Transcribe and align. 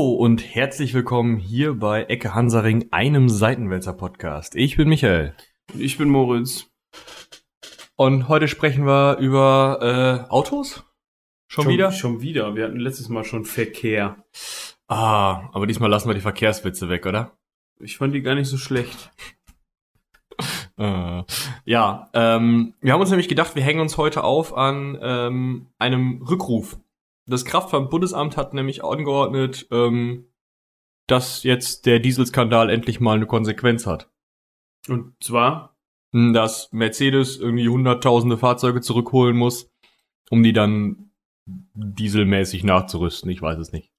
Hallo 0.00 0.12
und 0.12 0.42
herzlich 0.54 0.94
willkommen 0.94 1.36
hier 1.36 1.74
bei 1.74 2.04
Ecke 2.04 2.34
Hansaring, 2.34 2.88
einem 2.90 3.28
Seitenwälzer 3.28 3.92
Podcast. 3.92 4.56
Ich 4.56 4.78
bin 4.78 4.88
Michael. 4.88 5.34
Ich 5.74 5.98
bin 5.98 6.08
Moritz. 6.08 6.70
Und 7.96 8.26
heute 8.26 8.48
sprechen 8.48 8.86
wir 8.86 9.18
über 9.18 10.26
äh, 10.26 10.32
Autos? 10.32 10.84
Schon, 11.48 11.68
wieder? 11.68 11.92
Schon 11.92 12.22
wieder. 12.22 12.56
Wir 12.56 12.64
hatten 12.64 12.80
letztes 12.80 13.10
Mal 13.10 13.24
schon 13.24 13.44
Verkehr. 13.44 14.24
Ah, 14.88 15.50
aber 15.52 15.66
diesmal 15.66 15.90
lassen 15.90 16.08
wir 16.08 16.14
die 16.14 16.22
Verkehrswitze 16.22 16.88
weg, 16.88 17.04
oder? 17.04 17.36
Ich 17.78 17.98
fand 17.98 18.14
die 18.14 18.22
gar 18.22 18.34
nicht 18.34 18.48
so 18.48 18.56
schlecht. 18.56 19.10
Äh, 20.78 21.24
ja, 21.66 22.08
ähm, 22.14 22.72
wir 22.80 22.94
haben 22.94 23.02
uns 23.02 23.10
nämlich 23.10 23.28
gedacht, 23.28 23.54
wir 23.54 23.62
hängen 23.62 23.80
uns 23.80 23.98
heute 23.98 24.24
auf 24.24 24.56
an 24.56 24.98
ähm, 25.02 25.66
einem 25.78 26.22
Rückruf. 26.22 26.78
Das 27.26 27.44
Kraftfahrtbundesamt 27.44 28.36
hat 28.36 28.54
nämlich 28.54 28.82
angeordnet, 28.84 29.66
ähm, 29.70 30.26
dass 31.06 31.42
jetzt 31.42 31.86
der 31.86 31.98
Dieselskandal 31.98 32.70
endlich 32.70 33.00
mal 33.00 33.16
eine 33.16 33.26
Konsequenz 33.26 33.86
hat. 33.86 34.10
Und 34.88 35.14
zwar? 35.22 35.76
Dass 36.12 36.72
Mercedes 36.72 37.36
irgendwie 37.36 37.68
hunderttausende 37.68 38.36
Fahrzeuge 38.36 38.80
zurückholen 38.80 39.36
muss, 39.36 39.70
um 40.30 40.42
die 40.42 40.52
dann 40.52 41.10
dieselmäßig 41.74 42.64
nachzurüsten. 42.64 43.30
Ich 43.30 43.42
weiß 43.42 43.58
es 43.58 43.72
nicht. 43.72 43.92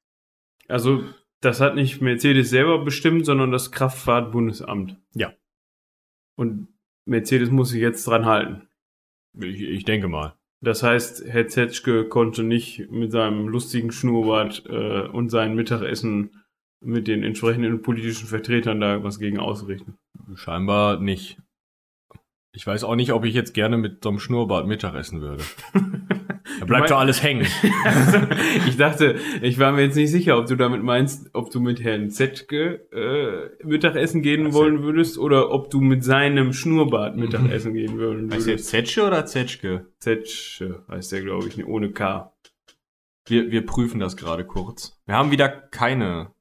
Also, 0.68 1.04
das 1.42 1.60
hat 1.60 1.76
nicht 1.76 2.02
Mercedes 2.02 2.50
selber 2.50 2.84
bestimmt, 2.84 3.26
sondern 3.26 3.52
das 3.52 3.72
Kraftfahrtbundesamt. 3.72 4.98
Ja. 5.14 5.34
Und 6.36 6.68
Mercedes 7.06 7.50
muss 7.50 7.70
sich 7.70 7.82
jetzt 7.82 8.08
dran 8.08 8.26
halten. 8.26 8.68
Ich, 9.34 9.62
ich 9.62 9.84
denke 9.84 10.08
mal. 10.08 10.36
Das 10.64 10.84
heißt, 10.84 11.26
Herr 11.26 11.48
Zetschke 11.48 12.08
konnte 12.08 12.44
nicht 12.44 12.92
mit 12.92 13.12
seinem 13.12 13.48
lustigen 13.48 13.92
Schnurrbart 13.92 14.64
äh, 14.68 15.08
und 15.08 15.30
seinem 15.30 15.56
Mittagessen 15.56 16.44
mit 16.84 17.08
den 17.08 17.24
entsprechenden 17.24 17.82
politischen 17.82 18.28
Vertretern 18.28 18.80
da 18.80 19.04
was 19.04 19.20
gegen 19.20 19.40
ausrichten. 19.40 19.98
Scheinbar 20.36 21.00
nicht. 21.00 21.38
Ich 22.54 22.68
weiß 22.68 22.84
auch 22.84 22.96
nicht, 22.96 23.12
ob 23.14 23.26
ich 23.26 23.34
jetzt 23.34 23.54
gerne 23.54 23.78
mit 23.78 24.04
so 24.04 24.10
einem 24.10 24.20
Schnurrbart 24.20 24.68
Mittagessen 24.68 25.22
würde. 25.22 25.44
Da 26.62 26.66
bleibt 26.66 26.92
doch 26.92 27.00
alles 27.00 27.24
hängen. 27.24 27.48
also, 27.86 28.20
ich 28.68 28.78
dachte, 28.78 29.16
ich 29.42 29.58
war 29.58 29.72
mir 29.72 29.82
jetzt 29.82 29.96
nicht 29.96 30.12
sicher, 30.12 30.38
ob 30.38 30.46
du 30.46 30.56
damit 30.56 30.84
meinst, 30.84 31.32
ob 31.34 31.50
du 31.50 31.60
mit 31.60 31.84
Herrn 31.84 32.12
Zetschke 32.12 32.86
äh, 33.62 33.66
Mittagessen 33.66 34.22
gehen 34.22 34.46
Also- 34.46 34.60
wollen 34.60 34.84
würdest 34.84 35.18
oder 35.18 35.50
ob 35.50 35.72
du 35.72 35.82
mit 35.82 36.04
seinem 36.04 36.54
Schnurrbart 36.54 37.18
Mittagessen 37.18 37.74
gehen 37.74 37.98
wollen 38.00 38.32
Heißt 38.32 38.46
würdest. 38.46 38.48
jetzt 38.48 38.68
Zetsche 38.70 39.08
oder 39.08 39.26
Zetschke? 39.26 39.88
Zetschke 39.98 40.84
heißt 40.88 41.12
der, 41.12 41.22
glaube 41.22 41.48
ich, 41.48 41.58
ne, 41.58 41.66
ohne 41.66 41.90
K. 41.92 42.32
Wir, 43.26 43.50
wir 43.50 43.66
prüfen 43.66 44.00
das 44.00 44.16
gerade 44.16 44.46
kurz. 44.46 44.96
Wir 45.08 45.16
haben 45.16 45.32
wieder 45.32 45.50
keine 45.50 46.32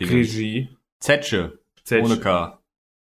Dinge. 0.00 0.10
Regie. 0.12 0.68
Zetsche. 0.98 1.60
Zetsch. 1.84 2.04
Ohne 2.04 2.18
K. 2.18 2.58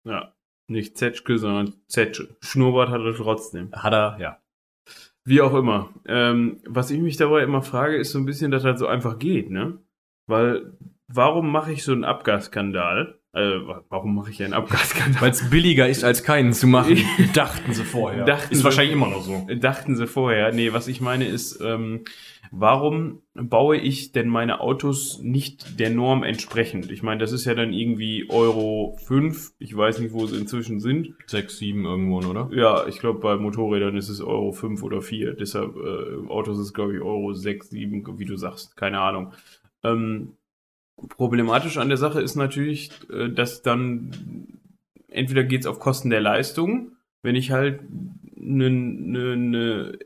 Ja. 0.04 0.34
Nicht 0.68 0.98
Zetschke, 0.98 1.38
sondern 1.38 1.74
Zetschke. 1.88 2.36
Schnurrbart 2.42 2.90
hat 2.90 3.00
er 3.00 3.16
trotzdem. 3.16 3.72
Hat 3.72 3.94
er, 3.94 4.18
ja. 4.20 4.40
Wie 5.28 5.42
auch 5.42 5.54
immer. 5.54 5.90
Ähm, 6.08 6.62
was 6.66 6.90
ich 6.90 7.02
mich 7.02 7.18
dabei 7.18 7.44
immer 7.44 7.62
frage, 7.62 7.98
ist 7.98 8.12
so 8.12 8.18
ein 8.20 8.26
bisschen, 8.26 8.50
dass 8.50 8.64
das 8.64 8.80
so 8.80 8.88
einfach 8.88 9.20
geht, 9.20 9.50
ne? 9.52 9.78
Weil, 10.26 10.72
warum 11.10 11.52
mache 11.52 11.74
ich 11.74 11.84
so 11.84 11.92
einen 11.92 12.06
Abgasskandal? 12.06 13.20
Äh, 13.34 13.60
warum 13.90 14.16
mache 14.16 14.32
ich 14.32 14.42
einen 14.42 14.54
Abgasskandal? 14.54 15.22
Weil 15.22 15.32
es 15.32 15.50
billiger 15.50 15.88
ist, 15.90 16.04
als 16.06 16.24
keinen 16.24 16.54
zu 16.54 16.66
machen. 16.68 16.98
Dachten 17.34 17.74
sie 17.74 17.84
vorher. 17.84 18.24
Dachten 18.24 18.54
ist 18.54 18.60
sie- 18.60 18.64
wahrscheinlich 18.64 18.94
immer 18.94 19.10
noch 19.10 19.22
so. 19.22 19.46
Dachten 19.60 19.96
sie 19.98 20.08
vorher. 20.08 20.54
Nee, 20.54 20.72
was 20.74 20.88
ich 20.88 21.02
meine 21.02 21.26
ist, 21.28 21.60
ähm, 21.62 22.06
warum 22.52 23.22
baue 23.34 23.78
ich 23.78 24.12
denn 24.12 24.28
meine 24.30 24.60
Autos 24.60 25.20
nicht 25.22 25.80
der 25.80 25.90
Norm 25.90 26.24
entsprechend? 26.24 26.92
Ich 26.92 27.04
meine, 27.04 27.20
das 27.20 27.32
ist 27.32 27.46
ja 27.46 27.54
dann 27.54 27.74
irgendwie 27.74 28.30
Euro 28.30 28.98
5. 29.06 29.54
Ich 29.60 29.76
weiß 29.76 30.00
nicht, 30.00 30.14
wo 30.14 30.26
sie 30.26 30.38
inzwischen 30.38 30.80
sind. 30.80 31.14
Sechs, 31.26 31.58
sieben 31.58 31.86
irgendwo, 31.86 32.18
oder? 32.18 32.50
Ja, 32.52 32.88
ich 32.88 33.00
glaube, 33.00 33.20
bei 33.20 33.36
Motorrädern 33.38 33.98
ist 33.98 34.10
es 34.10 34.22
Euro 34.22 34.52
5 34.52 34.84
oder 34.84 35.02
4. 35.02 35.34
Deshalb, 35.34 35.76
äh, 35.76 36.30
Autos 36.30 36.60
ist, 36.60 36.74
glaube 36.74 36.96
ich, 36.96 37.02
Euro 37.02 37.34
6, 37.34 37.70
7, 37.70 38.20
wie 38.20 38.26
du 38.26 38.38
sagst. 38.38 38.76
Keine 38.78 39.00
Ahnung. 39.00 39.34
Ähm, 39.84 40.34
problematisch 41.10 41.78
an 41.78 41.90
der 41.90 41.98
Sache 41.98 42.22
ist 42.22 42.36
natürlich, 42.36 42.92
äh, 43.12 43.30
dass 43.30 43.62
dann 43.62 44.12
entweder 45.10 45.44
geht's 45.44 45.68
auf 45.68 45.80
Kosten 45.80 46.10
der 46.10 46.22
Leistung, 46.22 46.92
wenn 47.22 47.36
ich 47.36 47.52
halt 47.52 47.82
ne, 48.36 48.70
ne, 48.70 49.38
ne, 49.38 50.00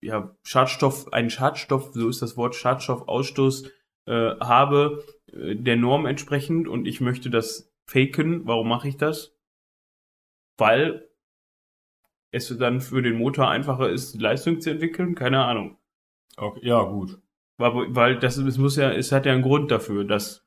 ja, 0.00 0.36
Schadstoff, 0.42 1.12
einen 1.12 1.30
Schadstoff, 1.30 1.90
so 1.92 2.08
ist 2.08 2.22
das 2.22 2.36
Wort, 2.36 2.54
Schadstoffausstoß 2.54 3.70
äh, 4.06 4.36
habe, 4.40 5.04
äh, 5.32 5.54
der 5.56 5.76
Norm 5.76 6.06
entsprechend 6.06 6.68
und 6.68 6.86
ich 6.86 7.00
möchte 7.00 7.30
das 7.30 7.72
faken. 7.86 8.46
Warum 8.46 8.68
mache 8.68 8.88
ich 8.88 8.96
das? 8.96 9.36
Weil 10.56 11.08
es 12.32 12.56
dann 12.58 12.80
für 12.80 13.02
den 13.02 13.18
Motor 13.18 13.48
einfacher 13.48 13.90
ist, 13.90 14.20
Leistung 14.20 14.60
zu 14.60 14.70
entwickeln? 14.70 15.14
Keine 15.14 15.44
Ahnung. 15.44 15.78
Okay, 16.36 16.60
ja, 16.62 16.82
gut. 16.82 17.18
Weil, 17.58 17.94
weil 17.94 18.18
das 18.18 18.36
es 18.36 18.58
muss 18.58 18.76
ja, 18.76 18.90
es 18.90 19.12
hat 19.12 19.26
ja 19.26 19.32
einen 19.32 19.42
Grund 19.42 19.70
dafür, 19.70 20.04
dass 20.04 20.46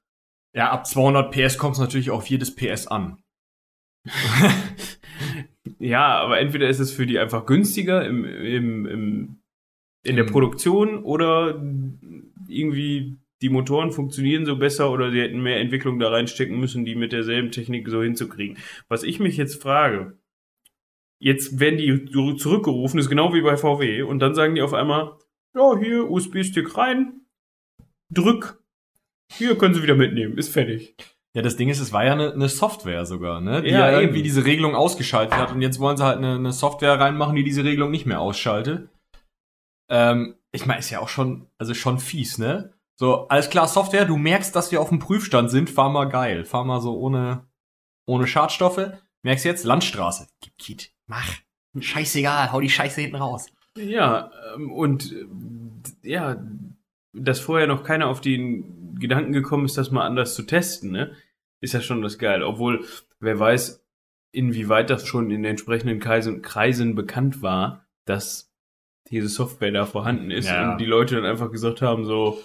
Ja, 0.54 0.72
ab 0.72 0.88
200 0.88 1.32
PS 1.32 1.58
kommt 1.58 1.76
es 1.76 1.80
natürlich 1.80 2.10
auf 2.10 2.26
jedes 2.28 2.56
PS 2.56 2.88
an. 2.88 3.24
ja, 5.80 6.20
aber 6.20 6.40
entweder 6.40 6.68
ist 6.70 6.80
es 6.80 6.92
für 6.92 7.06
die 7.06 7.20
einfach 7.20 7.46
günstiger 7.46 8.06
im, 8.06 8.26
im, 8.26 8.86
im, 8.86 9.43
in 10.04 10.16
der 10.16 10.26
Im- 10.26 10.32
Produktion 10.32 11.04
oder 11.04 11.62
irgendwie 12.48 13.18
die 13.42 13.50
Motoren 13.50 13.92
funktionieren 13.92 14.46
so 14.46 14.56
besser 14.58 14.90
oder 14.92 15.12
sie 15.12 15.20
hätten 15.22 15.42
mehr 15.42 15.60
Entwicklung 15.60 16.00
da 16.00 16.10
reinstecken 16.10 16.58
müssen, 16.60 16.86
die 16.86 16.96
mit 16.96 17.12
derselben 17.12 17.52
Technik 17.52 17.90
so 17.90 18.02
hinzukriegen. 18.02 18.58
Was 18.88 19.04
ich 19.04 19.20
mich 19.20 19.36
jetzt 19.38 19.62
frage, 19.62 20.18
jetzt 21.20 21.60
werden 21.60 21.78
die 21.78 22.06
zurückgerufen, 22.38 23.00
ist 23.00 23.10
genau 23.10 23.34
wie 23.34 23.42
bei 23.42 23.58
VW 23.58 24.04
und 24.04 24.20
dann 24.20 24.34
sagen 24.36 24.56
die 24.56 24.62
auf 24.62 24.74
einmal, 24.74 25.18
ja, 25.56 25.78
hier 25.78 26.10
USB-Stick 26.10 26.78
rein, 26.78 27.22
drück, 28.10 28.62
hier 29.32 29.58
können 29.58 29.74
sie 29.74 29.84
wieder 29.84 29.96
mitnehmen, 29.96 30.38
ist 30.38 30.50
fertig. 30.54 30.96
Ja, 31.36 31.42
das 31.42 31.58
Ding 31.58 31.68
ist, 31.70 31.80
es 31.80 31.92
war 31.92 32.06
ja 32.06 32.14
eine, 32.14 32.32
eine 32.34 32.48
Software 32.48 33.06
sogar, 33.06 33.42
ne? 33.42 33.62
Die 33.64 33.70
Ja, 33.72 33.80
ja, 33.90 33.92
eben. 33.94 34.02
irgendwie 34.04 34.22
diese 34.24 34.46
Regelung 34.46 34.76
ausgeschaltet 34.76 35.36
hat 35.36 35.52
und 35.52 35.62
jetzt 35.62 35.80
wollen 35.80 35.98
sie 35.98 36.06
halt 36.06 36.18
eine, 36.20 36.36
eine 36.36 36.52
Software 36.54 37.00
reinmachen, 37.00 37.36
die 37.36 37.44
diese 37.44 37.64
Regelung 37.64 37.90
nicht 37.92 38.06
mehr 38.06 38.22
ausschaltet. 38.22 38.88
Ähm, 39.90 40.36
ich 40.52 40.66
meine, 40.66 40.80
ist 40.80 40.90
ja 40.90 41.00
auch 41.00 41.10
schon, 41.10 41.48
also 41.58 41.74
schon 41.74 42.00
fies, 42.00 42.38
ne? 42.38 42.74
So, 42.96 43.28
alles 43.28 43.50
klar, 43.50 43.68
Software, 43.68 44.06
du 44.06 44.18
merkst, 44.18 44.56
dass 44.56 44.72
wir 44.72 44.80
auf 44.80 44.90
dem 44.90 45.00
Prüfstand 45.00 45.50
sind, 45.50 45.70
fahr 45.70 45.90
mal 45.90 46.06
geil. 46.06 46.46
Fahr 46.46 46.64
mal 46.64 46.80
so 46.80 46.98
ohne, 46.98 47.48
ohne 48.06 48.28
Schadstoffe. 48.28 48.92
Merkst 49.24 49.46
jetzt, 49.46 49.66
Landstraße. 49.66 50.28
Gib 50.42 50.58
Kit, 50.58 50.92
mach. 51.08 51.28
Scheißegal, 51.80 52.52
hau 52.52 52.60
die 52.60 52.70
Scheiße 52.70 53.02
hinten 53.02 53.16
raus. 53.16 53.48
Ja, 53.76 54.32
ähm, 54.54 54.72
und 54.72 55.12
äh, 55.12 56.08
ja, 56.08 56.38
dass 57.14 57.40
vorher 57.40 57.68
noch 57.68 57.84
keiner 57.84 58.08
auf 58.08 58.22
den 58.22 58.96
Gedanken 59.00 59.34
gekommen 59.34 59.66
ist, 59.66 59.78
das 59.78 59.92
mal 59.92 60.06
anders 60.06 60.36
zu 60.36 60.44
testen, 60.44 60.92
ne? 60.92 61.16
Ist 61.62 61.74
ja 61.74 61.82
schon 61.82 62.02
das 62.02 62.20
geil. 62.20 62.44
Obwohl, 62.44 62.86
wer 63.20 63.40
weiß, 63.40 63.84
inwieweit 64.32 64.90
das 64.90 65.08
schon 65.08 65.32
in 65.32 65.46
entsprechenden 65.46 66.00
Kreisen, 66.00 66.42
Kreisen 66.42 66.94
bekannt 66.94 67.42
war, 67.42 67.88
dass 68.06 68.53
diese 69.14 69.30
Software 69.30 69.72
da 69.72 69.86
vorhanden 69.86 70.32
ist 70.32 70.50
Ja. 70.50 70.72
und 70.74 70.78
die 70.80 70.86
Leute 70.86 71.16
dann 71.16 71.26
einfach 71.26 71.52
gesagt 71.52 71.82
haben, 71.82 72.06
so, 72.06 72.40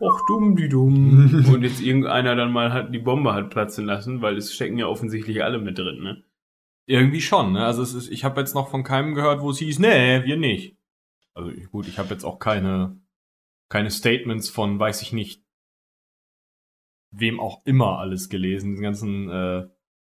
ach 0.00 0.20
dumm, 0.28 0.56
die 0.56 0.68
dumm. 0.68 1.44
und 1.52 1.62
jetzt 1.62 1.80
irgendeiner 1.80 2.36
dann 2.36 2.52
mal 2.52 2.72
hat 2.72 2.94
die 2.94 2.98
Bombe 2.98 3.34
hat 3.34 3.50
platzen 3.50 3.86
lassen, 3.86 4.22
weil 4.22 4.36
es 4.36 4.54
stecken 4.54 4.78
ja 4.78 4.86
offensichtlich 4.86 5.42
alle 5.42 5.58
mit 5.58 5.78
drin, 5.78 6.02
ne? 6.02 6.22
Irgendwie 6.86 7.20
schon, 7.20 7.52
ne? 7.52 7.64
Also 7.64 7.82
es 7.82 7.94
ist, 7.94 8.10
ich 8.10 8.24
habe 8.24 8.40
jetzt 8.40 8.54
noch 8.54 8.68
von 8.70 8.82
keinem 8.84 9.14
gehört, 9.14 9.40
wo 9.40 9.50
es 9.50 9.58
hieß, 9.58 9.78
nee, 9.78 10.24
wir 10.24 10.36
nicht. 10.36 10.76
Also 11.34 11.50
gut, 11.70 11.86
ich 11.88 11.98
habe 11.98 12.10
jetzt 12.10 12.24
auch 12.24 12.38
keine 12.38 13.00
keine 13.70 13.90
Statements 13.90 14.50
von, 14.50 14.78
weiß 14.78 15.00
ich 15.00 15.14
nicht, 15.14 15.42
wem 17.10 17.40
auch 17.40 17.64
immer 17.64 17.98
alles 17.98 18.28
gelesen. 18.28 18.74
Den 18.74 18.82
ganzen, 18.82 19.30
äh, 19.30 19.32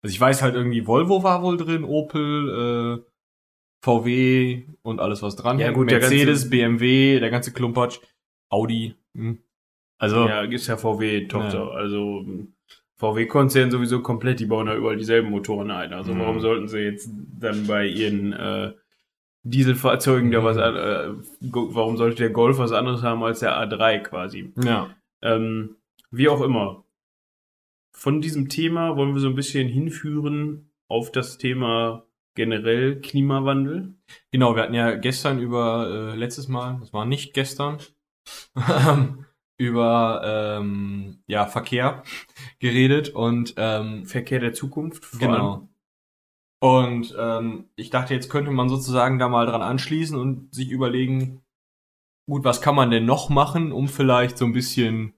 also 0.04 0.14
ich 0.14 0.20
weiß 0.22 0.42
halt 0.44 0.54
irgendwie, 0.54 0.86
Volvo 0.86 1.24
war 1.24 1.42
wohl 1.42 1.58
drin, 1.58 1.84
Opel, 1.84 3.00
äh, 3.04 3.12
VW 3.88 4.64
und 4.82 5.00
alles 5.00 5.22
was 5.22 5.36
dran. 5.38 5.60
Ja, 5.60 5.72
gut, 5.72 5.90
der 5.90 6.00
Mercedes, 6.00 6.42
ganze- 6.44 6.50
BMW, 6.50 7.20
der 7.20 7.30
ganze 7.30 7.54
Klumpatsch, 7.54 8.00
Audi. 8.50 8.96
Hm. 9.16 9.40
Also 9.98 10.28
Ja, 10.28 10.42
ist 10.42 10.68
ja 10.68 10.76
VW-Tochter. 10.78 11.58
Ja. 11.66 11.70
Also 11.70 12.26
VW-Konzern 12.98 13.72
sowieso 13.72 14.02
komplett, 14.02 14.40
die 14.40 14.46
bauen 14.46 14.68
ja 14.68 14.76
überall 14.76 14.98
dieselben 14.98 15.30
Motoren 15.30 15.72
ein. 15.72 15.94
Also 15.94 16.14
Mhm. 16.14 16.20
warum 16.20 16.40
sollten 16.42 16.68
sie 16.68 16.80
jetzt 16.80 17.10
dann 17.40 17.66
bei 17.68 17.88
ihren 17.88 18.34
äh, 18.34 18.74
Dieselfahrzeugen 19.44 20.32
da 20.32 20.42
Mhm. 20.42 20.44
was 20.46 20.58
an, 20.58 20.76
äh, 20.76 21.14
warum 21.52 21.96
sollte 21.96 22.18
der 22.18 22.30
Golf 22.32 22.58
was 22.58 22.72
anderes 22.74 23.02
haben 23.04 23.24
als 23.24 23.40
der 23.40 23.54
A3 23.58 24.00
quasi? 24.00 24.52
ja. 24.64 24.90
Ähm, 25.22 25.78
wie 26.12 26.28
auch 26.30 26.42
immer. 26.42 26.84
Von 27.92 28.22
diesem 28.22 28.50
Thema 28.50 28.96
wollen 28.98 29.14
wir 29.14 29.20
so 29.22 29.28
ein 29.30 29.36
bisschen 29.36 29.68
hinführen 29.68 30.70
auf 30.88 31.12
das 31.12 31.38
Thema 31.38 32.04
generell 32.38 33.02
Klimawandel. 33.02 33.96
Genau, 34.32 34.56
wir 34.56 34.64
hatten 34.64 34.74
ja 34.74 34.96
gestern 34.96 35.40
über, 35.40 35.90
äh, 36.14 36.16
letztes 36.16 36.48
Mal, 36.48 36.78
das 36.80 36.94
war 36.94 37.06
nicht 37.06 37.34
gestern, 37.34 37.80
über 39.58 40.22
ähm, 40.24 41.24
ja, 41.28 41.48
Verkehr 41.48 42.04
geredet 42.60 43.10
und 43.10 43.56
ähm, 43.58 44.06
Verkehr 44.06 44.40
der 44.40 44.54
Zukunft. 44.54 45.04
vor 45.04 45.20
genau. 45.20 45.54
allem. 45.54 45.70
Und 46.60 47.16
ähm, 47.20 47.66
ich 47.76 47.90
dachte, 47.90 48.14
jetzt 48.14 48.30
könnte 48.30 48.52
man 48.52 48.70
sozusagen 48.70 49.20
da 49.20 49.28
mal 49.28 49.46
dran 49.46 49.62
anschließen 49.62 50.18
und 50.18 50.54
sich 50.54 50.70
überlegen, 50.70 51.42
gut, 52.30 52.44
was 52.44 52.62
kann 52.62 52.76
man 52.76 52.92
denn 52.92 53.06
noch 53.06 53.30
machen, 53.30 53.72
um 53.72 53.88
vielleicht 53.88 54.38
so 54.38 54.46
ein 54.46 54.54
bisschen, 54.54 55.14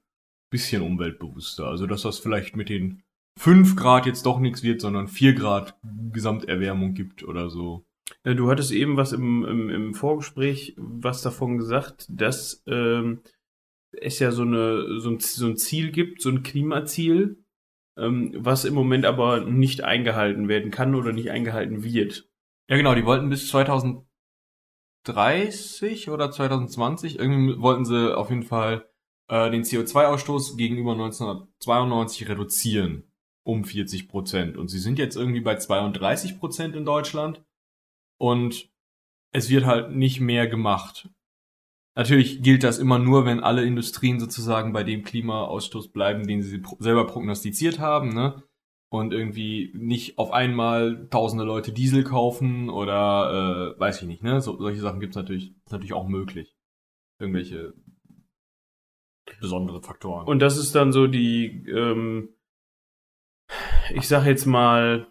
bisschen 0.51 0.81
umweltbewusster. 0.81 1.67
Also 1.67 1.85
dass 1.85 2.01
das 2.01 2.19
vielleicht 2.19 2.55
mit 2.55 2.69
den 2.69 3.03
5 3.37 3.75
Grad 3.75 4.05
jetzt 4.05 4.25
doch 4.25 4.39
nichts 4.39 4.63
wird, 4.63 4.81
sondern 4.81 5.07
4 5.07 5.33
Grad 5.33 5.77
Gesamterwärmung 6.11 6.93
gibt 6.93 7.23
oder 7.23 7.49
so. 7.49 7.85
Äh, 8.23 8.35
Du 8.35 8.49
hattest 8.49 8.71
eben 8.71 8.97
was 8.97 9.13
im, 9.13 9.45
im, 9.45 9.69
im 9.69 9.93
Vorgespräch 9.93 10.75
was 10.77 11.21
davon 11.21 11.57
gesagt, 11.57 12.07
dass 12.09 12.63
ähm, 12.67 13.21
es 13.91 14.19
ja 14.19 14.31
so, 14.31 14.43
eine, 14.43 14.99
so, 14.99 15.09
ein, 15.09 15.19
so 15.19 15.47
ein 15.47 15.57
Ziel 15.57 15.91
gibt, 15.91 16.21
so 16.21 16.29
ein 16.29 16.43
Klimaziel, 16.43 17.43
ähm, 17.97 18.33
was 18.37 18.65
im 18.65 18.73
Moment 18.73 19.05
aber 19.05 19.45
nicht 19.45 19.83
eingehalten 19.83 20.47
werden 20.47 20.71
kann 20.71 20.95
oder 20.95 21.11
nicht 21.11 21.31
eingehalten 21.31 21.83
wird. 21.83 22.29
Ja, 22.69 22.77
genau, 22.77 22.93
die 22.93 23.05
wollten 23.05 23.29
bis 23.29 23.47
2030 23.47 26.09
oder 26.09 26.29
2020, 26.29 27.17
irgendwie 27.17 27.59
wollten 27.59 27.85
sie 27.85 28.15
auf 28.15 28.29
jeden 28.29 28.43
Fall 28.43 28.87
äh, 29.27 29.49
den 29.49 29.63
CO2-Ausstoß 29.63 30.55
gegenüber 30.55 30.91
1992 30.91 32.29
reduzieren 32.29 33.08
um 33.49 33.63
40 33.63 34.07
Prozent. 34.07 34.57
Und 34.57 34.67
sie 34.67 34.79
sind 34.79 34.99
jetzt 34.99 35.15
irgendwie 35.15 35.41
bei 35.41 35.55
32 35.55 36.39
Prozent 36.39 36.75
in 36.75 36.85
Deutschland. 36.85 37.43
Und 38.19 38.69
es 39.31 39.49
wird 39.49 39.65
halt 39.65 39.91
nicht 39.91 40.19
mehr 40.19 40.47
gemacht. 40.47 41.09
Natürlich 41.95 42.41
gilt 42.43 42.63
das 42.63 42.77
immer 42.77 42.99
nur, 42.99 43.25
wenn 43.25 43.39
alle 43.39 43.65
Industrien 43.65 44.19
sozusagen 44.19 44.71
bei 44.71 44.83
dem 44.83 45.03
Klimaausstoß 45.03 45.89
bleiben, 45.89 46.27
den 46.27 46.41
sie 46.41 46.61
selber 46.79 47.07
prognostiziert 47.07 47.79
haben, 47.79 48.09
ne? 48.09 48.43
Und 48.91 49.13
irgendwie 49.13 49.71
nicht 49.75 50.17
auf 50.17 50.31
einmal 50.31 51.07
tausende 51.09 51.43
Leute 51.43 51.71
Diesel 51.71 52.03
kaufen 52.03 52.69
oder 52.69 53.75
äh, 53.75 53.79
weiß 53.79 54.01
ich 54.01 54.07
nicht, 54.07 54.23
ne? 54.23 54.41
So, 54.41 54.57
solche 54.57 54.79
Sachen 54.79 54.99
gibt's 54.99 55.15
natürlich, 55.15 55.51
ist 55.65 55.71
natürlich 55.71 55.93
auch 55.93 56.07
möglich. 56.07 56.55
Irgendwelche 57.19 57.73
besondere 59.39 59.81
Faktoren. 59.81 60.25
Und 60.25 60.39
das 60.39 60.57
ist 60.57 60.73
dann 60.73 60.91
so 60.91 61.07
die, 61.07 61.65
ähm, 61.69 62.29
ich 63.95 64.07
sag 64.07 64.25
jetzt 64.25 64.45
mal, 64.45 65.07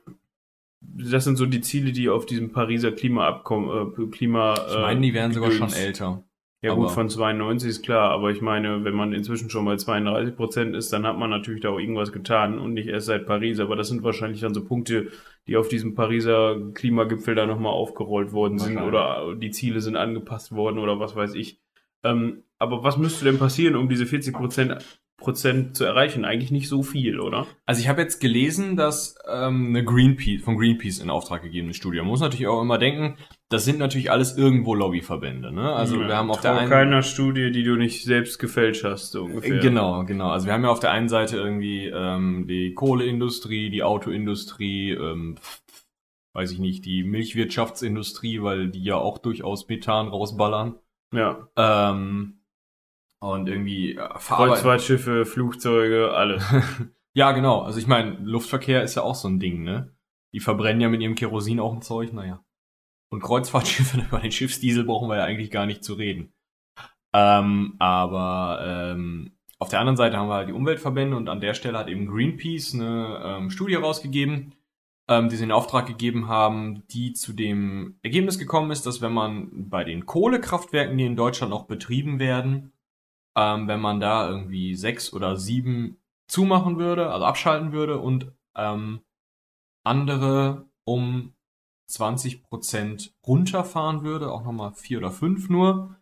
das 0.81 1.25
sind 1.25 1.37
so 1.37 1.47
die 1.47 1.61
Ziele, 1.61 1.93
die 1.93 2.09
auf 2.09 2.27
diesem 2.27 2.53
Pariser 2.53 2.93
Klimaabkommen, 2.93 3.93
äh, 3.99 4.07
Klima. 4.11 4.55
ich 4.69 4.77
meine, 4.79 5.01
die 5.01 5.15
wären 5.15 5.33
sogar 5.33 5.51
schon 5.51 5.69
Gedöns. 5.69 5.79
älter. 5.79 6.25
Ja 6.61 6.73
aber- 6.73 6.83
gut, 6.83 6.91
von 6.91 7.09
92 7.09 7.69
ist 7.71 7.83
klar, 7.85 8.11
aber 8.11 8.31
ich 8.33 8.41
meine, 8.41 8.83
wenn 8.83 8.95
man 8.95 9.13
inzwischen 9.13 9.49
schon 9.49 9.65
bei 9.65 9.77
32 9.77 10.35
Prozent 10.35 10.75
ist, 10.75 10.93
dann 10.93 11.07
hat 11.07 11.17
man 11.17 11.31
natürlich 11.31 11.61
da 11.61 11.69
auch 11.71 11.79
irgendwas 11.79 12.11
getan 12.11 12.59
und 12.59 12.75
nicht 12.75 12.89
erst 12.89 13.07
seit 13.07 13.27
Paris. 13.27 13.61
Aber 13.61 13.77
das 13.77 13.89
sind 13.89 14.03
wahrscheinlich 14.03 14.41
dann 14.41 14.55
so 14.55 14.65
Punkte, 14.65 15.09
die 15.47 15.57
auf 15.57 15.69
diesem 15.69 15.95
Pariser 15.95 16.57
Klimagipfel 16.75 17.37
da 17.37 17.47
nochmal 17.47 17.73
aufgerollt 17.73 18.33
worden 18.33 18.59
sind 18.59 18.79
oder 18.79 19.37
die 19.37 19.51
Ziele 19.51 19.81
sind 19.81 19.95
angepasst 19.97 20.51
worden 20.51 20.79
oder 20.79 20.99
was 20.99 21.15
weiß 21.15 21.35
ich. 21.35 21.61
Ähm, 22.03 22.43
aber 22.59 22.83
was 22.83 22.97
müsste 22.99 23.25
denn 23.25 23.39
passieren, 23.39 23.77
um 23.77 23.89
diese 23.89 24.07
40 24.07 24.35
Prozent 24.35 25.01
Prozent 25.19 25.77
zu 25.77 25.85
erreichen? 25.85 26.25
Eigentlich 26.25 26.53
nicht 26.53 26.69
so 26.69 26.85
viel, 26.85 27.19
oder? 27.19 27.47
Also 27.67 27.81
ich 27.81 27.89
habe 27.89 28.01
jetzt 28.01 28.21
gelesen, 28.21 28.77
dass 28.77 29.17
ähm, 29.29 29.69
eine 29.69 29.85
Greenpeace 29.85 30.43
von 30.43 30.57
Greenpeace 30.57 31.01
in 31.01 31.11
Auftrag 31.11 31.43
gegebene 31.43 31.75
Studie. 31.75 31.99
Man 31.99 32.07
muss 32.07 32.21
natürlich 32.21 32.47
auch 32.47 32.63
immer 32.63 32.79
denken, 32.79 33.17
das 33.49 33.65
sind 33.65 33.81
natürlich 33.81 34.13
alles 34.13 34.39
irgendwo 34.39 34.75
Lobbyverbände. 34.75 35.53
Ne? 35.53 35.73
Also 35.75 35.99
wir 35.99 36.17
haben 36.17 36.31
auf 36.31 36.41
der 36.41 36.57
einen 36.57 36.71
keiner 36.71 37.03
Studie, 37.03 37.51
die 37.51 37.65
du 37.65 37.75
nicht 37.75 38.05
selbst 38.05 38.39
gefälscht 38.39 38.85
hast, 38.85 39.11
so 39.11 39.25
ungefähr. 39.25 39.59
Genau, 39.59 40.05
genau. 40.05 40.31
Also 40.31 40.47
wir 40.47 40.53
haben 40.53 40.63
ja 40.63 40.71
auf 40.71 40.81
der 40.81 40.93
einen 40.93 41.09
Seite 41.09 41.37
irgendwie 41.37 41.87
ähm, 41.87 42.47
die 42.47 42.75
Kohleindustrie, 42.75 43.71
die 43.71 43.83
Autoindustrie, 43.83 44.93
ähm, 44.93 45.35
weiß 46.33 46.53
ich 46.53 46.61
nicht, 46.61 46.85
die 46.85 47.03
Milchwirtschaftsindustrie, 47.03 48.41
weil 48.43 48.69
die 48.69 48.85
ja 48.85 48.97
auch 48.97 49.19
durchaus 49.19 49.67
Methan 49.69 50.07
rausballern. 50.07 50.77
Ja. 51.13 51.49
Ähm, 51.57 52.39
und 53.21 53.49
irgendwie 53.49 53.93
äh, 53.93 54.09
Kreuzfahrtschiffe, 54.19 55.27
Flugzeuge, 55.27 56.13
alles. 56.13 56.45
Ja, 57.15 57.33
genau. 57.33 57.63
Also 57.63 57.81
ich 57.81 57.89
meine, 57.89 58.13
Luftverkehr 58.23 58.85
ist 58.85 58.95
ja 58.95 59.03
auch 59.03 59.17
so 59.17 59.27
ein 59.27 59.41
Ding, 59.41 59.65
ne? 59.65 59.93
Die 60.33 60.39
verbrennen 60.39 60.81
ja 60.81 60.89
mit 60.89 61.01
ihrem 61.01 61.17
Kerosin 61.17 61.59
auch 61.59 61.73
ein 61.73 61.83
Zeug, 61.83 62.13
naja. 62.13 62.45
Und 63.11 63.23
Kreuzfahrtschiffe 63.23 64.01
über 64.09 64.21
den 64.21 64.31
Schiffsdiesel 64.31 64.85
brauchen 64.85 65.09
wir 65.09 65.17
ja 65.17 65.25
eigentlich 65.25 65.51
gar 65.51 65.67
nicht 65.67 65.83
zu 65.83 65.95
reden. 65.95 66.33
Ähm, 67.13 67.75
aber 67.81 68.61
ähm, 68.63 69.33
auf 69.59 69.69
der 69.69 69.81
anderen 69.81 69.97
Seite 69.97 70.17
haben 70.17 70.29
wir 70.29 70.35
halt 70.35 70.49
die 70.49 70.53
Umweltverbände 70.53 71.17
und 71.17 71.29
an 71.29 71.41
der 71.41 71.55
Stelle 71.55 71.79
hat 71.79 71.89
eben 71.89 72.07
Greenpeace 72.07 72.75
eine 72.75 73.21
ähm, 73.25 73.51
Studie 73.51 73.75
rausgegeben, 73.75 74.55
ähm, 75.09 75.29
die 75.29 75.37
sie 75.37 75.45
in 75.45 75.51
Auftrag 75.51 75.87
gegeben 75.87 76.29
haben, 76.29 76.87
die 76.89 77.15
zu 77.15 77.33
dem 77.33 77.99
Ergebnis 78.03 78.39
gekommen 78.39 78.71
ist, 78.71 78.87
dass 78.87 79.01
wenn 79.01 79.13
man 79.13 79.69
bei 79.69 79.83
den 79.83 80.07
Kohlekraftwerken, 80.07 80.97
die 80.97 81.07
in 81.07 81.17
Deutschland 81.17 81.51
noch 81.51 81.67
betrieben 81.67 82.21
werden, 82.21 82.73
ähm, 83.39 83.69
wenn 83.69 83.81
man 83.81 84.01
da 84.01 84.29
irgendwie 84.29 84.75
sechs 84.75 85.13
oder 85.13 85.37
sieben 85.37 85.99
zumachen 86.27 86.77
würde, 86.77 87.13
also 87.13 87.25
abschalten 87.25 87.73
würde 87.73 87.99
und 87.99 88.33
ähm, 88.57 89.01
andere 89.85 90.67
um 90.85 91.35
20% 91.89 93.13
runterfahren 93.25 94.03
würde, 94.03 94.33
auch 94.33 94.43
nochmal 94.45 94.73
vier 94.75 94.99
oder 94.99 95.13
fünf 95.13 95.49
nur, 95.49 95.97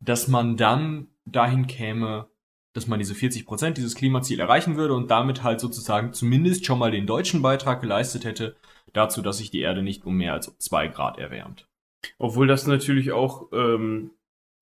dass 0.00 0.26
man 0.26 0.56
dann 0.56 1.08
dahin 1.26 1.66
käme, 1.66 2.28
dass 2.72 2.86
man 2.86 2.98
diese 2.98 3.12
40% 3.12 3.72
dieses 3.72 3.94
Klimaziel 3.94 4.40
erreichen 4.40 4.76
würde 4.76 4.94
und 4.94 5.10
damit 5.10 5.42
halt 5.42 5.60
sozusagen 5.60 6.14
zumindest 6.14 6.64
schon 6.64 6.78
mal 6.78 6.90
den 6.90 7.06
deutschen 7.06 7.42
Beitrag 7.42 7.82
geleistet 7.82 8.24
hätte 8.24 8.56
dazu, 8.94 9.20
dass 9.20 9.38
sich 9.38 9.50
die 9.50 9.60
Erde 9.60 9.82
nicht 9.82 10.06
um 10.06 10.16
mehr 10.16 10.32
als 10.32 10.56
zwei 10.58 10.88
Grad 10.88 11.18
erwärmt. 11.18 11.68
Obwohl 12.18 12.46
das 12.46 12.66
natürlich 12.66 13.12
auch, 13.12 13.52
ähm, 13.52 14.12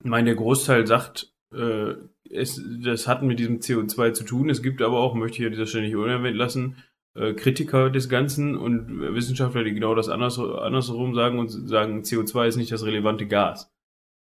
ich 0.02 0.10
meine, 0.10 0.26
der 0.26 0.34
Großteil 0.34 0.86
sagt, 0.86 1.32
äh, 1.52 1.94
es, 2.30 2.62
das 2.84 3.06
hat 3.06 3.22
mit 3.22 3.38
diesem 3.38 3.60
CO2 3.60 4.12
zu 4.12 4.24
tun. 4.24 4.50
Es 4.50 4.62
gibt 4.62 4.82
aber 4.82 4.98
auch, 4.98 5.14
möchte 5.14 5.38
ich 5.38 5.46
an 5.46 5.52
dieser 5.52 5.66
Stelle 5.66 5.84
nicht 5.84 5.96
unerwähnt 5.96 6.36
lassen, 6.36 6.76
äh, 7.14 7.32
Kritiker 7.34 7.90
des 7.90 8.08
Ganzen 8.08 8.56
und 8.56 9.00
Wissenschaftler, 9.14 9.64
die 9.64 9.74
genau 9.74 9.94
das 9.94 10.08
anders, 10.08 10.38
andersherum 10.38 11.14
sagen 11.14 11.38
und 11.38 11.48
sagen, 11.48 12.02
CO2 12.02 12.48
ist 12.48 12.56
nicht 12.56 12.72
das 12.72 12.84
relevante 12.84 13.26
Gas. 13.26 13.72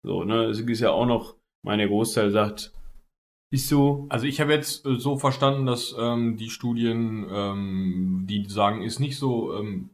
So, 0.04 0.24
ne, 0.24 0.46
es 0.46 0.60
ist 0.60 0.80
ja 0.80 0.92
auch 0.92 1.06
noch, 1.06 1.36
meine, 1.64 1.88
Großteil 1.88 2.32
sagt, 2.32 2.74
ist 3.52 3.68
so, 3.68 4.08
Also 4.10 4.26
ich 4.26 4.40
habe 4.40 4.54
jetzt 4.54 4.86
äh, 4.86 4.96
so 4.96 5.18
verstanden, 5.18 5.66
dass 5.66 5.94
ähm, 6.00 6.38
die 6.38 6.50
Studien, 6.50 7.28
ähm, 7.30 8.26
die 8.28 8.46
sagen, 8.48 8.82
ist 8.82 9.00
nicht 9.00 9.18
so 9.18 9.54
ähm, 9.58 9.90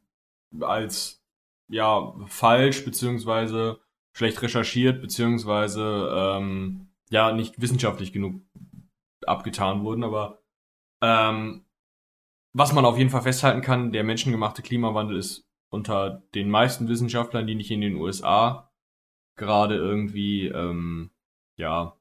als 0.61 1.23
ja 1.67 2.13
falsch 2.27 2.85
beziehungsweise 2.85 3.79
schlecht 4.13 4.41
recherchiert 4.41 5.01
beziehungsweise 5.01 6.09
ähm, 6.13 6.86
ja 7.09 7.31
nicht 7.31 7.61
wissenschaftlich 7.61 8.13
genug 8.13 8.41
abgetan 9.25 9.83
wurden, 9.83 10.03
aber 10.03 10.41
ähm, 11.01 11.65
was 12.53 12.73
man 12.73 12.85
auf 12.85 12.97
jeden 12.97 13.09
Fall 13.09 13.21
festhalten 13.21 13.61
kann, 13.61 13.91
der 13.91 14.03
menschengemachte 14.03 14.61
Klimawandel 14.61 15.17
ist 15.17 15.47
unter 15.69 16.23
den 16.33 16.49
meisten 16.49 16.87
Wissenschaftlern, 16.87 17.45
die 17.45 17.55
nicht 17.55 17.71
in 17.71 17.81
den 17.81 17.95
USA 17.95 18.71
gerade 19.35 19.75
irgendwie 19.75 20.47
ähm, 20.47 21.11
ja 21.57 21.97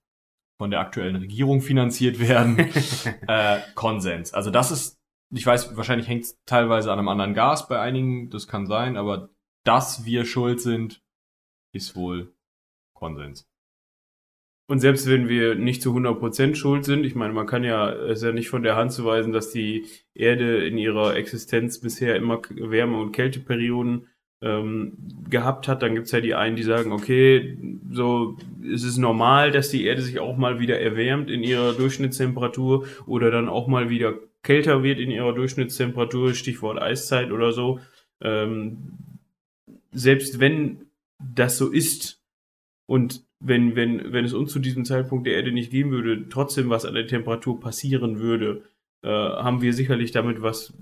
von 0.59 0.71
der 0.71 0.81
aktuellen 0.81 1.17
Regierung 1.17 1.61
finanziert 1.61 2.19
werden, 2.19 2.59
äh, 3.29 3.61
Konsens. 3.75 4.33
Also 4.33 4.51
das 4.51 4.71
ist, 4.71 4.99
ich 5.31 5.45
weiß, 5.45 5.77
wahrscheinlich 5.77 6.09
hängt 6.09 6.25
es 6.25 6.41
teilweise 6.47 6.93
an 6.93 6.99
einem 6.99 7.09
anderen 7.09 7.35
Gas 7.35 7.69
bei 7.69 7.79
einigen, 7.79 8.31
das 8.31 8.49
kann 8.49 8.67
sein, 8.67 8.97
aber 8.97 9.29
dass 9.65 10.05
wir 10.05 10.25
schuld 10.25 10.61
sind, 10.61 11.03
ist 11.75 11.97
wohl 11.97 12.35
Konsens. 12.95 13.47
Und 14.69 14.81
selbst 14.81 15.09
wenn 15.09 15.29
wir 15.29 15.55
nicht 15.55 15.81
zu 15.81 15.95
100% 15.95 16.57
schuld 16.57 16.85
sind, 16.85 17.05
ich 17.05 17.15
meine, 17.15 17.33
man 17.33 17.47
kann 17.47 17.63
ja, 17.63 17.93
es 17.93 18.19
ist 18.19 18.25
ja 18.25 18.33
nicht 18.33 18.49
von 18.49 18.65
der 18.65 18.75
Hand 18.75 18.93
zu 18.93 19.05
weisen, 19.05 19.33
dass 19.33 19.51
die 19.51 19.87
Erde 20.13 20.67
in 20.67 20.77
ihrer 20.77 21.15
Existenz 21.15 21.81
bisher 21.81 22.17
immer 22.17 22.43
Wärme- 22.51 23.01
und 23.01 23.13
Kälteperioden 23.13 24.09
ähm, 24.43 24.99
gehabt 25.31 25.69
hat, 25.69 25.83
dann 25.83 25.95
gibt's 25.95 26.13
ja 26.13 26.21
die 26.21 26.35
einen, 26.35 26.57
die 26.57 26.63
sagen, 26.63 26.93
okay, 26.93 27.59
so 27.91 28.37
es 28.63 28.83
ist 28.83 28.99
normal, 28.99 29.51
dass 29.51 29.71
die 29.71 29.85
Erde 29.85 30.03
sich 30.03 30.19
auch 30.19 30.37
mal 30.37 30.59
wieder 30.59 30.81
erwärmt 30.81 31.31
in 31.31 31.43
ihrer 31.43 31.73
Durchschnittstemperatur 31.73 32.87
oder 33.07 33.31
dann 33.31 33.49
auch 33.49 33.67
mal 33.67 33.89
wieder 33.89 34.15
kälter 34.43 34.83
wird 34.83 35.01
in 35.01 35.11
ihrer 35.11 35.33
Durchschnittstemperatur, 35.33 36.35
Stichwort 36.35 36.81
Eiszeit 36.81 37.33
oder 37.33 37.53
so. 37.53 37.81
Ähm, 38.21 38.93
selbst 39.93 40.39
wenn 40.39 40.87
das 41.19 41.57
so 41.57 41.71
ist 41.71 42.21
und 42.87 43.26
wenn, 43.41 43.77
wenn, 43.77 44.13
wenn 44.13 44.25
es 44.25 44.33
uns 44.33 44.53
zu 44.53 44.59
diesem 44.59 44.85
Zeitpunkt 44.85 45.27
der 45.27 45.35
Erde 45.35 45.53
nicht 45.53 45.71
geben 45.71 45.91
würde, 45.91 46.29
trotzdem 46.29 46.71
was 46.71 46.85
an 46.85 46.95
der 46.95 47.07
Temperatur 47.07 47.61
passieren 47.61 48.19
würde, 48.19 48.63
äh, 49.03 49.09
haben 49.09 49.61
wir 49.61 49.73
sicherlich 49.73 50.11
damit 50.11 50.43
was 50.43 50.75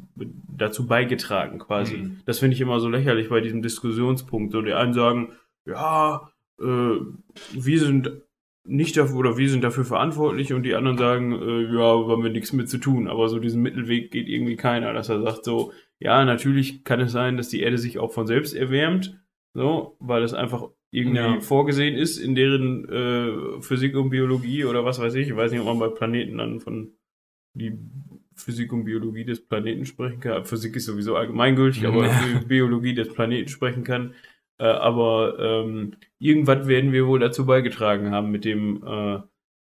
dazu 0.56 0.87
beigetragen, 0.87 1.58
quasi. 1.58 1.96
Mhm. 1.96 2.20
Das 2.26 2.38
finde 2.38 2.54
ich 2.54 2.61
immer 2.61 2.80
so 2.80 2.88
lächerlich 2.88 3.28
bei 3.28 3.40
diesem 3.40 3.62
Diskussionspunkt. 3.62 4.52
So, 4.52 4.62
die 4.62 4.73
einen 4.73 4.94
sagen, 4.94 5.32
ja, 5.66 6.30
äh, 6.61 6.64
wir 6.64 7.80
sind 7.80 8.12
nicht 8.66 8.96
dafür, 8.96 9.16
oder 9.16 9.37
wir 9.37 9.50
sind 9.50 9.62
dafür 9.62 9.84
verantwortlich 9.84 10.52
und 10.52 10.62
die 10.62 10.75
anderen 10.75 10.96
sagen, 10.96 11.32
äh, 11.32 11.75
ja, 11.75 12.08
haben 12.08 12.23
wir 12.23 12.30
nichts 12.30 12.52
mit 12.52 12.68
zu 12.70 12.78
tun. 12.78 13.08
Aber 13.08 13.28
so 13.28 13.38
diesen 13.38 13.62
Mittelweg 13.62 14.11
geht 14.11 14.28
irgendwie 14.28 14.56
keiner, 14.56 14.92
dass 14.92 15.08
er 15.08 15.20
sagt 15.20 15.44
so, 15.44 15.73
ja, 15.99 16.25
natürlich 16.25 16.84
kann 16.84 17.00
es 17.00 17.12
sein, 17.12 17.37
dass 17.37 17.49
die 17.49 17.61
Erde 17.61 17.78
sich 17.78 17.99
auch 17.99 18.12
von 18.12 18.26
selbst 18.26 18.54
erwärmt, 18.54 19.18
so, 19.54 19.96
weil 20.00 20.23
es 20.23 20.34
einfach 20.34 20.68
irgendwie 20.95 21.19
Ja. 21.19 21.41
vorgesehen 21.41 21.97
ist 21.97 22.19
in 22.19 22.35
deren 22.35 22.89
äh, 22.89 23.61
Physik 23.63 23.97
und 23.97 24.11
Biologie 24.11 24.65
oder 24.65 24.85
was 24.85 25.01
weiß 25.01 25.15
ich. 25.15 25.29
Ich 25.29 25.37
weiß 25.37 25.51
nicht, 25.53 25.61
ob 25.61 25.67
man 25.67 25.79
bei 25.79 25.89
Planeten 25.89 26.39
dann 26.39 26.61
von 26.61 26.93
die 27.55 27.79
Physik 28.37 28.73
und 28.73 28.85
Biologie 28.85 29.25
des 29.25 29.47
Planeten 29.47 29.87
sprechen 29.87 30.21
kann. 30.21 30.45
Physik 30.45 30.75
ist 30.77 30.87
sowieso 30.87 31.17
allgemeingültig, 31.17 31.87
aber 31.87 32.07
Ja. 32.07 32.43
Biologie 32.47 32.95
des 32.95 33.09
Planeten 33.13 33.49
sprechen 33.49 33.85
kann. 33.85 34.15
Äh, 34.59 34.65
aber 34.67 35.37
ähm, 35.41 35.95
irgendwas 36.19 36.67
werden 36.69 36.93
wir 36.93 37.07
wohl 37.07 37.19
dazu 37.19 37.45
beigetragen 37.47 38.11
haben 38.13 38.31
mit 38.31 38.45
dem, 38.45 38.85
äh, 38.87 39.19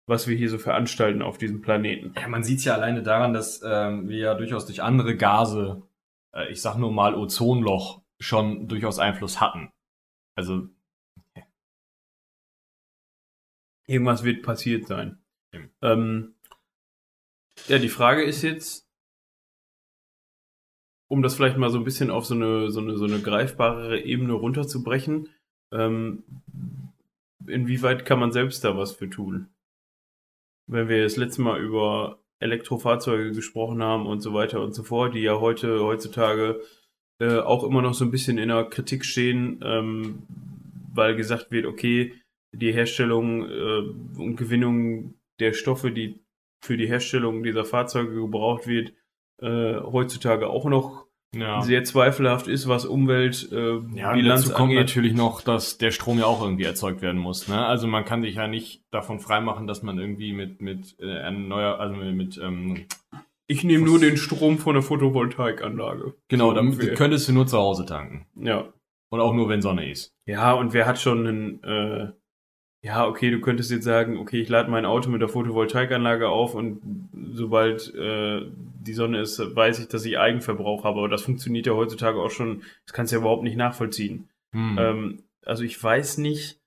was 0.07 0.27
wir 0.27 0.35
hier 0.35 0.49
so 0.49 0.57
veranstalten 0.57 1.21
auf 1.21 1.37
diesem 1.37 1.61
Planeten. 1.61 2.13
Ja, 2.19 2.27
man 2.27 2.43
sieht 2.43 2.57
es 2.59 2.65
ja 2.65 2.73
alleine 2.75 3.01
daran, 3.03 3.33
dass 3.33 3.61
ähm, 3.65 4.09
wir 4.09 4.17
ja 4.17 4.33
durchaus 4.35 4.65
durch 4.65 4.81
andere 4.83 5.15
Gase, 5.15 5.81
äh, 6.35 6.51
ich 6.51 6.61
sag 6.61 6.77
nur 6.77 6.91
mal 6.91 7.15
Ozonloch, 7.15 8.01
schon 8.19 8.67
durchaus 8.67 8.99
Einfluss 8.99 9.39
hatten. 9.39 9.69
Also, 10.35 10.67
Irgendwas 13.91 14.23
wird 14.23 14.41
passiert 14.41 14.87
sein. 14.87 15.17
Eben. 15.51 15.69
Ähm, 15.81 16.35
ja, 17.67 17.77
die 17.77 17.89
Frage 17.89 18.23
ist 18.23 18.41
jetzt, 18.41 18.87
um 21.09 21.21
das 21.21 21.35
vielleicht 21.35 21.57
mal 21.57 21.69
so 21.69 21.77
ein 21.77 21.83
bisschen 21.83 22.09
auf 22.09 22.25
so 22.25 22.33
eine, 22.33 22.71
so 22.71 22.79
eine, 22.79 22.97
so 22.97 23.03
eine 23.03 23.19
greifbarere 23.19 23.99
Ebene 23.99 24.31
runterzubrechen, 24.31 25.27
ähm, 25.73 26.23
inwieweit 27.45 28.05
kann 28.05 28.19
man 28.19 28.31
selbst 28.31 28.63
da 28.63 28.77
was 28.77 28.93
für 28.93 29.09
tun? 29.09 29.49
Wenn 30.67 30.87
wir 30.87 31.03
das 31.03 31.17
letzte 31.17 31.41
Mal 31.41 31.59
über 31.59 32.19
Elektrofahrzeuge 32.39 33.33
gesprochen 33.33 33.83
haben 33.83 34.05
und 34.05 34.21
so 34.21 34.33
weiter 34.33 34.61
und 34.61 34.73
so 34.73 34.83
fort, 34.83 35.15
die 35.15 35.19
ja 35.19 35.37
heute, 35.41 35.83
heutzutage 35.83 36.61
äh, 37.19 37.39
auch 37.39 37.65
immer 37.65 37.81
noch 37.81 37.93
so 37.93 38.05
ein 38.05 38.11
bisschen 38.11 38.37
in 38.37 38.47
der 38.47 38.63
Kritik 38.69 39.03
stehen, 39.03 39.59
ähm, 39.63 40.23
weil 40.93 41.17
gesagt 41.17 41.51
wird, 41.51 41.65
okay, 41.65 42.13
die 42.53 42.71
Herstellung 42.73 43.45
äh, 43.49 43.79
und 44.19 44.35
Gewinnung 44.37 45.15
der 45.39 45.53
Stoffe, 45.53 45.91
die 45.91 46.19
für 46.61 46.77
die 46.77 46.87
Herstellung 46.87 47.43
dieser 47.43 47.65
Fahrzeuge 47.65 48.13
gebraucht 48.13 48.67
wird, 48.67 48.93
äh, 49.41 49.75
heutzutage 49.81 50.47
auch 50.49 50.65
noch 50.65 51.05
ja. 51.33 51.61
sehr 51.61 51.83
zweifelhaft 51.83 52.47
ist, 52.47 52.67
was 52.67 52.85
Umwelt 52.85 53.49
äh, 53.51 53.79
Ja, 53.95 54.11
und 54.11 54.17
Bilanz 54.17 54.41
dazu 54.43 54.53
kommt 54.53 54.71
angeht. 54.71 54.79
natürlich 54.79 55.13
noch, 55.13 55.41
dass 55.41 55.77
der 55.77 55.91
Strom 55.91 56.19
ja 56.19 56.25
auch 56.25 56.41
irgendwie 56.43 56.65
erzeugt 56.65 57.01
werden 57.01 57.19
muss. 57.19 57.47
Ne? 57.47 57.65
Also 57.65 57.87
man 57.87 58.05
kann 58.05 58.21
sich 58.21 58.35
ja 58.35 58.47
nicht 58.47 58.83
davon 58.91 59.19
freimachen, 59.19 59.65
dass 59.65 59.81
man 59.81 59.97
irgendwie 59.97 60.33
mit 60.33 60.61
mit 60.61 60.99
äh, 60.99 61.05
erneuer, 61.07 61.79
also 61.79 61.95
mit, 61.95 62.15
mit 62.15 62.37
ähm, 62.37 62.85
Ich 63.47 63.63
nehme 63.63 63.85
nur 63.85 63.97
den 63.99 64.17
Strom 64.17 64.57
von 64.59 64.73
der 64.75 64.83
Photovoltaikanlage. 64.83 66.13
genau, 66.27 66.49
So 66.49 66.55
damit 66.55 66.73
ungefähr. 66.73 66.93
könntest 66.95 67.27
du 67.29 67.33
nur 67.33 67.47
zu 67.47 67.57
Hause 67.57 67.85
tanken 67.85 68.27
Ja. 68.35 68.71
und 69.09 69.19
auch 69.21 69.33
nur 69.33 69.49
wenn 69.49 69.61
Sonne 69.61 69.89
ist. 69.89 70.13
Ja, 70.27 70.53
und 70.53 70.73
wer 70.73 70.85
hat 70.85 70.99
schon 70.99 71.25
einen, 71.25 71.63
äh, 71.63 72.11
ja, 72.83 73.07
okay, 73.07 73.29
du 73.29 73.39
könntest 73.39 73.69
jetzt 73.69 73.83
sagen, 73.83 74.17
okay, 74.17 74.41
ich 74.41 74.49
lade 74.49 74.71
mein 74.71 74.85
Auto 74.85 75.09
mit 75.09 75.21
der 75.21 75.29
Photovoltaikanlage 75.29 76.29
auf 76.29 76.55
und 76.55 76.81
sobald 77.33 77.93
äh, 77.93 78.41
die 78.53 78.93
Sonne 78.93 79.21
ist, 79.21 79.39
weiß 79.39 79.79
ich, 79.79 79.87
dass 79.87 80.03
ich 80.03 80.17
Eigenverbrauch 80.17 80.83
habe. 80.83 80.97
Aber 80.97 81.09
das 81.09 81.21
funktioniert 81.21 81.67
ja 81.67 81.73
heutzutage 81.73 82.19
auch 82.19 82.31
schon, 82.31 82.63
das 82.85 82.93
kannst 82.93 83.11
du 83.11 83.17
ja 83.17 83.21
überhaupt 83.21 83.43
nicht 83.43 83.55
nachvollziehen. 83.55 84.29
Hm. 84.51 84.77
Ähm, 84.79 85.23
also 85.45 85.63
ich 85.63 85.81
weiß 85.81 86.17
nicht, 86.17 86.59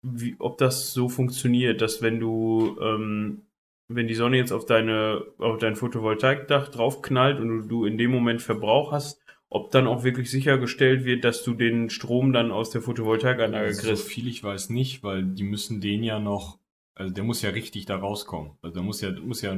wie, 0.00 0.36
ob 0.38 0.56
das 0.56 0.92
so 0.94 1.10
funktioniert, 1.10 1.82
dass 1.82 2.00
wenn 2.00 2.18
du, 2.18 2.78
ähm, 2.80 3.42
wenn 3.88 4.08
die 4.08 4.14
Sonne 4.14 4.38
jetzt 4.38 4.52
auf 4.52 4.64
deine, 4.64 5.22
auf 5.36 5.58
dein 5.58 5.76
Photovoltaikdach 5.76 6.68
draufknallt 6.68 7.38
und 7.40 7.48
du, 7.48 7.68
du 7.68 7.84
in 7.84 7.98
dem 7.98 8.10
Moment 8.10 8.40
Verbrauch 8.40 8.90
hast, 8.90 9.21
ob 9.54 9.70
dann 9.70 9.86
auch 9.86 10.02
wirklich 10.02 10.30
sichergestellt 10.30 11.04
wird, 11.04 11.24
dass 11.24 11.42
du 11.42 11.52
den 11.52 11.90
Strom 11.90 12.32
dann 12.32 12.50
aus 12.50 12.70
der 12.70 12.80
Photovoltaikanlage 12.80 13.66
Also, 13.66 13.82
so 13.82 13.88
kriegst. 13.88 14.08
viel 14.08 14.26
ich 14.26 14.42
weiß 14.42 14.70
nicht, 14.70 15.02
weil 15.02 15.24
die 15.24 15.44
müssen 15.44 15.82
den 15.82 16.02
ja 16.02 16.18
noch, 16.18 16.58
also 16.94 17.12
der 17.12 17.22
muss 17.22 17.42
ja 17.42 17.50
richtig 17.50 17.84
da 17.84 17.96
rauskommen. 17.96 18.52
Also 18.62 18.74
der 18.74 18.82
muss 18.82 19.02
ja, 19.02 19.10
muss 19.10 19.42
ja 19.42 19.54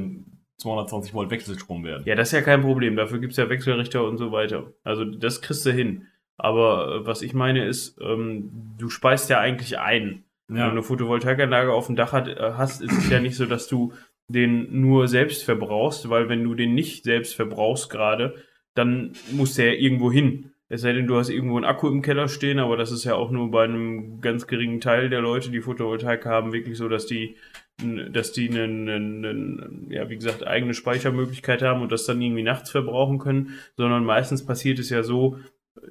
220 0.57 1.13
Volt 1.13 1.29
Wechselstrom 1.31 1.85
werden. 1.85 2.03
Ja, 2.05 2.15
das 2.15 2.27
ist 2.27 2.33
ja 2.33 2.41
kein 2.41 2.61
Problem. 2.61 2.97
Dafür 2.97 3.19
gibt's 3.19 3.37
ja 3.37 3.49
Wechselrichter 3.49 4.05
und 4.05 4.17
so 4.17 4.33
weiter. 4.33 4.73
Also 4.83 5.05
das 5.05 5.41
kriegst 5.41 5.65
du 5.65 5.71
hin. 5.71 6.07
Aber 6.35 6.95
äh, 6.95 7.05
was 7.07 7.21
ich 7.21 7.33
meine 7.33 7.65
ist, 7.65 7.97
ähm, 8.01 8.75
du 8.77 8.89
speist 8.89 9.29
ja 9.29 9.39
eigentlich 9.39 9.79
ein. 9.79 10.25
Wenn 10.47 10.57
du 10.57 10.69
eine 10.71 10.83
Photovoltaikanlage 10.83 11.73
auf 11.73 11.87
dem 11.87 11.95
Dach 11.95 12.11
hat, 12.11 12.27
äh, 12.27 12.53
hast, 12.57 12.81
ist 12.81 12.91
es 12.91 13.09
ja 13.09 13.19
nicht 13.19 13.35
so, 13.35 13.45
dass 13.45 13.67
du 13.67 13.93
den 14.27 14.81
nur 14.81 15.07
selbst 15.07 15.43
verbrauchst, 15.43 16.09
weil 16.09 16.27
wenn 16.27 16.43
du 16.43 16.53
den 16.53 16.75
nicht 16.75 17.05
selbst 17.05 17.33
verbrauchst 17.33 17.89
gerade, 17.89 18.35
dann 18.75 19.13
muss 19.31 19.55
der 19.55 19.79
irgendwo 19.79 20.11
hin. 20.11 20.51
Es 20.67 20.81
sei 20.81 20.93
denn, 20.93 21.07
du 21.07 21.15
hast 21.15 21.29
irgendwo 21.29 21.57
einen 21.57 21.65
Akku 21.65 21.87
im 21.87 22.01
Keller 22.01 22.27
stehen, 22.27 22.59
aber 22.59 22.75
das 22.75 22.91
ist 22.91 23.03
ja 23.03 23.15
auch 23.15 23.31
nur 23.31 23.51
bei 23.51 23.63
einem 23.63 24.19
ganz 24.19 24.47
geringen 24.47 24.81
Teil 24.81 25.09
der 25.09 25.21
Leute, 25.21 25.51
die 25.51 25.61
Photovoltaik 25.61 26.25
haben, 26.25 26.53
wirklich 26.53 26.77
so, 26.77 26.89
dass 26.89 27.05
die, 27.05 27.35
dass 28.11 28.31
die 28.31 28.49
einen, 28.49 28.89
einen, 28.89 29.87
ja, 29.91 30.09
wie 30.09 30.15
gesagt, 30.15 30.45
eigene 30.45 30.73
Speichermöglichkeit 30.73 31.61
haben 31.61 31.81
und 31.81 31.91
das 31.91 32.05
dann 32.05 32.21
irgendwie 32.21 32.43
nachts 32.43 32.71
verbrauchen 32.71 33.19
können, 33.19 33.51
sondern 33.77 34.05
meistens 34.05 34.45
passiert 34.45 34.79
es 34.79 34.89
ja 34.89 35.03
so, 35.03 35.37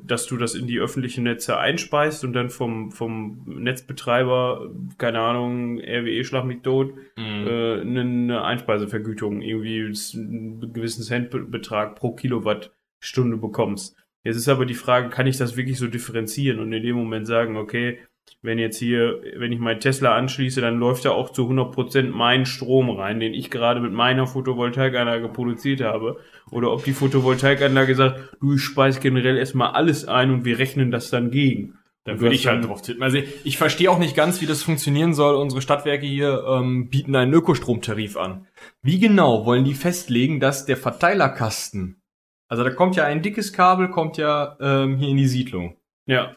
dass 0.03 0.27
du 0.27 0.37
das 0.37 0.55
in 0.55 0.67
die 0.67 0.79
öffentlichen 0.79 1.25
Netze 1.25 1.59
einspeist 1.59 2.25
und 2.25 2.33
dann 2.33 2.51
vom, 2.51 2.91
vom 2.91 3.43
Netzbetreiber, 3.47 4.71
keine 4.99 5.21
Ahnung, 5.21 5.79
RWE 5.79 6.25
schlag 6.25 6.45
mich 6.45 6.63
tot, 6.63 6.95
Mhm. 7.17 7.47
äh, 7.47 7.81
eine, 7.81 8.01
eine 8.01 8.45
Einspeisevergütung, 8.45 9.41
irgendwie 9.43 9.81
einen 10.17 10.73
gewissen 10.73 11.03
Centbetrag 11.03 11.95
pro 11.97 12.13
Kilowattstunde 12.13 13.37
bekommst. 13.37 13.97
Jetzt 14.25 14.37
ist 14.37 14.49
aber 14.49 14.65
die 14.67 14.75
Frage, 14.75 15.11
kann 15.11 15.27
ich 15.27 15.37
das 15.37 15.57
wirklich 15.57 15.79
so 15.79 15.87
differenzieren 15.87 16.59
und 16.61 16.73
in 16.73 16.83
dem 16.83 16.97
Moment 16.97 17.27
sagen, 17.27 17.57
okay, 17.57 17.99
wenn 18.45 18.59
jetzt 18.59 18.79
hier, 18.79 19.23
wenn 19.37 19.53
ich 19.53 19.59
meinen 19.59 19.81
Tesla 19.81 20.15
anschließe, 20.15 20.61
dann 20.61 20.79
läuft 20.79 21.07
da 21.07 21.11
auch 21.13 21.31
zu 21.31 21.49
100% 21.49 22.11
mein 22.11 22.45
Strom 22.45 22.91
rein, 22.91 23.19
den 23.19 23.33
ich 23.33 23.51
gerade 23.51 23.81
mit 23.81 23.93
meiner 23.93 24.27
Photovoltaikanlage 24.27 25.29
produziert 25.29 25.81
habe. 25.81 26.19
Oder 26.51 26.71
ob 26.71 26.85
die 26.85 26.93
Photovoltaikanlage 26.93 27.95
sagt, 27.95 28.37
du, 28.41 28.55
ich 28.55 28.63
speise 28.63 29.01
generell 29.01 29.39
erstmal 29.39 29.73
alles 29.73 30.07
ein 30.07 30.31
und 30.31 30.45
wir 30.45 30.59
rechnen 30.59 30.91
das 30.91 31.09
dann 31.09 31.31
gegen. 31.31 31.79
Dann 32.05 32.21
würde 32.21 32.35
ich 32.35 32.47
halt 32.47 32.67
drauf 32.67 32.83
tippen. 32.83 33.03
Also 33.03 33.17
ich 33.45 33.57
verstehe 33.57 33.91
auch 33.91 33.99
nicht 33.99 34.15
ganz, 34.15 34.43
wie 34.43 34.47
das 34.47 34.63
funktionieren 34.63 35.15
soll. 35.15 35.37
Unsere 35.37 35.63
Stadtwerke 35.63 36.05
hier 36.05 36.45
ähm, 36.47 36.91
bieten 36.91 37.17
einen 37.17 37.33
Ökostromtarif 37.33 38.19
an. 38.19 38.47
Wie 38.83 38.99
genau 38.99 39.47
wollen 39.47 39.65
die 39.65 39.73
festlegen, 39.73 40.39
dass 40.39 40.67
der 40.67 40.77
Verteilerkasten, 40.77 42.03
also 42.49 42.63
da 42.63 42.69
kommt 42.69 42.97
ja 42.97 43.05
ein 43.05 43.23
dickes 43.23 43.55
Kabel, 43.55 43.89
kommt 43.89 44.19
ja 44.19 44.59
ähm, 44.61 44.99
hier 44.99 45.09
in 45.09 45.17
die 45.17 45.27
Siedlung. 45.27 45.79
Ja, 46.05 46.37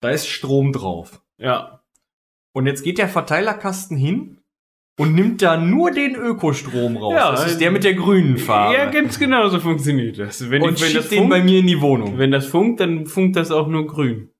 Da 0.00 0.10
ist 0.10 0.26
Strom 0.26 0.72
drauf. 0.72 1.23
Ja, 1.38 1.80
Und 2.52 2.66
jetzt 2.66 2.82
geht 2.82 2.98
der 2.98 3.08
Verteilerkasten 3.08 3.96
hin 3.96 4.38
und 4.98 5.14
nimmt 5.14 5.42
da 5.42 5.56
nur 5.56 5.90
den 5.90 6.14
Ökostrom 6.14 6.96
raus. 6.96 7.14
Ja, 7.14 7.30
das 7.32 7.52
ist 7.52 7.60
der 7.60 7.70
mit 7.70 7.84
der 7.84 7.94
grünen 7.94 8.38
Farbe. 8.38 8.74
Ja, 8.74 8.90
ganz 8.90 9.18
genau 9.18 9.48
so 9.48 9.58
funktioniert 9.58 10.18
das. 10.18 10.50
Wenn, 10.50 10.62
und 10.62 10.74
ich, 10.74 10.80
wenn 10.82 10.88
schiebt 10.88 11.04
das 11.04 11.08
den 11.08 11.18
funkt, 11.18 11.30
bei 11.30 11.42
mir 11.42 11.58
in 11.58 11.66
die 11.66 11.80
Wohnung. 11.80 12.18
wenn 12.18 12.30
das 12.30 12.46
funkt, 12.46 12.80
dann 12.80 13.06
funkt 13.06 13.36
das 13.36 13.50
auch 13.50 13.66
nur 13.66 13.86
grün. 13.86 14.30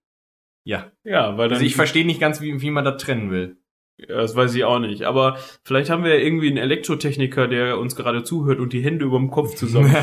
Ja. 0.65 0.93
Ja, 1.03 1.37
weil 1.37 1.49
dann. 1.49 1.57
Also 1.57 1.67
ich 1.67 1.75
verstehe 1.75 2.07
nicht 2.07 2.21
ganz, 2.21 2.41
wie, 2.41 2.61
wie 2.61 2.71
man 2.71 2.85
das 2.85 3.03
trennen 3.03 3.31
will. 3.31 3.57
Ja, 3.97 4.17
das 4.17 4.35
weiß 4.35 4.55
ich 4.55 4.65
auch 4.65 4.81
nicht. 4.81 5.03
Aber 5.03 5.37
vielleicht 5.65 5.91
haben 5.91 6.03
wir 6.05 6.19
ja 6.19 6.25
irgendwie 6.25 6.49
einen 6.49 6.57
Elektrotechniker, 6.57 7.47
der 7.47 7.79
uns 7.79 7.95
gerade 7.95 8.25
zuhört 8.25 8.59
und 8.59 8.73
die 8.73 8.83
Hände 8.83 9.05
über 9.05 9.19
dem 9.19 9.31
Kopf 9.31 9.55
zusammen. 9.57 9.95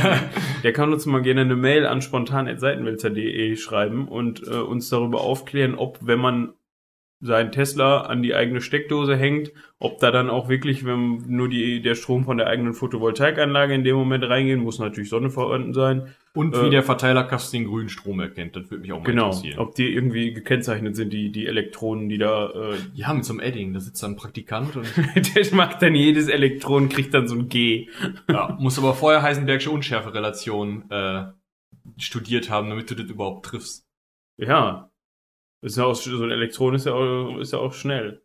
der 0.64 0.74
kann 0.74 0.94
uns 0.94 1.06
mal 1.06 1.22
gerne 1.22 1.42
eine 1.42 1.56
Mail 1.56 1.86
an 1.86 2.02
spontan.seitenwälzer.de 2.02 3.56
schreiben 3.56 4.08
und 4.08 4.46
äh, 4.48 4.58
uns 4.58 4.90
darüber 4.90 5.22
aufklären, 5.22 5.76
ob, 5.76 6.00
wenn 6.02 6.20
man 6.20 6.54
seinen 7.22 7.52
Tesla 7.52 8.02
an 8.02 8.24
die 8.24 8.34
eigene 8.34 8.62
Steckdose 8.62 9.16
hängt, 9.16 9.52
ob 9.80 10.00
da 10.00 10.10
dann 10.12 10.30
auch 10.30 10.50
wirklich, 10.50 10.86
wenn 10.86 11.24
nur 11.28 11.50
die, 11.50 11.82
der 11.82 11.94
Strom 11.96 12.26
von 12.26 12.38
der 12.38 12.48
eigenen 12.48 12.74
Photovoltaikanlage 12.74 13.74
in 13.76 13.84
dem 13.84 13.96
Moment 13.96 14.24
reingehen, 14.24 14.60
muss 14.60 14.80
natürlich 14.80 15.10
Sonne 15.10 15.30
vorhanden 15.30 15.74
sein. 15.74 16.14
Und 16.34 16.56
Äh, 16.56 16.66
wie 16.66 16.70
der 16.72 16.82
Verteilerkasten 16.84 17.60
den 17.60 17.70
grünen 17.70 17.90
Strom 17.90 18.20
erkennt. 18.20 18.56
Das 18.56 18.72
würde 18.72 18.82
mich 18.82 18.92
auch 18.92 19.00
mal 19.00 19.06
Genau. 19.06 19.28
interessieren. 19.28 19.60
Ob 19.60 19.76
die 19.76 19.94
irgendwie 19.94 20.34
gekennzeichnet 20.34 20.96
sind, 20.96 21.12
die, 21.14 21.32
die 21.32 21.46
Elektronen, 21.46 22.10
die 22.10 22.18
da, 22.18 22.50
äh, 22.50 22.78
Ja, 22.94 23.14
mit 23.14 23.26
so 23.26 23.34
einem 23.34 23.42
Edding. 23.42 23.74
Da 23.74 23.80
sitzt 23.80 24.02
dann 24.02 24.12
ein 24.12 24.16
Praktikant 24.18 24.76
und 24.78 24.86
der 25.36 25.56
macht 25.56 25.82
dann 25.82 25.94
jedes 25.96 26.28
Elektron, 26.28 26.90
kriegt 26.90 27.14
dann 27.14 27.28
so 27.28 27.36
ein 27.36 27.50
G. 27.50 27.88
ja, 28.30 28.58
muss 28.60 28.80
aber 28.80 28.94
vorher 28.94 29.22
Heisenbergsche 29.22 29.70
Unschärferelation 29.72 30.90
äh, 30.90 31.26
studiert 31.98 32.50
haben, 32.50 32.70
damit 32.70 32.90
du 32.90 32.96
das 32.96 33.10
überhaupt 33.10 33.46
triffst. 33.46 33.86
Ja. 34.38 34.91
Ist 35.62 35.78
ja 35.78 35.86
auch, 35.86 35.96
so 35.96 36.24
ein 36.24 36.32
Elektron 36.32 36.76
ist 36.76 36.86
ja 36.86 36.94
auch, 36.94 37.38
ist 37.38 37.54
ja 37.54 37.60
auch 37.60 37.74
schnell. 37.74 38.22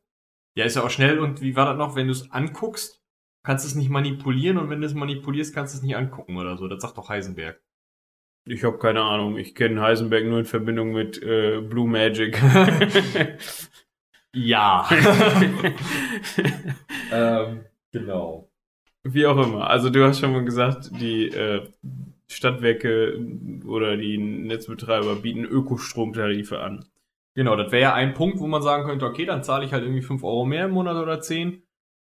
Ja, 0.54 0.64
ist 0.64 0.76
ja 0.76 0.82
auch 0.82 0.90
schnell 0.90 1.18
und 1.18 1.42
wie 1.42 1.54
war 1.54 1.66
das 1.66 1.76
noch, 1.76 1.96
wenn 1.96 2.06
du 2.06 2.12
es 2.12 2.30
anguckst, 2.30 3.02
kannst 3.42 3.64
du 3.64 3.68
es 3.68 3.74
nicht 3.74 3.90
manipulieren 3.90 4.56
und 4.56 4.70
wenn 4.70 4.80
du 4.80 4.86
es 4.86 4.94
manipulierst, 4.94 5.54
kannst 5.54 5.74
du 5.74 5.78
es 5.78 5.82
nicht 5.82 5.96
angucken 5.96 6.36
oder 6.36 6.56
so. 6.56 6.66
Das 6.66 6.80
sagt 6.82 6.96
doch 6.96 7.10
Heisenberg. 7.10 7.60
Ich 8.46 8.64
habe 8.64 8.78
keine 8.78 9.02
Ahnung. 9.02 9.36
Ich 9.36 9.54
kenne 9.54 9.80
Heisenberg 9.82 10.24
nur 10.24 10.38
in 10.38 10.44
Verbindung 10.44 10.92
mit 10.92 11.22
äh, 11.22 11.60
Blue 11.60 11.88
Magic. 11.88 12.40
Ja. 14.36 14.86
ähm, 17.10 17.60
genau. 17.90 18.50
Wie 19.02 19.24
auch 19.24 19.42
immer. 19.42 19.70
Also 19.70 19.88
du 19.88 20.04
hast 20.04 20.20
schon 20.20 20.32
mal 20.32 20.44
gesagt, 20.44 20.90
die 21.00 21.28
äh, 21.28 21.66
Stadtwerke 22.28 23.18
oder 23.66 23.96
die 23.96 24.18
Netzbetreiber 24.18 25.16
bieten 25.16 25.46
Ökostromtarife 25.46 26.60
an. 26.60 26.84
Genau, 27.36 27.54
das 27.54 27.70
wäre 27.70 27.82
ja 27.82 27.94
ein 27.94 28.14
Punkt, 28.14 28.40
wo 28.40 28.46
man 28.46 28.62
sagen 28.62 28.84
könnte, 28.88 29.04
okay, 29.06 29.26
dann 29.26 29.44
zahle 29.44 29.64
ich 29.64 29.72
halt 29.72 29.84
irgendwie 29.84 30.02
5 30.02 30.24
Euro 30.24 30.44
mehr 30.46 30.64
im 30.64 30.72
Monat 30.72 30.96
oder 30.96 31.20
10. 31.20 31.62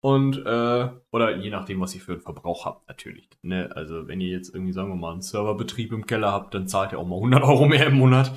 Und, 0.02 0.38
äh, 0.46 0.88
oder 1.12 1.36
je 1.36 1.50
nachdem, 1.50 1.78
was 1.82 1.94
ihr 1.94 2.00
für 2.00 2.12
einen 2.12 2.22
Verbrauch 2.22 2.64
habt, 2.64 2.88
natürlich. 2.88 3.28
Ne? 3.42 3.70
Also, 3.74 4.08
wenn 4.08 4.18
ihr 4.22 4.30
jetzt 4.30 4.54
irgendwie, 4.54 4.72
sagen 4.72 4.88
wir 4.88 4.96
mal, 4.96 5.12
einen 5.12 5.20
Serverbetrieb 5.20 5.92
im 5.92 6.06
Keller 6.06 6.32
habt, 6.32 6.54
dann 6.54 6.66
zahlt 6.68 6.92
ihr 6.92 6.98
auch 6.98 7.06
mal 7.06 7.16
100 7.16 7.42
Euro 7.42 7.66
mehr 7.66 7.86
im 7.86 7.98
Monat. 7.98 8.32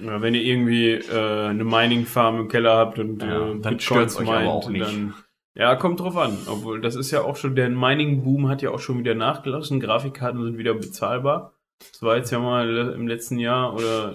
Ja, 0.00 0.22
wenn 0.22 0.36
ihr 0.36 0.42
irgendwie 0.42 0.92
äh, 0.92 1.46
eine 1.48 1.64
Mining-Farm 1.64 2.38
im 2.38 2.48
Keller 2.48 2.76
habt 2.76 3.00
und 3.00 3.20
Ja, 3.20 3.50
äh, 3.50 3.58
dann 3.60 3.80
stört's 3.80 4.16
euch 4.16 4.28
aber 4.28 4.46
auch 4.46 4.70
nicht. 4.70 4.86
dann. 4.86 5.12
Ja, 5.56 5.74
kommt 5.74 5.98
drauf 5.98 6.16
an. 6.16 6.38
Obwohl, 6.46 6.80
das 6.80 6.94
ist 6.94 7.10
ja 7.10 7.22
auch 7.22 7.34
schon, 7.34 7.56
der 7.56 7.68
Mining-Boom 7.68 8.48
hat 8.48 8.62
ja 8.62 8.70
auch 8.70 8.78
schon 8.78 9.00
wieder 9.00 9.16
nachgelassen. 9.16 9.80
Grafikkarten 9.80 10.40
sind 10.44 10.56
wieder 10.56 10.74
bezahlbar. 10.74 11.52
Das 11.80 12.00
war 12.02 12.16
jetzt 12.16 12.30
ja 12.30 12.38
mal 12.38 12.92
im 12.94 13.08
letzten 13.08 13.40
Jahr 13.40 13.74
oder 13.74 14.12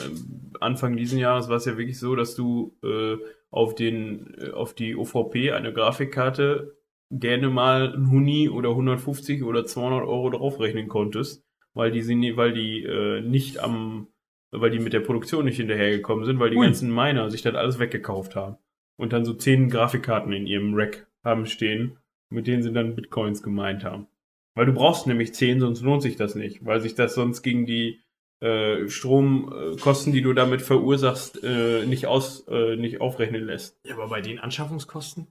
Anfang 0.64 0.98
diesen 0.98 1.20
Jahres 1.20 1.50
war 1.50 1.58
es 1.58 1.66
ja 1.66 1.78
wirklich 1.78 2.00
so, 2.00 2.16
dass 2.16 2.36
du 2.36 2.76
äh, 2.84 3.18
auf 3.52 3.76
den 3.76 4.34
äh, 4.40 4.52
auf 4.52 4.74
die 4.74 4.96
OVP 4.96 5.52
eine 5.52 5.74
Grafikkarte 5.74 6.76
gerne 7.12 7.50
mal 7.50 7.94
ein 7.94 8.10
Huni 8.10 8.50
oder 8.50 8.70
150 8.70 9.44
oder 9.44 9.66
200 9.66 10.08
Euro 10.08 10.30
draufrechnen 10.32 10.88
konntest, 10.88 11.46
weil 11.74 11.92
die 11.92 12.02
sind, 12.02 12.24
weil 12.38 12.54
die 12.54 12.84
äh, 12.84 13.22
nicht 13.22 13.60
am, 13.60 14.08
weil 14.52 14.72
die 14.72 14.80
mit 14.80 14.94
der 14.94 15.02
Produktion 15.02 15.46
nicht 15.46 15.58
hinterhergekommen 15.58 16.26
sind, 16.26 16.40
weil 16.40 16.50
die 16.50 16.58
Ui. 16.58 16.66
ganzen 16.66 16.94
Miner 16.94 17.30
sich 17.30 17.42
das 17.42 17.56
alles 17.56 17.80
weggekauft 17.80 18.36
haben 18.36 18.58
und 18.98 19.14
dann 19.14 19.26
so 19.26 19.34
zehn 19.34 19.70
Grafikkarten 19.70 20.34
in 20.34 20.48
ihrem 20.48 20.74
Rack 20.74 21.08
haben 21.24 21.46
stehen, 21.46 21.98
mit 22.30 22.48
denen 22.48 22.64
sie 22.64 22.74
dann 22.74 22.96
Bitcoins 22.96 23.44
gemeint 23.44 23.84
haben. 23.84 24.08
Weil 24.56 24.66
du 24.66 24.74
brauchst 24.74 25.08
nämlich 25.08 25.34
10, 25.34 25.60
sonst 25.60 25.82
lohnt 25.82 26.02
sich 26.02 26.16
das 26.16 26.36
nicht, 26.36 26.66
weil 26.66 26.80
sich 26.82 26.96
das 26.96 27.16
sonst 27.16 27.42
gegen 27.42 27.66
die 27.66 28.02
äh, 28.44 28.90
Stromkosten, 28.90 30.12
die 30.12 30.22
du 30.22 30.34
damit 30.34 30.62
verursachst, 30.62 31.42
äh, 31.44 31.86
nicht 31.86 32.08
aus, 32.08 32.46
äh, 32.50 32.76
nicht 32.76 33.00
aufrechnen 33.00 33.46
lässt. 33.46 33.80
Ja, 33.86 33.96
aber 33.96 34.10
bei 34.10 34.20
den 34.20 34.40
Anschaffungskosten? 34.40 35.28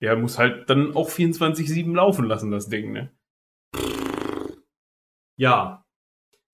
Ja, 0.00 0.16
muss 0.16 0.38
halt 0.38 0.70
dann 0.70 0.96
auch 0.96 1.10
24-7 1.10 1.94
laufen 1.94 2.24
lassen, 2.24 2.50
das 2.50 2.70
Ding, 2.70 2.92
ne? 2.92 3.10
Ja. 5.36 5.84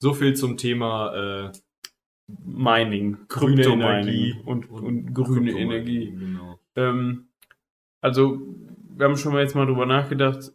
So 0.01 0.13
viel 0.13 0.35
zum 0.35 0.57
Thema 0.57 1.15
äh, 1.47 1.53
Mining, 2.45 3.19
grüne 3.29 3.63
Energie 3.65 4.35
und, 4.45 4.69
und, 4.69 5.15
grüne 5.15 5.53
Kryptomining, 5.53 5.57
Energie. 5.59 6.11
Genau. 6.11 6.59
Ähm, 6.75 7.29
also, 8.01 8.41
wir 8.97 9.07
haben 9.07 9.17
schon 9.17 9.33
mal 9.33 9.43
jetzt 9.43 9.55
mal 9.55 9.67
drüber 9.67 9.87
nachgedacht, 9.87 10.53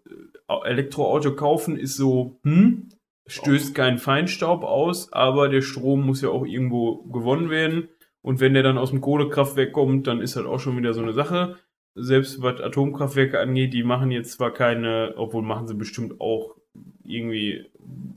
äh, 0.50 0.68
Elektroauto 0.68 1.34
kaufen 1.36 1.78
ist 1.78 1.96
so, 1.96 2.40
hm, 2.44 2.90
stößt 3.28 3.74
keinen 3.74 3.98
Feinstaub 3.98 4.64
aus, 4.64 5.12
aber 5.12 5.50
der 5.50 5.62
Strom 5.62 6.06
muss 6.06 6.22
ja 6.22 6.30
auch 6.30 6.46
irgendwo 6.46 7.04
gewonnen 7.04 7.50
werden. 7.50 7.90
Und 8.22 8.40
wenn 8.40 8.54
der 8.54 8.64
dann 8.64 8.78
aus 8.78 8.90
dem 8.90 9.02
Kohlekraftwerk 9.02 9.72
kommt, 9.74 10.08
dann 10.08 10.22
ist 10.22 10.36
halt 10.36 10.48
auch 10.48 10.60
schon 10.60 10.78
wieder 10.78 10.94
so 10.94 11.02
eine 11.02 11.14
Sache. 11.14 11.58
Selbst 11.96 12.42
was 12.42 12.60
Atomkraftwerke 12.60 13.40
angeht, 13.40 13.74
die 13.74 13.84
machen 13.84 14.12
jetzt 14.12 14.34
zwar 14.34 14.52
keine, 14.52 15.14
obwohl 15.16 15.44
machen 15.44 15.68
sie 15.68 15.76
bestimmt 15.76 16.20
auch 16.20 16.56
irgendwie, 17.04 17.66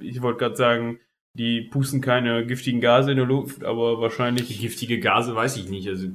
ich 0.00 0.23
wollte 0.23 0.38
gerade 0.38 0.57
sagen, 0.57 0.99
die 1.35 1.62
pusten 1.62 2.00
keine 2.00 2.45
giftigen 2.47 2.81
Gase 2.81 3.12
in 3.12 3.17
der 3.17 3.27
Luft, 3.27 3.65
aber 3.65 4.00
wahrscheinlich 4.00 4.61
Giftige 4.61 4.99
Gase 4.99 5.35
weiß 5.35 5.57
ich 5.57 5.68
nicht. 5.68 5.88
Also 5.88 6.09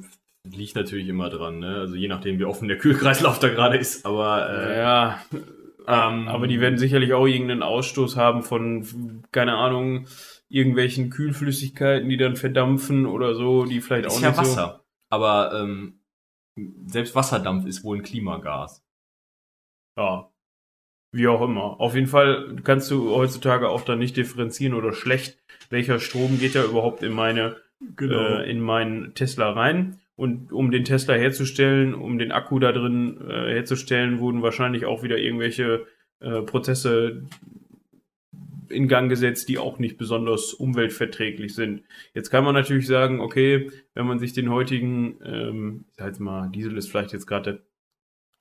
liegt 0.44 0.76
natürlich 0.76 1.08
immer 1.08 1.30
dran, 1.30 1.60
ne? 1.60 1.76
Also 1.76 1.94
je 1.94 2.08
nachdem, 2.08 2.38
wie 2.38 2.44
offen 2.44 2.68
der 2.68 2.78
Kühlkreislauf 2.78 3.38
da 3.38 3.48
gerade 3.48 3.78
ist. 3.78 4.04
Aber 4.04 4.48
äh, 4.50 4.78
Ja, 4.78 5.24
ähm, 5.86 6.28
aber 6.28 6.46
die 6.46 6.60
werden 6.60 6.78
sicherlich 6.78 7.12
auch 7.12 7.26
irgendeinen 7.26 7.62
Ausstoß 7.62 8.16
haben 8.16 8.42
von, 8.42 9.22
keine 9.32 9.56
Ahnung, 9.56 10.06
irgendwelchen 10.48 11.10
Kühlflüssigkeiten, 11.10 12.08
die 12.08 12.16
dann 12.16 12.36
verdampfen 12.36 13.06
oder 13.06 13.34
so, 13.34 13.64
die 13.64 13.80
vielleicht 13.80 14.06
auch 14.06 14.14
ist 14.16 14.22
ja 14.22 14.30
nicht 14.30 14.38
Wasser. 14.38 14.84
Aber 15.10 15.52
ähm, 15.54 16.00
selbst 16.86 17.14
Wasserdampf 17.14 17.66
ist 17.66 17.84
wohl 17.84 17.98
ein 17.98 18.02
Klimagas. 18.02 18.84
so. 19.96 20.02
Ja. 20.02 20.30
Wie 21.12 21.28
auch 21.28 21.42
immer. 21.42 21.80
Auf 21.80 21.94
jeden 21.94 22.08
Fall 22.08 22.56
kannst 22.64 22.90
du 22.90 23.14
heutzutage 23.14 23.68
auch 23.68 23.82
dann 23.82 24.00
nicht 24.00 24.16
differenzieren 24.16 24.74
oder 24.74 24.92
schlecht, 24.92 25.38
welcher 25.70 26.00
Strom 26.00 26.40
geht 26.40 26.56
da 26.56 26.64
überhaupt 26.64 27.04
in 27.04 27.12
meine, 27.12 27.56
äh, 28.00 28.50
in 28.50 28.60
meinen 28.60 29.14
Tesla 29.14 29.52
rein. 29.52 30.00
Und 30.16 30.52
um 30.52 30.70
den 30.70 30.84
Tesla 30.84 31.14
herzustellen, 31.14 31.94
um 31.94 32.18
den 32.18 32.30
Akku 32.30 32.58
da 32.58 32.72
drin 32.72 33.20
äh, 33.28 33.52
herzustellen, 33.52 34.20
wurden 34.20 34.42
wahrscheinlich 34.42 34.86
auch 34.86 35.02
wieder 35.02 35.18
irgendwelche 35.18 35.86
äh, 36.20 36.42
Prozesse 36.42 37.24
in 38.68 38.88
Gang 38.88 39.08
gesetzt, 39.08 39.48
die 39.48 39.58
auch 39.58 39.78
nicht 39.78 39.98
besonders 39.98 40.52
umweltverträglich 40.52 41.54
sind. 41.54 41.82
Jetzt 42.14 42.30
kann 42.30 42.44
man 42.44 42.54
natürlich 42.54 42.86
sagen, 42.86 43.20
okay, 43.20 43.70
wenn 43.94 44.06
man 44.06 44.18
sich 44.18 44.32
den 44.32 44.50
heutigen, 44.50 45.18
ähm, 45.24 45.84
ich 45.90 45.96
sag 45.96 46.06
jetzt 46.06 46.20
mal, 46.20 46.48
Diesel 46.48 46.76
ist 46.76 46.90
vielleicht 46.90 47.12
jetzt 47.12 47.26
gerade 47.26 47.52
das 47.54 47.62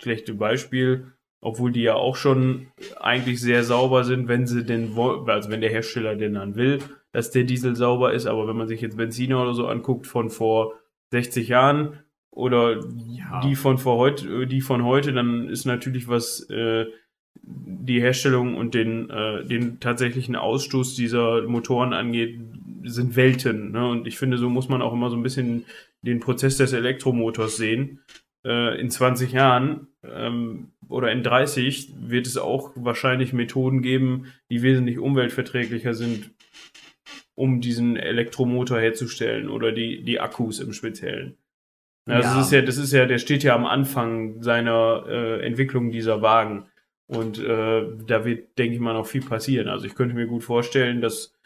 schlechte 0.02 0.34
Beispiel, 0.34 1.14
obwohl 1.42 1.72
die 1.72 1.82
ja 1.82 1.96
auch 1.96 2.16
schon 2.16 2.68
eigentlich 3.00 3.42
sehr 3.42 3.64
sauber 3.64 4.04
sind, 4.04 4.28
wenn 4.28 4.48
sie 4.48 4.64
denn 4.64 4.96
wollen, 4.96 5.30
also 5.30 5.50
wenn 5.50 5.62
der 5.62 5.70
Hersteller 5.70 6.16
denn 6.16 6.36
dann 6.36 6.56
will, 6.56 6.80
dass 7.12 7.32
der 7.32 7.44
Diesel 7.44 7.76
sauber 7.76 8.14
ist, 8.14 8.26
aber 8.26 8.48
wenn 8.48 8.58
man 8.58 8.68
sich 8.68 8.82
jetzt 8.82 8.98
Benziner 8.98 9.42
oder 9.42 9.54
so 9.54 9.68
anguckt 9.68 10.08
von 10.08 10.30
vor 10.30 10.74
60 11.13 11.47
Jahren 11.47 11.99
oder 12.32 12.80
Ja. 13.08 13.41
die 13.45 13.56
von 13.56 13.78
vor 13.78 13.97
heute, 13.97 14.47
die 14.47 14.62
von 14.62 14.84
heute, 14.84 15.13
dann 15.13 15.47
ist 15.47 15.65
natürlich 15.65 16.08
was 16.08 16.49
äh, 16.49 16.86
die 17.45 18.02
Herstellung 18.02 18.56
und 18.56 18.73
den 18.73 19.10
äh, 19.10 19.45
den 19.45 19.80
tatsächlichen 19.80 20.36
Ausstoß 20.36 20.95
dieser 20.95 21.43
Motoren 21.43 21.93
angeht, 21.93 22.39
sind 22.84 23.15
Welten. 23.15 23.71
Ne? 23.71 23.88
Und 23.88 24.08
ich 24.08 24.17
finde, 24.17 24.38
so 24.38 24.49
muss 24.49 24.69
man 24.69 24.82
auch 24.82 24.93
immer 24.93 25.10
so 25.10 25.15
ein 25.15 25.23
bisschen 25.23 25.65
den 26.02 26.19
Prozess 26.19 26.58
des 26.58 26.73
Elektromotors 26.73 27.58
sehen. 27.58 27.99
Äh, 28.45 28.80
in 28.80 28.89
20 28.89 29.32
Jahren 29.32 29.88
ähm, 30.04 30.71
oder 30.89 31.12
in 31.12 31.23
30 31.23 31.93
wird 31.99 32.28
es 32.28 32.38
auch 32.38 32.71
wahrscheinlich 32.76 33.34
Methoden 33.34 33.82
geben, 33.82 34.26
die 34.49 34.62
wesentlich 34.62 34.97
umweltverträglicher 34.99 35.93
sind, 35.93 36.32
um 37.36 37.62
diesen 37.62 37.98
Elektromotor 37.98 38.80
herzustellen 38.80 39.50
oder 39.50 39.72
die, 39.72 40.04
die 40.04 40.19
Akkus 40.19 40.60
im 40.60 40.74
Speziellen. 40.74 41.38
Ja, 42.08 42.15
Ja. 42.15 42.22
Das 42.22 42.46
ist 42.46 42.52
ja, 42.52 42.62
das 42.62 42.78
ist 42.78 42.93
ja, 42.93 43.06
der 43.06 43.17
steht 43.17 43.43
ja 43.43 43.56
am 43.56 43.65
Anfang 43.65 44.41
seiner 44.41 45.06
äh, 45.08 45.46
Entwicklung 45.46 45.91
dieser 45.91 46.22
Wagen. 46.22 46.67
Und 47.08 47.38
äh, 47.38 47.86
da 48.08 48.26
wird, 48.26 48.58
denke 48.58 48.76
ich 48.76 48.80
mal, 48.80 48.93
noch 48.93 49.06
viel 49.06 49.24
passieren. 49.24 49.67
Also 49.67 49.86
ich 49.86 49.96
könnte 49.96 50.15
mir 50.15 50.26
gut 50.26 50.43
vorstellen, 50.43 51.02
dass, 51.02 51.38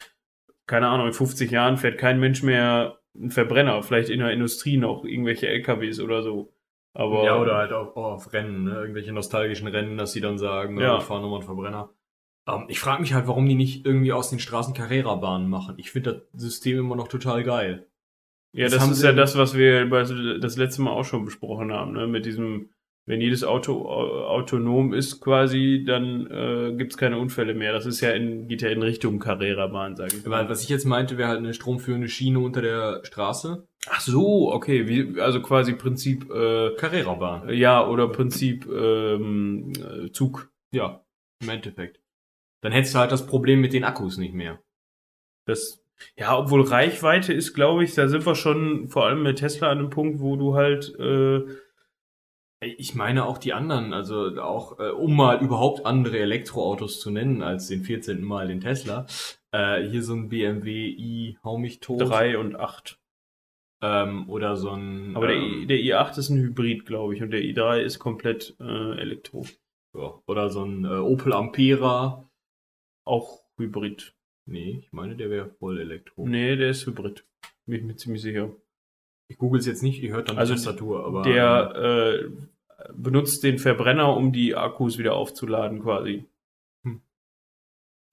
keine 0.65 0.87
Ahnung, 0.87 1.07
in 1.07 1.13
50 1.13 1.51
Jahren 1.51 1.77
fährt 1.77 1.97
kein 1.97 2.19
Mensch 2.19 2.43
mehr 2.43 2.99
einen 3.15 3.31
Verbrenner, 3.31 3.81
vielleicht 3.81 4.09
in 4.09 4.19
der 4.19 4.31
Industrie 4.31 4.77
noch 4.77 5.03
irgendwelche 5.03 5.47
LKWs 5.47 5.99
oder 5.99 6.21
so. 6.21 6.53
Aber 6.93 7.23
ja, 7.25 7.39
oder 7.39 7.57
halt 7.57 7.73
auch 7.73 7.95
oh, 7.95 8.01
auf 8.01 8.33
Rennen, 8.33 8.63
ne? 8.63 8.75
irgendwelche 8.75 9.11
nostalgischen 9.11 9.67
Rennen, 9.67 9.97
dass 9.97 10.13
sie 10.13 10.21
dann 10.21 10.37
sagen, 10.37 10.79
Ja. 10.79 10.87
ja. 10.87 10.97
ich 10.97 11.03
fahre 11.03 11.21
nochmal 11.21 11.39
einen 11.39 11.45
Verbrenner. 11.45 11.89
Ähm, 12.47 12.65
ich 12.67 12.79
frage 12.79 13.01
mich 13.01 13.13
halt, 13.13 13.27
warum 13.27 13.47
die 13.47 13.55
nicht 13.55 13.85
irgendwie 13.85 14.13
aus 14.13 14.29
den 14.29 14.39
Straßen 14.39 14.73
Carrera-Bahnen 14.73 15.49
machen. 15.49 15.75
Ich 15.77 15.91
finde 15.91 16.25
das 16.33 16.41
System 16.41 16.79
immer 16.79 16.95
noch 16.95 17.07
total 17.07 17.43
geil. 17.43 17.87
Ja, 18.53 18.65
Das 18.69 18.75
das, 18.79 18.89
ist 18.89 19.03
ja 19.03 19.11
das, 19.11 19.37
was 19.37 19.55
wir 19.55 19.85
das 20.39 20.57
letzte 20.57 20.81
Mal 20.81 20.91
auch 20.91 21.03
schon 21.05 21.25
besprochen 21.25 21.71
haben, 21.71 21.91
ne? 21.93 22.07
Mit 22.07 22.25
diesem, 22.25 22.69
wenn 23.05 23.21
jedes 23.21 23.43
Auto 23.43 23.85
au- 23.87 24.25
autonom 24.27 24.93
ist 24.93 25.19
quasi, 25.21 25.83
dann 25.85 26.25
äh, 26.31 26.73
gibt's 26.75 26.97
keine 26.97 27.19
Unfälle 27.19 27.53
mehr. 27.53 27.73
Das 27.73 27.85
ist 27.85 28.01
ja 28.01 28.11
in, 28.11 28.47
geht 28.47 28.61
ja 28.61 28.69
in 28.69 28.81
Richtung 28.81 29.19
Carrera-Bahn, 29.19 29.95
sage 29.95 30.15
ich 30.17 30.29
Weil, 30.29 30.49
was 30.49 30.63
ich 30.63 30.69
jetzt 30.69 30.85
meinte, 30.85 31.17
wäre 31.17 31.29
halt 31.29 31.39
eine 31.39 31.53
stromführende 31.53 32.07
Schiene 32.07 32.39
unter 32.39 32.61
der 32.61 33.01
Straße. 33.03 33.67
Ach 33.89 34.01
so, 34.01 34.51
okay, 34.51 34.87
wie, 34.87 35.19
also 35.21 35.41
quasi 35.41 35.73
Prinzip, 35.73 36.29
äh, 36.31 36.71
Carrera-Bahn. 36.75 37.49
ja, 37.53 37.85
oder 37.85 38.07
Prinzip 38.07 38.65
ähm, 38.67 39.71
äh, 39.75 40.11
Zug. 40.11 40.49
Ja, 40.73 41.05
im 41.43 41.49
Endeffekt. 41.49 41.99
Dann 42.61 42.71
hättest 42.71 42.95
du 42.95 42.99
halt 42.99 43.11
das 43.11 43.27
Problem 43.27 43.61
mit 43.61 43.73
den 43.73 43.83
Akkus 43.83 44.17
nicht 44.17 44.33
mehr. 44.33 44.59
Das, 45.45 45.83
ja, 46.17 46.37
obwohl 46.37 46.61
Reichweite 46.63 47.33
ist, 47.33 47.53
glaube 47.53 47.83
ich, 47.83 47.93
da 47.95 48.07
sind 48.07 48.25
wir 48.25 48.35
schon 48.35 48.87
vor 48.87 49.05
allem 49.05 49.23
mit 49.23 49.39
Tesla 49.39 49.69
an 49.69 49.79
einem 49.79 49.89
Punkt, 49.89 50.19
wo 50.19 50.35
du 50.35 50.55
halt, 50.55 50.93
äh, 50.99 51.43
Ich 52.59 52.95
meine 52.95 53.25
auch 53.25 53.37
die 53.37 53.53
anderen, 53.53 53.93
also 53.93 54.41
auch, 54.41 54.79
äh, 54.79 54.89
um 54.89 55.15
mal 55.15 55.41
überhaupt 55.43 55.85
andere 55.85 56.17
Elektroautos 56.19 56.99
zu 56.99 57.11
nennen 57.11 57.43
als 57.43 57.67
den 57.67 57.83
14. 57.83 58.23
Mal 58.23 58.47
den 58.47 58.61
Tesla. 58.61 59.05
Äh, 59.51 59.83
hier 59.87 60.01
so 60.03 60.13
ein 60.15 60.29
BMW 60.29 60.87
i 60.87 61.37
Hau 61.43 61.57
mich 61.59 61.79
tot. 61.79 62.01
drei 62.01 62.37
und 62.37 62.55
acht. 62.55 62.99
Ähm, 63.81 64.27
oder 64.27 64.55
so 64.57 64.71
ein. 64.71 65.15
Aber 65.15 65.27
der, 65.27 65.35
ähm, 65.37 65.61
I, 65.63 65.67
der 65.67 65.77
i8 65.77 66.17
ist 66.17 66.29
ein 66.29 66.37
Hybrid, 66.39 66.87
glaube 66.87 67.15
ich, 67.15 67.21
und 67.21 67.29
der 67.29 67.41
i3 67.41 67.79
ist 67.81 67.99
komplett 67.99 68.55
äh, 68.59 68.99
Elektro. 68.99 69.45
ja, 69.95 70.19
oder 70.25 70.49
so 70.49 70.63
ein 70.63 70.83
äh, 70.83 70.97
Opel 70.97 71.33
Ampera. 71.33 72.26
Auch 73.07 73.41
Hybrid. 73.57 74.13
Nee, 74.45 74.79
ich 74.83 74.93
meine, 74.93 75.15
der 75.15 75.29
wäre 75.29 75.49
voll 75.49 75.79
Elektro. 75.79 76.27
Nee, 76.27 76.55
der 76.55 76.69
ist 76.69 76.85
Hybrid. 76.85 77.25
Bin 77.65 77.79
ich 77.79 77.83
mir 77.83 77.95
ziemlich 77.95 78.21
sicher. 78.21 78.49
Ich 79.27 79.37
google 79.37 79.59
es 79.59 79.65
jetzt 79.65 79.83
nicht, 79.83 80.01
ihr 80.01 80.13
hört 80.13 80.29
dann 80.29 80.37
Also 80.37 80.53
die 80.53 80.61
Tastatur, 80.61 81.05
aber. 81.05 81.23
Der 81.23 81.75
äh, 81.75 82.29
benutzt 82.93 83.43
den 83.43 83.59
Verbrenner, 83.59 84.15
um 84.15 84.31
die 84.31 84.55
Akkus 84.55 84.97
wieder 84.97 85.15
aufzuladen, 85.15 85.81
quasi. 85.81 86.25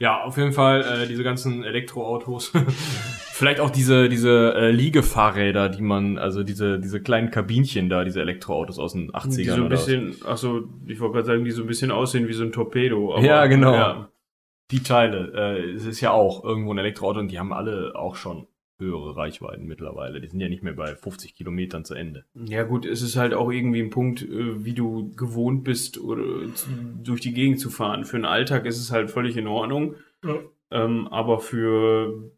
Ja, 0.00 0.24
auf 0.24 0.36
jeden 0.36 0.52
Fall 0.52 0.82
äh, 0.82 1.06
diese 1.06 1.22
ganzen 1.22 1.62
Elektroautos. 1.62 2.52
Vielleicht 3.32 3.60
auch 3.60 3.70
diese 3.70 4.08
diese 4.08 4.52
äh, 4.54 4.70
Liegefahrräder, 4.70 5.68
die 5.68 5.82
man, 5.82 6.18
also 6.18 6.42
diese 6.42 6.80
diese 6.80 7.00
kleinen 7.00 7.30
Kabinchen 7.30 7.88
da, 7.88 8.04
diese 8.04 8.20
Elektroautos 8.20 8.78
aus 8.78 8.92
den 8.92 9.12
80ern 9.12 9.36
Die 9.36 9.44
so 9.44 9.62
ein 9.62 9.68
bisschen, 9.68 10.16
achso, 10.24 10.64
ich 10.86 10.98
wollte 10.98 11.14
gerade 11.14 11.26
sagen, 11.26 11.44
die 11.44 11.52
so 11.52 11.62
ein 11.62 11.68
bisschen 11.68 11.92
aussehen 11.92 12.26
wie 12.26 12.32
so 12.32 12.42
ein 12.42 12.52
Torpedo. 12.52 13.20
Ja, 13.20 13.46
genau. 13.46 13.72
Ja. 13.72 14.08
Die 14.70 14.82
Teile. 14.82 15.32
Äh, 15.34 15.70
es 15.72 15.84
ist 15.84 16.00
ja 16.00 16.12
auch 16.12 16.44
irgendwo 16.44 16.72
ein 16.72 16.78
Elektroauto 16.78 17.20
und 17.20 17.30
die 17.30 17.38
haben 17.38 17.52
alle 17.52 17.94
auch 17.94 18.16
schon 18.16 18.46
höhere 18.78 19.16
Reichweiten 19.16 19.66
mittlerweile. 19.66 20.20
Die 20.20 20.28
sind 20.28 20.40
ja 20.40 20.48
nicht 20.48 20.62
mehr 20.62 20.72
bei 20.72 20.96
50 20.96 21.36
Kilometern 21.36 21.84
zu 21.84 21.94
Ende. 21.94 22.24
Ja 22.34 22.64
gut, 22.64 22.86
es 22.86 23.02
ist 23.02 23.16
halt 23.16 23.34
auch 23.34 23.50
irgendwie 23.50 23.80
ein 23.80 23.90
Punkt, 23.90 24.22
äh, 24.22 24.64
wie 24.64 24.74
du 24.74 25.12
gewohnt 25.14 25.64
bist, 25.64 25.98
oder 26.00 26.24
zu, 26.54 26.68
durch 27.02 27.20
die 27.20 27.34
Gegend 27.34 27.60
zu 27.60 27.70
fahren. 27.70 28.04
Für 28.04 28.16
den 28.16 28.24
Alltag 28.24 28.66
ist 28.66 28.80
es 28.80 28.90
halt 28.90 29.10
völlig 29.10 29.36
in 29.36 29.46
Ordnung. 29.46 29.94
Ja. 30.24 30.38
Ähm, 30.70 31.06
aber 31.08 31.38
für 31.38 32.32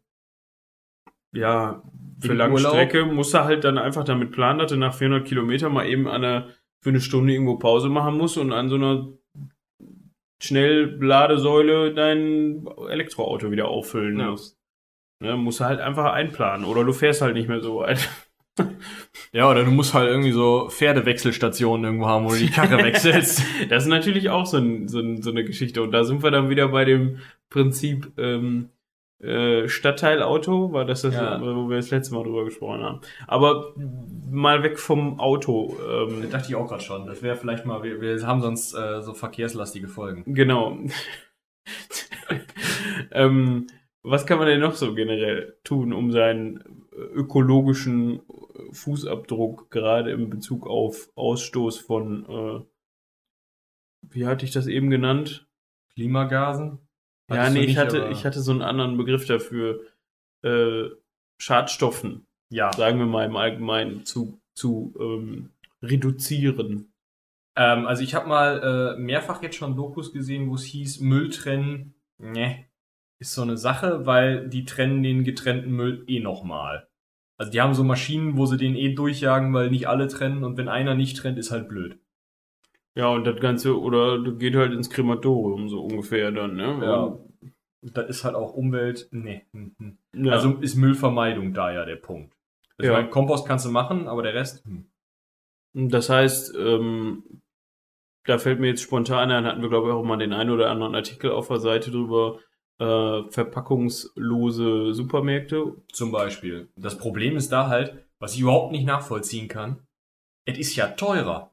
ja, 1.33 1.83
für 2.19 2.31
Im 2.31 2.37
Langstrecke 2.37 3.05
musst 3.05 3.33
du 3.33 3.43
halt 3.43 3.63
dann 3.63 3.77
einfach 3.77 4.03
damit 4.03 4.31
planen, 4.31 4.59
dass 4.59 4.71
du 4.71 4.77
nach 4.77 4.93
400 4.93 5.27
Kilometern 5.27 5.71
mal 5.71 5.87
eben 5.87 6.07
an 6.07 6.23
einer, 6.23 6.47
für 6.79 6.89
eine 6.89 7.01
Stunde 7.01 7.33
irgendwo 7.33 7.57
Pause 7.57 7.89
machen 7.89 8.17
musst 8.17 8.37
und 8.37 8.51
an 8.53 8.69
so 8.69 8.75
einer 8.75 9.07
Schnellladesäule 10.41 11.93
dein 11.93 12.65
Elektroauto 12.89 13.51
wieder 13.51 13.67
auffüllen 13.67 14.19
Ja. 14.19 14.31
musst. 14.31 14.57
Ne, 15.19 15.35
musst 15.35 15.59
du 15.59 15.65
halt 15.65 15.79
einfach 15.79 16.13
einplanen. 16.13 16.65
Oder 16.65 16.83
du 16.83 16.93
fährst 16.93 17.21
halt 17.21 17.33
nicht 17.33 17.47
mehr 17.49 17.61
so 17.61 17.77
weit. 17.79 18.07
Ja, 19.33 19.51
oder 19.51 19.63
du 19.63 19.69
musst 19.69 19.93
halt 19.93 20.09
irgendwie 20.09 20.31
so 20.31 20.67
Pferdewechselstationen 20.69 21.83
irgendwo 21.85 22.07
haben, 22.07 22.25
wo 22.25 22.29
du 22.29 22.37
die 22.37 22.49
Karre 22.49 22.77
wechselst. 22.83 23.43
Das 23.69 23.83
ist 23.83 23.89
natürlich 23.89 24.31
auch 24.31 24.47
so, 24.47 24.57
ein, 24.57 24.87
so, 24.87 24.99
ein, 24.99 25.21
so 25.21 25.29
eine 25.29 25.43
Geschichte. 25.43 25.83
Und 25.83 25.91
da 25.91 26.03
sind 26.05 26.23
wir 26.23 26.31
dann 26.31 26.49
wieder 26.49 26.69
bei 26.69 26.83
dem 26.83 27.19
Prinzip 27.51 28.11
ähm, 28.17 28.69
äh, 29.19 29.67
Stadtteilauto, 29.67 30.71
war 30.73 30.85
das 30.85 31.01
das, 31.01 31.15
Ja. 31.15 31.41
wo 31.41 31.69
wir 31.69 31.77
das 31.77 31.89
letzte 31.89 32.13
Mal 32.13 32.23
drüber 32.23 32.45
gesprochen 32.45 32.83
haben. 32.83 33.01
Aber 33.27 33.73
mal 34.29 34.61
weg 34.63 34.79
vom 34.79 35.19
Auto. 35.19 35.75
Ähm, 35.87 36.29
dachte 36.29 36.49
ich 36.49 36.55
auch 36.55 36.67
gerade 36.67 36.83
schon. 36.83 37.07
Das 37.07 37.23
wäre 37.23 37.35
vielleicht 37.35 37.65
mal, 37.65 37.81
wir, 37.83 37.99
wir 37.99 38.25
haben 38.27 38.41
sonst 38.41 38.73
äh, 38.75 39.01
so 39.01 39.13
verkehrslastige 39.13 39.87
Folgen. 39.87 40.33
genau. 40.33 40.77
ähm, 43.11 43.67
was 44.03 44.25
kann 44.25 44.37
man 44.37 44.47
denn 44.47 44.61
noch 44.61 44.75
so 44.75 44.93
generell 44.93 45.57
tun, 45.63 45.93
um 45.93 46.11
seinen 46.11 46.63
ökologischen 46.93 48.21
Fußabdruck 48.71 49.69
gerade 49.69 50.11
in 50.11 50.29
Bezug 50.29 50.67
auf 50.67 51.09
Ausstoß 51.15 51.79
von, 51.79 52.25
äh, 52.25 52.65
wie 54.09 54.25
hatte 54.25 54.45
ich 54.45 54.51
das 54.51 54.67
eben 54.67 54.89
genannt? 54.89 55.47
Klimagasen? 55.93 56.86
Ja, 57.29 57.37
Hattest 57.37 57.53
nee, 57.53 57.59
ich 57.61 57.67
nicht, 57.67 57.77
hatte, 57.77 58.03
aber- 58.03 58.11
ich 58.11 58.25
hatte 58.25 58.41
so 58.41 58.51
einen 58.51 58.61
anderen 58.61 58.97
Begriff 58.97 59.25
dafür. 59.25 59.81
Äh, 60.43 60.89
Schadstoffen, 61.39 62.25
Ja. 62.49 62.71
sagen 62.73 62.99
wir 62.99 63.05
mal 63.05 63.25
im 63.25 63.35
Allgemeinen, 63.35 64.05
zu, 64.05 64.39
zu 64.55 64.93
ähm, 64.99 65.49
reduzieren. 65.83 66.91
Ähm, 67.55 67.85
also 67.85 68.01
ich 68.03 68.15
habe 68.15 68.27
mal 68.27 68.95
äh, 68.97 68.99
mehrfach 68.99 69.41
jetzt 69.43 69.55
schon 69.57 69.75
Dokus 69.75 70.13
gesehen, 70.13 70.49
wo 70.49 70.55
es 70.55 70.63
hieß, 70.63 70.99
Müll 71.01 71.29
trennen, 71.29 71.93
ne, 72.17 72.65
ist 73.19 73.33
so 73.33 73.41
eine 73.41 73.57
Sache, 73.57 74.05
weil 74.05 74.47
die 74.47 74.65
trennen 74.65 75.03
den 75.03 75.23
getrennten 75.23 75.71
Müll 75.71 76.03
eh 76.07 76.19
nochmal. 76.19 76.87
Also 77.39 77.51
die 77.51 77.61
haben 77.61 77.73
so 77.75 77.83
Maschinen, 77.83 78.37
wo 78.37 78.45
sie 78.45 78.57
den 78.57 78.75
eh 78.75 78.93
durchjagen, 78.93 79.53
weil 79.53 79.69
nicht 79.69 79.87
alle 79.87 80.07
trennen 80.07 80.43
und 80.43 80.57
wenn 80.57 80.69
einer 80.69 80.95
nicht 80.95 81.17
trennt, 81.17 81.37
ist 81.37 81.51
halt 81.51 81.67
blöd. 81.67 81.99
Ja, 82.97 83.09
und 83.09 83.25
das 83.25 83.39
Ganze, 83.39 83.79
oder 83.79 84.17
du 84.17 84.35
geht 84.37 84.55
halt 84.55 84.73
ins 84.73 84.89
Krematorium, 84.89 85.69
so 85.69 85.83
ungefähr 85.83 86.31
dann, 86.31 86.55
ne? 86.55 86.79
Ja. 86.83 87.03
Und 87.83 87.95
das 87.95 88.09
ist 88.09 88.23
halt 88.23 88.33
auch 88.33 88.53
Umwelt, 88.53 89.07
ne. 89.11 89.43
hm, 89.53 89.75
hm. 89.77 89.97
Ja. 90.25 90.33
Also 90.33 90.55
ist 90.55 90.75
Müllvermeidung 90.75 91.53
da 91.53 91.71
ja 91.71 91.85
der 91.85 91.97
Punkt. 91.97 92.33
Also 92.79 92.91
Ja. 92.91 92.99
ja. 92.99 93.05
Kompost 93.05 93.47
kannst 93.47 93.67
du 93.67 93.69
machen, 93.69 94.07
aber 94.07 94.23
der 94.23 94.33
Rest, 94.33 94.65
hm. 94.65 94.89
Das 95.73 96.09
heißt, 96.09 96.55
ähm, 96.57 97.41
da 98.25 98.39
fällt 98.39 98.59
mir 98.59 98.69
jetzt 98.69 98.81
spontan 98.81 99.29
ein, 99.29 99.45
hatten 99.45 99.61
wir, 99.61 99.69
glaube 99.69 99.89
ich, 99.89 99.93
auch 99.93 100.03
mal 100.03 100.17
den 100.17 100.33
einen 100.33 100.49
oder 100.49 100.71
anderen 100.71 100.95
Artikel 100.95 101.29
auf 101.29 101.49
der 101.49 101.59
Seite 101.59 101.91
drüber, 101.91 102.39
äh, 102.79 103.29
verpackungslose 103.29 104.95
Supermärkte. 104.95 105.75
Zum 105.93 106.11
Beispiel. 106.11 106.69
Das 106.75 106.97
Problem 106.97 107.35
ist 107.37 107.51
da 107.51 107.67
halt, 107.67 108.07
was 108.19 108.33
ich 108.33 108.41
überhaupt 108.41 108.71
nicht 108.71 108.87
nachvollziehen 108.87 109.47
kann, 109.47 109.85
es 110.45 110.57
ist 110.57 110.75
ja 110.75 110.87
teurer. 110.87 111.51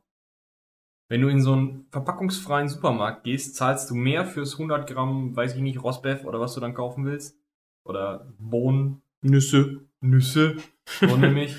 Wenn 1.08 1.20
du 1.20 1.28
in 1.28 1.42
so 1.42 1.52
einen 1.52 1.86
verpackungsfreien 1.90 2.68
Supermarkt 2.68 3.24
gehst, 3.24 3.56
zahlst 3.56 3.90
du 3.90 3.94
mehr 3.94 4.24
fürs 4.24 4.54
100 4.54 4.88
Gramm, 4.88 5.36
weiß 5.36 5.54
ich 5.54 5.60
nicht, 5.60 5.82
Rosbeff 5.82 6.24
oder 6.24 6.40
was 6.40 6.54
du 6.54 6.60
dann 6.60 6.74
kaufen 6.74 7.04
willst. 7.04 7.38
Oder 7.84 8.32
Bohnen, 8.38 9.02
Nüsse. 9.20 9.80
Nüsse, 10.00 10.56
so 11.00 11.16
nämlich, 11.16 11.56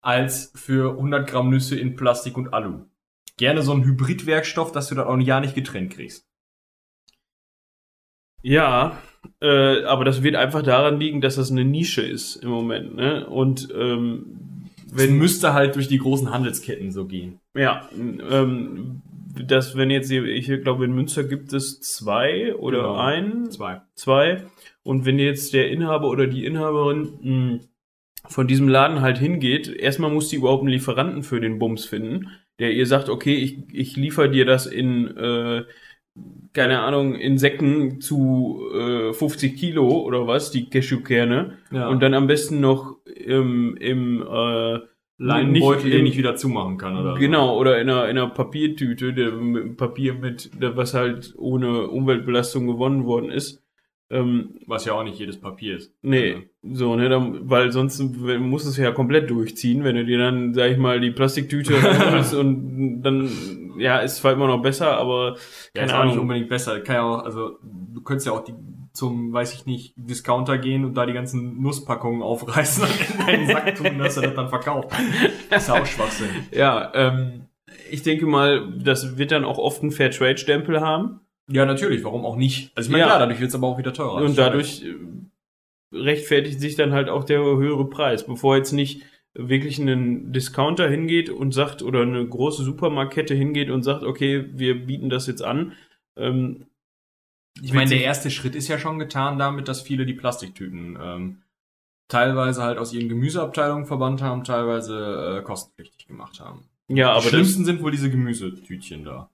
als 0.00 0.52
für 0.54 0.92
100 0.92 1.28
Gramm 1.28 1.50
Nüsse 1.50 1.78
in 1.78 1.96
Plastik 1.96 2.36
und 2.36 2.52
Alu. 2.52 2.86
Gerne 3.36 3.62
so 3.62 3.72
ein 3.72 3.84
Hybridwerkstoff, 3.84 4.72
dass 4.72 4.88
du 4.88 4.94
dann 4.94 5.06
auch 5.06 5.18
ja 5.18 5.40
nicht 5.40 5.54
getrennt 5.54 5.92
kriegst. 5.92 6.26
Ja, 8.42 8.98
äh, 9.40 9.84
aber 9.84 10.04
das 10.04 10.22
wird 10.22 10.34
einfach 10.34 10.62
daran 10.62 10.98
liegen, 10.98 11.20
dass 11.20 11.36
das 11.36 11.50
eine 11.50 11.64
Nische 11.64 12.02
ist 12.02 12.36
im 12.36 12.48
Moment, 12.48 12.94
ne? 12.94 13.26
Und 13.26 13.68
ähm, 13.74 14.49
Wenn 14.92 15.16
müsste 15.18 15.52
halt 15.52 15.76
durch 15.76 15.88
die 15.88 15.98
großen 15.98 16.30
Handelsketten 16.32 16.90
so 16.90 17.04
gehen. 17.06 17.38
Ja, 17.54 17.88
ähm, 18.30 19.02
das, 19.46 19.76
wenn 19.76 19.90
jetzt, 19.90 20.10
hier- 20.10 20.24
ich 20.24 20.46
glaube, 20.62 20.84
in 20.84 20.92
Münster 20.92 21.24
gibt 21.24 21.52
es 21.52 21.80
zwei 21.80 22.54
oder 22.56 22.78
Genau. 22.78 22.96
ein, 22.96 23.50
Zwei. 23.50 23.80
zwei. 23.94 24.42
Und 24.82 25.04
wenn 25.04 25.18
jetzt 25.18 25.52
der 25.54 25.70
Inhaber 25.70 26.08
oder 26.08 26.26
die 26.26 26.44
Inhaberin 26.44 27.08
mh, 27.22 27.60
von 28.28 28.46
diesem 28.46 28.68
Laden 28.68 29.00
halt 29.00 29.18
hingeht, 29.18 29.68
erstmal 29.68 30.10
muss 30.10 30.28
die 30.28 30.36
überhaupt 30.36 30.62
einen 30.62 30.72
Lieferanten 30.72 31.22
für 31.22 31.40
den 31.40 31.58
Bums 31.58 31.84
finden, 31.84 32.28
der 32.58 32.72
ihr 32.72 32.86
sagt, 32.86 33.08
okay, 33.08 33.34
ich, 33.34 33.58
ich 33.72 33.96
liefere 33.96 34.30
dir 34.30 34.44
das 34.44 34.66
in, 34.66 35.06
äh, 35.16 35.64
keine 36.52 36.80
Ahnung, 36.80 37.14
in 37.14 37.38
Säcken 37.38 38.00
zu 38.00 38.60
äh, 38.74 39.12
50 39.12 39.56
Kilo 39.56 39.88
oder 40.00 40.26
was, 40.26 40.50
die 40.50 40.68
Cashewkerne. 40.68 41.58
Ja. 41.70 41.88
Und 41.88 42.02
dann 42.02 42.14
am 42.14 42.26
besten 42.26 42.60
noch 42.60 42.96
im, 43.04 43.76
im 43.76 44.22
äh, 44.22 44.78
Leinenbeutel, 45.18 45.84
nicht 45.84 45.98
den 45.98 46.06
ich 46.06 46.16
wieder 46.16 46.34
zumachen 46.34 46.78
kann, 46.78 46.96
oder? 46.96 47.14
Genau, 47.14 47.56
oder 47.58 47.80
in 47.80 47.90
einer, 47.90 48.08
in 48.08 48.18
einer 48.18 48.30
Papiertüte, 48.30 49.12
der, 49.12 49.32
mit 49.32 49.76
Papier 49.76 50.14
mit, 50.14 50.50
der, 50.60 50.76
was 50.76 50.94
halt 50.94 51.34
ohne 51.36 51.88
Umweltbelastung 51.88 52.66
gewonnen 52.66 53.04
worden 53.04 53.30
ist. 53.30 53.62
Ähm, 54.12 54.56
Was 54.66 54.84
ja 54.86 54.94
auch 54.94 55.04
nicht 55.04 55.18
jedes 55.18 55.40
Papier 55.40 55.76
ist. 55.76 55.94
nee, 56.02 56.50
so, 56.62 56.96
ne, 56.96 57.08
dann, 57.08 57.48
weil 57.48 57.70
sonst 57.70 58.00
muss 58.00 58.64
es 58.66 58.76
ja 58.76 58.90
komplett 58.90 59.30
durchziehen, 59.30 59.84
wenn 59.84 59.94
du 59.96 60.04
dir 60.04 60.18
dann, 60.18 60.52
sag 60.52 60.72
ich 60.72 60.78
mal, 60.78 61.00
die 61.00 61.12
Plastiktüte 61.12 61.74
holst 62.12 62.34
und 62.34 63.02
dann, 63.02 63.30
ja, 63.78 63.98
ist 64.00 64.16
zwar 64.16 64.32
immer 64.32 64.48
noch 64.48 64.60
besser, 64.62 64.96
aber 64.98 65.36
Ja, 65.74 65.82
keine 65.82 65.86
ist 65.86 65.92
auch 65.94 66.02
nicht 66.04 66.12
Ahnung. 66.12 66.22
unbedingt 66.22 66.48
besser. 66.48 66.80
Kann 66.80 66.96
ja 66.96 67.02
auch, 67.02 67.24
also, 67.24 67.58
du 67.62 68.02
könntest 68.02 68.26
ja 68.26 68.32
auch 68.32 68.42
die, 68.44 68.52
zum, 68.92 69.32
weiß 69.32 69.54
ich 69.54 69.64
nicht, 69.66 69.94
Discounter 69.96 70.58
gehen 70.58 70.84
und 70.84 70.94
da 70.94 71.06
die 71.06 71.12
ganzen 71.12 71.62
Nusspackungen 71.62 72.22
aufreißen 72.22 72.82
und 72.84 73.20
in 73.20 73.26
deinen 73.26 73.46
Sack 73.46 73.76
tun, 73.76 73.98
dass 73.98 74.16
er 74.16 74.24
das 74.24 74.34
dann 74.34 74.48
verkauft. 74.48 74.90
Das 75.48 75.62
ist 75.62 75.68
ja 75.68 75.80
auch 75.80 75.86
Schwachsinn. 75.86 76.28
Ja, 76.50 76.90
ähm, 76.94 77.42
ich 77.90 78.02
denke 78.02 78.26
mal, 78.26 78.72
das 78.82 79.16
wird 79.18 79.30
dann 79.30 79.44
auch 79.44 79.58
oft 79.58 79.82
einen 79.82 79.92
Fairtrade-Stempel 79.92 80.80
haben. 80.80 81.20
Ja, 81.50 81.66
natürlich, 81.66 82.04
warum 82.04 82.24
auch 82.24 82.36
nicht? 82.36 82.70
Also, 82.76 82.88
ich 82.88 82.92
meine, 82.92 83.02
Ja. 83.02 83.06
klar, 83.08 83.18
dadurch 83.20 83.40
wird 83.40 83.48
es 83.48 83.54
aber 83.54 83.66
auch 83.66 83.78
wieder 83.78 83.92
teurer. 83.92 84.14
Und 84.24 84.38
dadurch 84.38 84.84
äh, 84.84 84.94
rechtfertigt 85.92 86.60
sich 86.60 86.76
dann 86.76 86.92
halt 86.92 87.08
auch 87.08 87.24
der 87.24 87.40
höhere 87.40 87.88
Preis, 87.88 88.26
bevor 88.26 88.56
jetzt 88.56 88.72
nicht 88.72 89.02
wirklich 89.34 89.78
ein 89.78 90.32
Discounter 90.32 90.88
hingeht 90.88 91.30
und 91.30 91.52
sagt, 91.52 91.82
oder 91.82 92.02
eine 92.02 92.26
große 92.26 92.62
Supermarktkette 92.64 93.34
hingeht 93.34 93.70
und 93.70 93.82
sagt, 93.82 94.02
okay, 94.02 94.46
wir 94.52 94.86
bieten 94.86 95.08
das 95.08 95.26
jetzt 95.26 95.42
an. 95.42 95.72
Ähm, 96.16 96.66
Ich 97.62 97.72
meine, 97.72 97.90
der 97.90 98.02
erste 98.02 98.30
Schritt 98.30 98.54
ist 98.54 98.68
ja 98.68 98.78
schon 98.78 98.98
getan 98.98 99.38
damit, 99.38 99.68
dass 99.68 99.82
viele 99.82 100.04
die 100.06 100.14
Plastiktüten 100.14 100.98
ähm, 101.00 101.42
teilweise 102.08 102.62
halt 102.62 102.78
aus 102.78 102.92
ihren 102.92 103.08
Gemüseabteilungen 103.08 103.86
verbannt 103.86 104.20
haben, 104.22 104.42
teilweise 104.44 105.38
äh, 105.38 105.42
kostenpflichtig 105.42 106.06
gemacht 106.08 106.40
haben. 106.40 106.64
ja, 106.88 107.10
aber 107.10 107.20
das, 107.20 107.28
schlimmsten 107.28 107.64
sind 107.64 107.82
wohl 107.82 107.92
diese 107.92 108.10
Gemüsetütchen 108.10 109.04
da. 109.04 109.30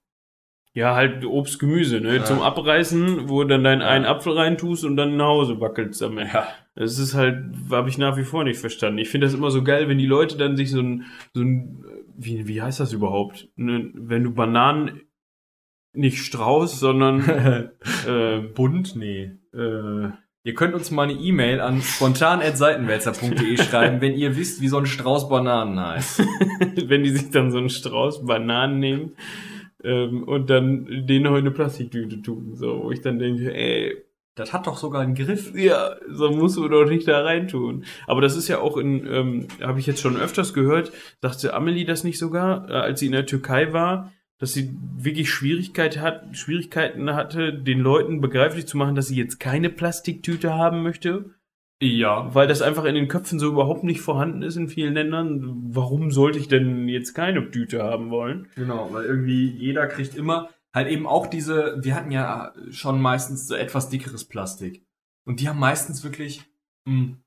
Ja, 0.77 0.93
halt 0.93 1.25
Obst, 1.25 1.57
Gemüse, 1.57 1.99
ne, 2.01 2.17
Ja. 2.17 2.23
zum 2.23 2.39
Abreißen, 2.39 3.27
wo 3.29 3.43
dann 3.43 3.63
deinen 3.63 3.81
einen 3.81 4.05
Apfel 4.05 4.33
reintust 4.33 4.85
und 4.85 4.95
dann 4.95 5.17
nach 5.17 5.25
Hause 5.25 5.59
wackelst 5.59 5.99
damit. 6.03 6.31
Ja. 6.31 6.47
Das 6.75 6.99
ist 6.99 7.15
halt, 7.15 7.45
habe 7.71 7.89
ich 7.89 7.97
nach 7.97 8.15
wie 8.15 8.23
vor 8.23 8.43
nicht 8.43 8.59
verstanden. 8.59 8.99
Ich 8.99 9.09
finde 9.09 9.25
das 9.25 9.33
immer 9.33 9.49
so 9.49 9.63
geil, 9.63 9.89
wenn 9.89 9.97
die 9.97 10.05
Leute 10.05 10.37
dann 10.37 10.55
sich 10.55 10.69
so 10.69 10.79
ein, 10.79 11.05
so 11.33 11.41
ein, 11.41 11.83
wie, 12.15 12.47
wie 12.47 12.61
heißt 12.61 12.79
das 12.79 12.93
überhaupt? 12.93 13.49
Ne, 13.55 13.89
wenn 13.95 14.23
du 14.23 14.35
Bananen 14.35 15.01
nicht 15.93 16.19
Strauß, 16.19 16.79
sondern 16.79 17.27
äh, 18.07 18.37
Bunt? 18.53 18.95
Nee. 18.95 19.31
äh, 19.55 20.09
Ihr 20.43 20.53
könnt 20.53 20.75
uns 20.75 20.91
mal 20.91 21.09
eine 21.09 21.19
E-Mail 21.19 21.59
an 21.59 21.81
spontan.seitenwälzer.de 21.81 23.57
schreiben, 23.63 23.99
wenn 23.99 24.13
ihr 24.13 24.37
wisst, 24.37 24.61
wie 24.61 24.67
so 24.67 24.77
ein 24.77 24.85
Strauß 24.85 25.27
Bananen 25.27 25.79
heißt. 25.79 26.19
wenn 26.87 27.03
die 27.03 27.09
sich 27.09 27.31
dann 27.31 27.49
so 27.49 27.57
einen 27.57 27.69
Strauß 27.71 28.27
Bananen 28.27 28.77
nehmen 28.77 29.11
ähm, 29.83 30.23
und 30.23 30.49
dann 30.49 31.05
den 31.07 31.23
noch 31.23 31.31
in 31.31 31.37
eine 31.37 31.51
Plastiktüte 31.51 32.21
tun. 32.21 32.55
So, 32.55 32.83
wo 32.83 32.91
ich 32.91 33.01
dann 33.01 33.19
denke, 33.19 33.53
ey, 33.53 33.95
Das 34.35 34.53
hat 34.53 34.67
doch 34.67 34.77
sogar 34.77 35.01
einen 35.01 35.15
Griff. 35.15 35.53
ja, 35.55 35.95
so 36.09 36.31
musst 36.31 36.57
du 36.57 36.67
doch 36.67 36.85
nicht 36.85 37.07
da 37.07 37.21
reintun. 37.21 37.85
Aber 38.05 38.21
das 38.21 38.35
ist 38.35 38.47
ja 38.47 38.59
auch 38.59 38.77
in, 38.77 39.05
ähm, 39.11 39.47
habe 39.61 39.79
ich 39.79 39.87
jetzt 39.87 40.01
schon 40.01 40.17
öfters 40.17 40.53
gehört, 40.53 40.91
sagte 41.21 41.53
Amelie 41.53 41.85
das 41.85 42.03
nicht 42.03 42.19
sogar, 42.19 42.69
äh, 42.69 42.73
als 42.73 42.99
sie 42.99 43.07
in 43.07 43.13
der 43.13 43.25
Türkei 43.25 43.73
war, 43.73 44.11
dass 44.39 44.53
sie 44.53 44.75
wirklich 44.95 45.31
Schwierigkeit 45.31 45.99
hat, 45.99 46.37
Schwierigkeiten 46.37 47.13
hatte, 47.15 47.51
den 47.53 47.79
Leuten 47.79 48.21
begreiflich 48.21 48.67
zu 48.67 48.77
machen, 48.77 48.93
dass 48.93 49.07
sie 49.07 49.15
jetzt 49.17 49.39
keine 49.39 49.71
Plastiktüte 49.71 50.53
haben 50.53 50.83
möchte, 50.83 51.31
Ja. 51.81 52.33
weil 52.33 52.47
das 52.47 52.61
einfach 52.61 52.85
in 52.85 52.95
den 52.95 53.07
Köpfen 53.07 53.39
so 53.39 53.47
überhaupt 53.47 53.83
nicht 53.83 54.01
vorhanden 54.01 54.41
ist 54.41 54.55
in 54.55 54.67
vielen 54.67 54.93
Ländern. 54.93 55.41
Warum 55.69 56.11
sollte 56.11 56.39
ich 56.39 56.47
denn 56.47 56.87
jetzt 56.87 57.13
keine 57.13 57.51
Tüte 57.51 57.83
haben 57.83 58.09
wollen? 58.09 58.47
Genau, 58.55 58.89
weil 58.91 59.05
irgendwie 59.05 59.47
jeder 59.47 59.87
kriegt 59.87 60.15
immer 60.15 60.49
halt 60.73 60.87
eben 60.89 61.07
auch 61.07 61.27
diese, 61.27 61.77
wir 61.81 61.95
hatten 61.95 62.11
ja 62.11 62.53
schon 62.69 63.01
meistens 63.01 63.47
so 63.47 63.55
etwas 63.55 63.89
dickeres 63.89 64.25
Plastik. 64.25 64.85
Und 65.25 65.39
die 65.39 65.49
haben 65.49 65.59
meistens 65.59 66.03
wirklich, 66.03 66.43
mh, 66.85 67.17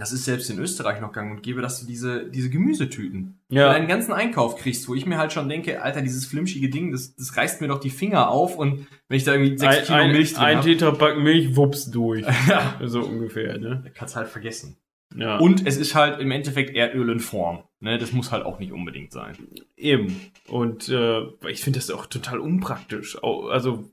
das 0.00 0.12
ist 0.12 0.24
selbst 0.24 0.50
in 0.50 0.58
Österreich 0.58 1.00
noch 1.00 1.12
gang 1.12 1.30
und 1.30 1.42
gäbe, 1.42 1.62
dass 1.62 1.80
du 1.80 1.86
diese, 1.86 2.28
diese 2.28 2.50
Gemüsetüten 2.50 3.38
für 3.48 3.54
deinen 3.56 3.88
ganzen 3.88 4.12
Einkauf 4.12 4.56
kriegst, 4.56 4.88
wo 4.88 4.94
ich 4.94 5.06
mir 5.06 5.18
halt 5.18 5.32
schon 5.32 5.48
denke, 5.48 5.82
Alter, 5.82 6.02
dieses 6.02 6.26
flimschige 6.26 6.68
Ding, 6.70 6.92
das, 6.92 7.14
das 7.14 7.36
reißt 7.36 7.60
mir 7.60 7.68
doch 7.68 7.80
die 7.80 7.90
Finger 7.90 8.28
auf 8.28 8.56
und 8.56 8.86
wenn 9.08 9.16
ich 9.16 9.24
da 9.24 9.34
irgendwie 9.34 9.58
sechs 9.58 9.76
ein, 9.76 9.84
Kilo 9.84 9.98
ein, 9.98 10.12
Milch 10.12 10.34
drin 10.34 10.42
ein 10.42 10.58
hab, 10.58 11.16
Milch, 11.18 11.56
wups 11.56 11.90
durch. 11.90 12.26
ja, 12.48 12.80
So 12.84 13.02
ungefähr, 13.02 13.58
ne? 13.58 13.84
kannst 13.94 14.16
halt 14.16 14.28
vergessen. 14.28 14.76
Ja. 15.16 15.38
Und 15.38 15.66
es 15.66 15.76
ist 15.76 15.94
halt 15.94 16.20
im 16.20 16.30
Endeffekt 16.30 16.74
Erdöl 16.76 17.10
in 17.10 17.20
Form. 17.20 17.64
Ne, 17.80 17.98
das 17.98 18.12
muss 18.12 18.30
halt 18.30 18.44
auch 18.44 18.58
nicht 18.58 18.72
unbedingt 18.72 19.10
sein. 19.10 19.36
Eben. 19.76 20.14
Und 20.46 20.88
äh, 20.88 21.22
ich 21.48 21.62
finde 21.62 21.78
das 21.78 21.90
auch 21.90 22.06
total 22.06 22.38
unpraktisch. 22.38 23.18
Also, 23.22 23.90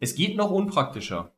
Es 0.00 0.14
geht 0.14 0.36
noch 0.36 0.50
unpraktischer. 0.50 1.32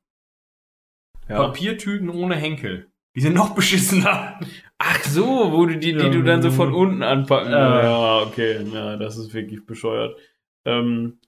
ja. 1.29 1.37
Papiertüten 1.37 2.11
ohne 2.11 2.35
Henkel. 2.35 2.89
Die 3.17 3.21
sind 3.21 3.35
noch 3.35 3.55
beschissener. 3.55 4.39
Ach 4.79 5.03
so, 5.05 5.51
wo 5.53 5.67
du 5.67 5.77
die, 5.77 5.93
die 5.93 5.99
Ja. 6.05 6.09
du 6.09 6.23
dann 6.23 6.43
so 6.43 6.51
von 6.51 6.73
unten 6.73 7.03
anpacken. 7.03 7.51
Ja. 7.51 7.83
Ja, 7.83 8.23
okay. 8.23 8.63
Ja, 8.73 8.97
das 8.97 9.17
ist 9.19 9.35
wirklich 9.35 9.67
bescheuert. 9.67 10.17
Ähm, 10.65 11.19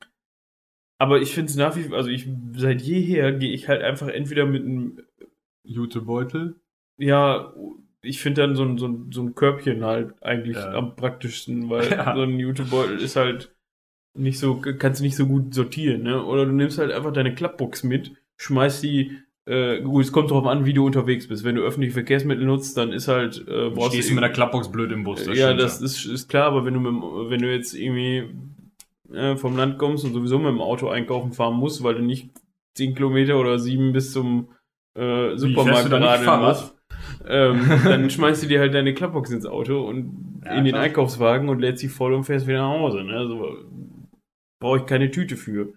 aber 0.98 1.20
ich 1.20 1.32
finde 1.34 1.50
es 1.50 1.56
nach 1.56 1.74
wie 1.76 1.84
vor, 1.84 1.96
also 1.96 2.10
ich 2.10 2.28
seit 2.56 2.82
jeher 2.82 3.32
gehe 3.32 3.52
ich 3.52 3.68
halt 3.68 3.82
einfach 3.82 4.08
entweder 4.08 4.46
mit 4.46 4.62
einem, 4.64 5.00
Jutebeutel. 5.62 6.56
ja, 6.98 7.52
ich 8.02 8.20
finde 8.20 8.40
dann 8.42 8.56
so 8.56 8.64
ein, 8.64 8.78
so, 8.78 8.88
ein, 8.88 9.12
so 9.12 9.22
ein 9.22 9.34
Körbchen 9.34 9.84
halt 9.84 10.14
eigentlich 10.22 10.56
Ja. 10.56 10.72
am 10.72 10.96
praktischsten, 10.96 11.68
weil 11.70 11.90
Ja. 11.90 12.14
so 12.14 12.22
ein 12.22 12.38
Jutebeutel 12.38 12.98
ist 12.98 13.16
halt 13.16 13.54
nicht 14.14 14.38
so, 14.38 14.56
kannst 14.56 15.00
du 15.00 15.04
nicht 15.04 15.16
so 15.16 15.26
gut 15.26 15.54
sortieren, 15.54 16.02
ne? 16.02 16.24
Oder 16.24 16.46
du 16.46 16.52
nimmst 16.52 16.78
halt 16.78 16.92
einfach 16.92 17.12
deine 17.12 17.34
Klappbox 17.34 17.84
mit, 17.84 18.12
schmeißt 18.38 18.82
die, 18.82 19.18
äh, 19.50 19.80
gut, 19.82 20.04
es 20.04 20.12
kommt 20.12 20.30
drauf 20.30 20.46
an, 20.46 20.64
wie 20.64 20.72
du 20.72 20.86
unterwegs 20.86 21.26
bist. 21.26 21.42
Wenn 21.44 21.56
du 21.56 21.62
öffentliche 21.62 21.92
Verkehrsmittel 21.94 22.44
nutzt, 22.46 22.76
dann 22.76 22.92
ist 22.92 23.08
halt, 23.08 23.46
äh, 23.48 23.70
Du 23.70 23.84
stehst 23.88 24.10
du 24.10 24.14
mit 24.14 24.22
der 24.22 24.30
Klappbox 24.30 24.70
blöd 24.70 24.92
im 24.92 25.02
Bus. 25.04 25.26
ja, 25.26 25.34
stimmt 25.34 25.60
das 25.60 25.80
ist, 25.82 26.06
ist 26.06 26.28
klar, 26.28 26.46
aber 26.46 26.64
wenn 26.64 26.74
du, 26.74 26.80
mit, 26.80 27.30
wenn 27.30 27.42
du 27.42 27.52
jetzt 27.52 27.74
irgendwie 27.74 28.28
äh, 29.12 29.36
vom 29.36 29.56
Land 29.56 29.78
kommst 29.78 30.04
und 30.04 30.12
sowieso 30.12 30.38
mit 30.38 30.48
dem 30.48 30.60
Auto 30.60 30.88
einkaufen 30.88 31.32
fahren 31.32 31.54
musst, 31.56 31.82
weil 31.82 31.96
du 31.96 32.02
nicht 32.02 32.30
10 32.76 32.94
Kilometer 32.94 33.38
oder 33.40 33.58
7 33.58 33.92
bis 33.92 34.12
zum 34.12 34.48
äh, 34.94 35.36
Supermarkt 35.36 35.88
Fahrrad? 36.24 36.40
musst, 36.60 36.74
ähm, 37.26 37.60
dann 37.84 38.08
schmeißt 38.08 38.44
du 38.44 38.46
dir 38.46 38.60
halt 38.60 38.72
deine 38.72 38.94
Klappbox 38.94 39.30
ins 39.30 39.46
Auto 39.46 39.82
und 39.88 40.42
Ja, 40.44 40.52
in 40.52 40.64
den 40.64 40.72
klar. 40.74 40.84
Einkaufswagen 40.84 41.48
und 41.48 41.58
lädst 41.60 41.80
sie 41.80 41.88
voll 41.88 42.12
und 42.14 42.24
fährst 42.24 42.46
wieder 42.46 42.60
nach 42.60 42.78
Hause. 42.78 43.02
Ne? 43.02 43.16
Also 43.16 43.56
brauche 44.60 44.78
ich 44.78 44.86
keine 44.86 45.10
Tüte 45.10 45.36
für. 45.36 45.72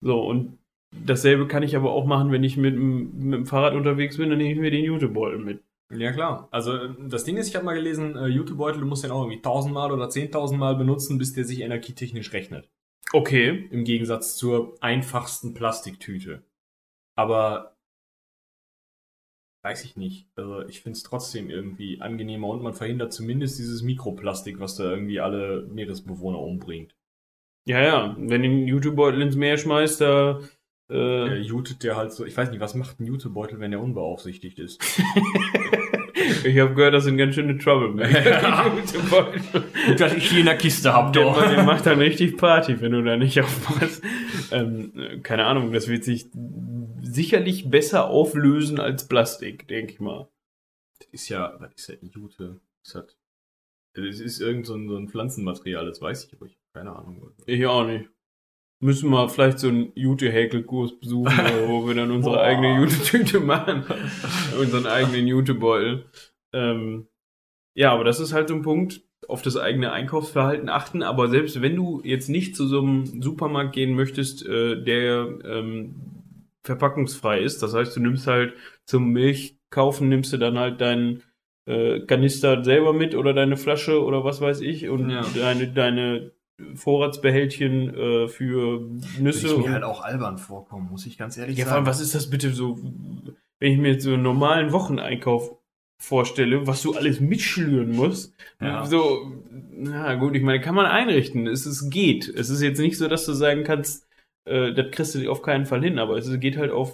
So, 0.00 0.20
und 0.24 0.58
dasselbe 1.04 1.46
kann 1.46 1.62
ich 1.62 1.76
aber 1.76 1.92
auch 1.92 2.04
machen, 2.06 2.30
wenn 2.32 2.44
ich 2.44 2.56
mit, 2.56 2.74
dem- 2.74 3.18
mit 3.30 3.38
dem 3.40 3.46
Fahrrad 3.46 3.74
unterwegs 3.74 4.16
bin, 4.16 4.30
dann 4.30 4.38
nehme 4.38 4.52
ich 4.52 4.58
mir 4.58 4.70
den 4.70 4.84
Jutebeutel 4.84 5.38
mit. 5.38 5.62
Ja, 5.90 6.12
klar. 6.12 6.48
Also, 6.50 6.88
das 6.88 7.24
Ding 7.24 7.36
ist, 7.36 7.48
ich 7.48 7.54
habe 7.56 7.64
mal 7.64 7.74
gelesen, 7.74 8.16
äh, 8.16 8.26
Jutebeutel, 8.26 8.80
du 8.80 8.86
musst 8.86 9.04
den 9.04 9.10
auch 9.10 9.22
irgendwie 9.22 9.42
tausendmal 9.42 9.92
oder 9.92 10.08
zehntausendmal 10.10 10.76
benutzen, 10.76 11.18
bis 11.18 11.34
der 11.34 11.44
sich 11.44 11.60
energietechnisch 11.60 12.32
rechnet. 12.32 12.68
Okay. 13.12 13.68
Im 13.70 13.84
Gegensatz 13.84 14.36
zur 14.36 14.76
einfachsten 14.80 15.54
Plastiktüte. 15.54 16.42
Aber 17.16 17.76
weiß 19.62 19.84
ich 19.84 19.96
nicht. 19.96 20.28
Also 20.36 20.62
ich 20.66 20.80
finde 20.82 20.96
es 20.96 21.02
trotzdem 21.04 21.48
irgendwie 21.48 22.00
angenehmer 22.00 22.48
und 22.48 22.62
man 22.62 22.74
verhindert 22.74 23.12
zumindest 23.12 23.58
dieses 23.58 23.82
Mikroplastik, 23.82 24.58
was 24.60 24.76
da 24.76 24.84
irgendwie 24.84 25.20
alle 25.20 25.66
Meeresbewohner 25.70 26.38
umbringt. 26.38 26.94
Ja, 27.66 27.80
ja, 27.80 28.16
wenn 28.18 28.42
du 28.42 28.48
den 28.48 28.66
Jutebeutel 28.68 29.22
ins 29.22 29.36
Meer 29.36 29.56
schmeißt, 29.56 30.00
da 30.00 30.40
äh, 30.94 31.38
jutet 31.38 31.82
der 31.82 31.96
halt 31.96 32.12
so, 32.12 32.24
ich 32.24 32.36
weiß 32.36 32.50
nicht, 32.50 32.60
was 32.60 32.74
macht 32.74 33.00
ein 33.00 33.06
Jutebeutel, 33.06 33.58
wenn 33.58 33.72
der 33.72 33.80
unbeaufsichtigt 33.80 34.58
ist? 34.58 34.80
ich 36.44 36.58
habe 36.58 36.74
gehört, 36.74 36.94
das 36.94 37.04
sind 37.04 37.16
ganz 37.16 37.34
schöne 37.34 37.58
Trouble. 37.58 38.00
Ja. 38.08 38.66
Jutebeutel. 38.76 39.64
Gut, 39.86 40.00
dass 40.00 40.14
ich 40.14 40.28
die 40.28 40.40
in 40.40 40.46
der 40.46 40.56
Kiste 40.56 40.92
hab, 40.92 41.12
Der, 41.12 41.24
doch. 41.24 41.42
der 41.42 41.64
macht 41.64 41.86
dann 41.86 41.98
richtig 41.98 42.36
Party, 42.36 42.80
wenn 42.80 42.92
du 42.92 43.02
da 43.02 43.16
nicht 43.16 43.40
aufpasst. 43.40 44.02
Ähm, 44.52 44.92
äh, 44.96 45.18
keine 45.18 45.46
Ahnung, 45.46 45.72
das 45.72 45.88
wird 45.88 46.04
sich 46.04 46.30
sicherlich 47.02 47.70
besser 47.70 48.08
auflösen 48.08 48.78
als 48.78 49.08
Plastik, 49.08 49.66
denke 49.68 49.94
ich 49.94 50.00
mal. 50.00 50.28
Das 51.00 51.08
ist 51.10 51.28
ja, 51.28 51.56
was 51.58 51.72
ist 51.74 51.88
ja 51.88 51.94
Jute? 52.02 52.60
Das 52.84 52.94
hat, 52.94 53.16
das 53.94 54.20
ist 54.20 54.40
irgend 54.40 54.66
so 54.66 54.74
ein, 54.74 54.88
so 54.88 54.96
ein 54.96 55.08
Pflanzenmaterial, 55.08 55.86
das 55.86 56.00
weiß 56.00 56.26
ich, 56.26 56.34
aber 56.34 56.46
ich 56.46 56.52
habe 56.52 56.86
keine 56.86 56.96
Ahnung. 56.96 57.32
Ich 57.46 57.66
auch 57.66 57.84
nicht. 57.84 58.08
Müssen 58.84 59.08
wir 59.08 59.30
vielleicht 59.30 59.58
so 59.60 59.68
einen 59.68 59.92
Jute-Häkelkurs 59.94 61.00
besuchen, 61.00 61.32
wo 61.68 61.86
wir 61.88 61.94
dann 61.94 62.10
unsere 62.10 62.40
eigene 62.42 62.76
Jute-Tüte 62.80 63.40
machen. 63.40 63.84
unseren 64.60 64.86
eigenen 64.86 65.26
Jutebeutel. 65.26 66.04
Ähm, 66.52 67.06
ja, 67.74 67.92
aber 67.92 68.04
das 68.04 68.20
ist 68.20 68.34
halt 68.34 68.48
so 68.48 68.54
ein 68.54 68.60
Punkt, 68.62 69.00
auf 69.26 69.40
das 69.40 69.56
eigene 69.56 69.90
Einkaufsverhalten 69.90 70.68
achten. 70.68 71.02
Aber 71.02 71.28
selbst 71.28 71.62
wenn 71.62 71.76
du 71.76 72.02
jetzt 72.04 72.28
nicht 72.28 72.56
zu 72.56 72.66
so 72.66 72.80
einem 72.80 73.22
Supermarkt 73.22 73.72
gehen 73.72 73.94
möchtest, 73.94 74.46
äh, 74.46 74.82
der 74.82 75.28
ähm, 75.44 75.94
verpackungsfrei 76.62 77.40
ist, 77.40 77.62
das 77.62 77.72
heißt, 77.72 77.96
du 77.96 78.00
nimmst 78.00 78.26
halt 78.26 78.52
zum 78.84 79.08
Milch 79.12 79.56
kaufen, 79.70 80.10
nimmst 80.10 80.32
du 80.34 80.36
dann 80.36 80.58
halt 80.58 80.82
deinen 80.82 81.22
äh, 81.66 82.00
Kanister 82.00 82.62
selber 82.64 82.92
mit 82.92 83.14
oder 83.14 83.32
deine 83.32 83.56
Flasche 83.56 84.04
oder 84.04 84.24
was 84.24 84.42
weiß 84.42 84.60
ich 84.60 84.90
und 84.90 85.08
Ja. 85.08 85.24
deine, 85.34 85.68
deine 85.68 86.32
Vorratsbehältchen 86.74 87.94
äh, 87.94 88.28
für 88.28 88.80
Nüsse. 89.18 89.48
Würde 89.48 89.60
ich 89.60 89.66
mir 89.66 89.72
halt 89.72 89.84
auch 89.84 90.02
albern 90.02 90.38
vorkommen, 90.38 90.88
muss 90.90 91.06
ich 91.06 91.18
ganz 91.18 91.36
ehrlich 91.36 91.58
ja, 91.58 91.64
vor 91.64 91.74
allem, 91.74 91.84
sagen. 91.84 91.94
was 91.94 92.00
ist 92.00 92.14
das 92.14 92.30
bitte 92.30 92.50
so, 92.50 92.78
wenn 93.58 93.72
ich 93.72 93.78
mir 93.78 93.92
jetzt 93.92 94.04
so 94.04 94.14
einen 94.14 94.22
normalen 94.22 94.72
Wocheneinkauf 94.72 95.56
vorstelle, 95.98 96.66
was 96.66 96.82
du 96.82 96.94
alles 96.94 97.20
mitschlüren 97.20 97.92
musst? 97.92 98.34
Ja. 98.60 98.84
So, 98.86 99.32
na 99.72 100.14
gut, 100.14 100.36
ich 100.36 100.42
meine, 100.42 100.60
kann 100.60 100.74
man 100.74 100.86
einrichten. 100.86 101.46
Es, 101.46 101.66
es 101.66 101.90
geht. 101.90 102.28
Es 102.28 102.50
ist 102.50 102.62
jetzt 102.62 102.78
nicht 102.78 102.98
so, 102.98 103.08
dass 103.08 103.26
du 103.26 103.32
sagen 103.32 103.64
kannst, 103.64 104.06
äh, 104.44 104.72
das 104.72 104.90
kriegst 104.90 105.14
du 105.14 105.30
auf 105.30 105.42
keinen 105.42 105.66
Fall 105.66 105.82
hin, 105.82 105.98
aber 105.98 106.16
es 106.16 106.38
geht 106.38 106.56
halt 106.56 106.70
auf 106.70 106.92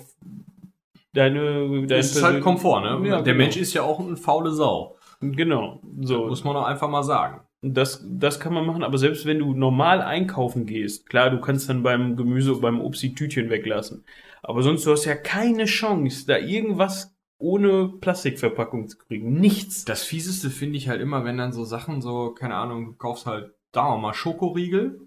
deine, 1.12 1.86
deine 1.86 2.00
Es 2.00 2.16
ist 2.16 2.22
halt 2.22 2.42
Komfort, 2.42 2.80
ne? 2.80 3.08
Ja, 3.08 3.16
der 3.16 3.34
genau. 3.34 3.44
Mensch 3.44 3.56
ist 3.56 3.74
ja 3.74 3.82
auch 3.82 4.00
eine 4.00 4.16
faule 4.16 4.52
Sau. 4.52 4.96
Genau. 5.20 5.80
So. 6.00 6.26
Muss 6.28 6.44
man 6.44 6.56
auch 6.56 6.66
einfach 6.66 6.88
mal 6.88 7.02
sagen. 7.02 7.40
Das, 7.62 8.04
das 8.08 8.40
kann 8.40 8.54
man 8.54 8.64
machen, 8.64 8.82
aber 8.82 8.96
selbst 8.96 9.26
wenn 9.26 9.38
du 9.38 9.52
normal 9.52 10.00
einkaufen 10.00 10.64
gehst, 10.64 11.08
klar, 11.08 11.28
du 11.30 11.40
kannst 11.40 11.68
dann 11.68 11.82
beim 11.82 12.16
Gemüse, 12.16 12.54
beim 12.56 12.80
Obst 12.80 13.02
die 13.02 13.14
Tütchen 13.14 13.50
weglassen. 13.50 14.04
Aber 14.42 14.62
sonst, 14.62 14.86
du 14.86 14.92
hast 14.92 15.04
ja 15.04 15.14
keine 15.14 15.66
Chance, 15.66 16.26
da 16.26 16.38
irgendwas 16.38 17.14
ohne 17.36 17.88
Plastikverpackung 18.00 18.88
zu 18.88 18.98
kriegen. 18.98 19.34
Nichts. 19.34 19.84
Das 19.84 20.04
Fieseste 20.04 20.50
finde 20.50 20.78
ich 20.78 20.88
halt 20.88 21.00
immer, 21.00 21.24
wenn 21.24 21.38
dann 21.38 21.52
so 21.52 21.64
Sachen 21.64 22.00
so, 22.00 22.30
keine 22.30 22.54
Ahnung, 22.54 22.86
du 22.86 22.92
kaufst 22.94 23.26
halt, 23.26 23.52
da 23.72 23.96
mal 23.96 24.14
Schokoriegel 24.14 24.98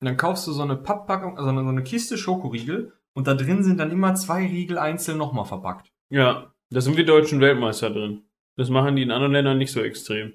und 0.00 0.06
dann 0.06 0.16
kaufst 0.16 0.46
du 0.46 0.52
so 0.52 0.62
eine 0.62 0.76
Papppackung, 0.76 1.38
also 1.38 1.50
so 1.50 1.68
eine 1.68 1.82
Kiste 1.84 2.18
Schokoriegel 2.18 2.92
und 3.14 3.26
da 3.26 3.34
drin 3.34 3.62
sind 3.62 3.78
dann 3.78 3.90
immer 3.90 4.14
zwei 4.14 4.46
Riegel 4.46 4.78
einzeln 4.78 5.18
nochmal 5.18 5.44
verpackt. 5.44 5.92
Ja, 6.10 6.52
da 6.70 6.80
sind 6.80 6.96
wir 6.96 7.06
deutschen 7.06 7.40
Weltmeister 7.40 7.90
drin. 7.90 8.22
Das 8.56 8.70
machen 8.70 8.96
die 8.96 9.02
in 9.02 9.10
anderen 9.10 9.32
Ländern 9.32 9.58
nicht 9.58 9.72
so 9.72 9.80
extrem. 9.80 10.32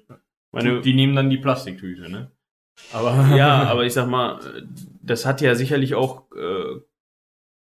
Meine, 0.52 0.80
die 0.80 0.94
nehmen 0.94 1.14
dann 1.14 1.30
die 1.30 1.38
Plastiktüte, 1.38 2.10
ne? 2.10 2.30
Aber 2.92 3.28
ja, 3.36 3.64
aber 3.68 3.84
ich 3.84 3.92
sag 3.92 4.08
mal, 4.08 4.40
das 5.02 5.26
hat 5.26 5.40
ja 5.40 5.54
sicherlich 5.54 5.94
auch 5.94 6.30
äh, 6.32 6.80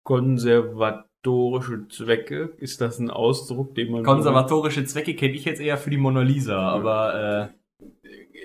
konservatorische 0.03 1.87
Zwecke. 1.89 2.53
Ist 2.57 2.81
das 2.81 2.99
ein 2.99 3.09
Ausdruck, 3.09 3.75
den 3.75 3.91
man 3.91 4.03
konservatorische 4.03 4.85
Zwecke 4.85 5.15
kenne 5.15 5.33
ich 5.33 5.45
jetzt 5.45 5.61
eher 5.61 5.77
für 5.77 5.89
die 5.89 5.97
Mona 5.97 6.21
Lisa, 6.21 6.59
aber 6.59 7.51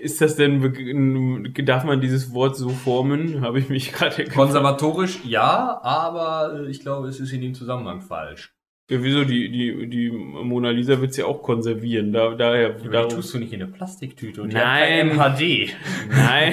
Ist 0.00 0.20
das 0.20 0.34
denn, 0.36 1.54
darf 1.64 1.84
man 1.84 2.00
dieses 2.00 2.32
Wort 2.32 2.56
so 2.56 2.70
formen? 2.70 3.40
Habe 3.42 3.58
ich 3.58 3.68
mich 3.68 3.92
gerade 3.92 4.24
äh, 4.24 4.28
konservatorisch 4.28 5.20
ja, 5.24 5.80
aber 5.82 6.64
äh, 6.64 6.70
ich 6.70 6.80
glaube, 6.80 7.08
es 7.08 7.20
ist 7.20 7.32
in 7.32 7.42
dem 7.42 7.54
Zusammenhang 7.54 8.00
falsch. 8.00 8.54
Ja, 8.92 9.02
wieso? 9.02 9.24
Die, 9.24 9.48
die, 9.50 9.88
die 9.88 10.10
Mona 10.10 10.68
Lisa 10.70 11.00
wird's 11.00 11.16
ja 11.16 11.24
auch 11.24 11.42
konservieren. 11.42 12.12
Da, 12.12 12.34
daher, 12.34 12.70
die 12.70 12.88
darum- 12.88 13.08
tust 13.10 13.32
du 13.32 13.38
nicht 13.38 13.52
in 13.52 13.62
eine 13.62 13.72
Plastiktüte 13.72 14.42
und 14.42 14.52
Nein. 14.52 15.16
MHD. 15.16 15.70
Nein, 16.10 16.52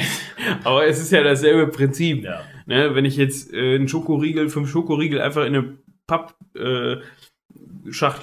aber 0.63 0.87
es 0.87 0.99
ist 1.01 1.11
ja 1.11 1.21
dasselbe 1.21 1.67
Prinzip. 1.67 2.23
Ja. 2.23 2.41
Ne, 2.65 2.95
wenn 2.95 3.03
ich 3.03 3.17
jetzt 3.17 3.53
äh, 3.53 3.75
einen 3.75 3.87
Schokoriegel, 3.87 4.47
fünf 4.49 4.69
Schokoriegel 4.69 5.19
einfach 5.21 5.45
in 5.45 5.55
eine 5.55 5.77
Pappschachtel 6.07 7.01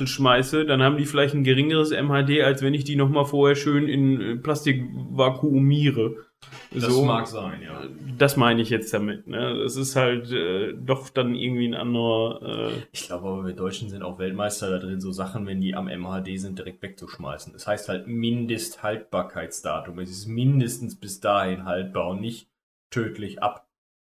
äh, 0.05 0.07
schmeiße, 0.07 0.64
dann 0.64 0.83
haben 0.83 0.96
die 0.96 1.05
vielleicht 1.05 1.35
ein 1.35 1.44
geringeres 1.44 1.90
MHD, 1.90 2.42
als 2.42 2.62
wenn 2.62 2.72
ich 2.74 2.85
die 2.85 2.96
nochmal 2.96 3.26
vorher 3.26 3.57
schön 3.57 3.88
in 3.88 4.20
äh, 4.20 4.37
Plastik 4.37 4.85
vakuumiere. 5.11 6.26
Das 6.70 7.01
mag 7.01 7.27
sein, 7.27 7.62
ja. 7.62 7.83
Das 8.18 8.37
meine 8.37 8.61
ich 8.61 8.70
jetzt 8.70 8.92
damit. 8.92 9.27
Ne? 9.27 9.59
Das 9.62 9.77
ist 9.77 9.96
halt 9.96 10.31
äh, 10.31 10.75
doch 10.75 11.09
dann 11.09 11.35
irgendwie 11.35 11.66
ein 11.66 11.75
anderer. 11.75 12.70
Äh, 12.70 12.83
Ich 12.92 13.07
glaube 13.07 13.29
aber, 13.29 13.46
wir 13.46 13.55
Deutschen 13.55 13.88
sind 13.88 14.03
auch 14.03 14.18
Weltmeister 14.18 14.70
da 14.70 14.79
drin, 14.79 15.01
so 15.01 15.12
Sachen, 15.12 15.46
wenn 15.46 15.61
die 15.61 15.75
am 15.75 15.87
MHD 15.87 16.38
sind, 16.38 16.59
direkt 16.59 16.83
wegzuschmeißen. 16.83 17.53
Das 17.53 17.66
heißt 17.66 17.88
halt 17.88 18.07
Mindesthaltbarkeitsdatum. 18.07 19.99
Es 20.01 20.11
ist 20.11 20.27
mindestens 20.27 20.96
bis 20.96 21.20
dahin 21.20 21.64
haltbar 21.64 22.09
und 22.09 22.20
nicht 22.20 22.49
tödlich 22.90 23.42
ab. 23.42 23.66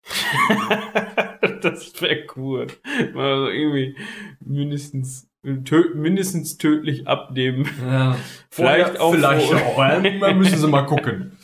das 1.62 2.00
wäre 2.00 2.26
cool. 2.37 2.68
Also 3.14 3.48
irgendwie 3.48 3.96
mindestens 4.40 5.29
tö 5.64 5.94
mindestens 5.94 6.59
tödlich 6.59 7.07
abnehmen. 7.07 7.68
Ja. 7.85 8.16
Vielleicht 8.50 8.98
auch 8.98 9.12
vielleicht 9.12 9.48
so. 9.48 9.57
auch. 9.57 9.79
Ja, 9.79 10.00
Da 10.00 10.35
müssen 10.35 10.59
sie 10.59 10.68
mal 10.68 10.83
gucken. 10.83 11.36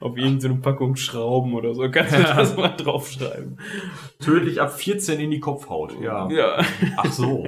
Auf 0.00 0.16
irgendeine 0.16 0.54
Packung 0.56 0.96
Schrauben 0.96 1.54
oder 1.54 1.74
so. 1.74 1.90
Kannst 1.90 2.14
du 2.14 2.22
das 2.22 2.56
mal 2.56 2.68
draufschreiben? 2.68 3.58
Tödlich 4.20 4.60
ab 4.60 4.72
14 4.72 5.20
in 5.20 5.30
die 5.30 5.40
Kopfhaut. 5.40 6.00
Ja. 6.00 6.30
Ja. 6.30 6.64
Ach 6.96 7.12
so. 7.12 7.46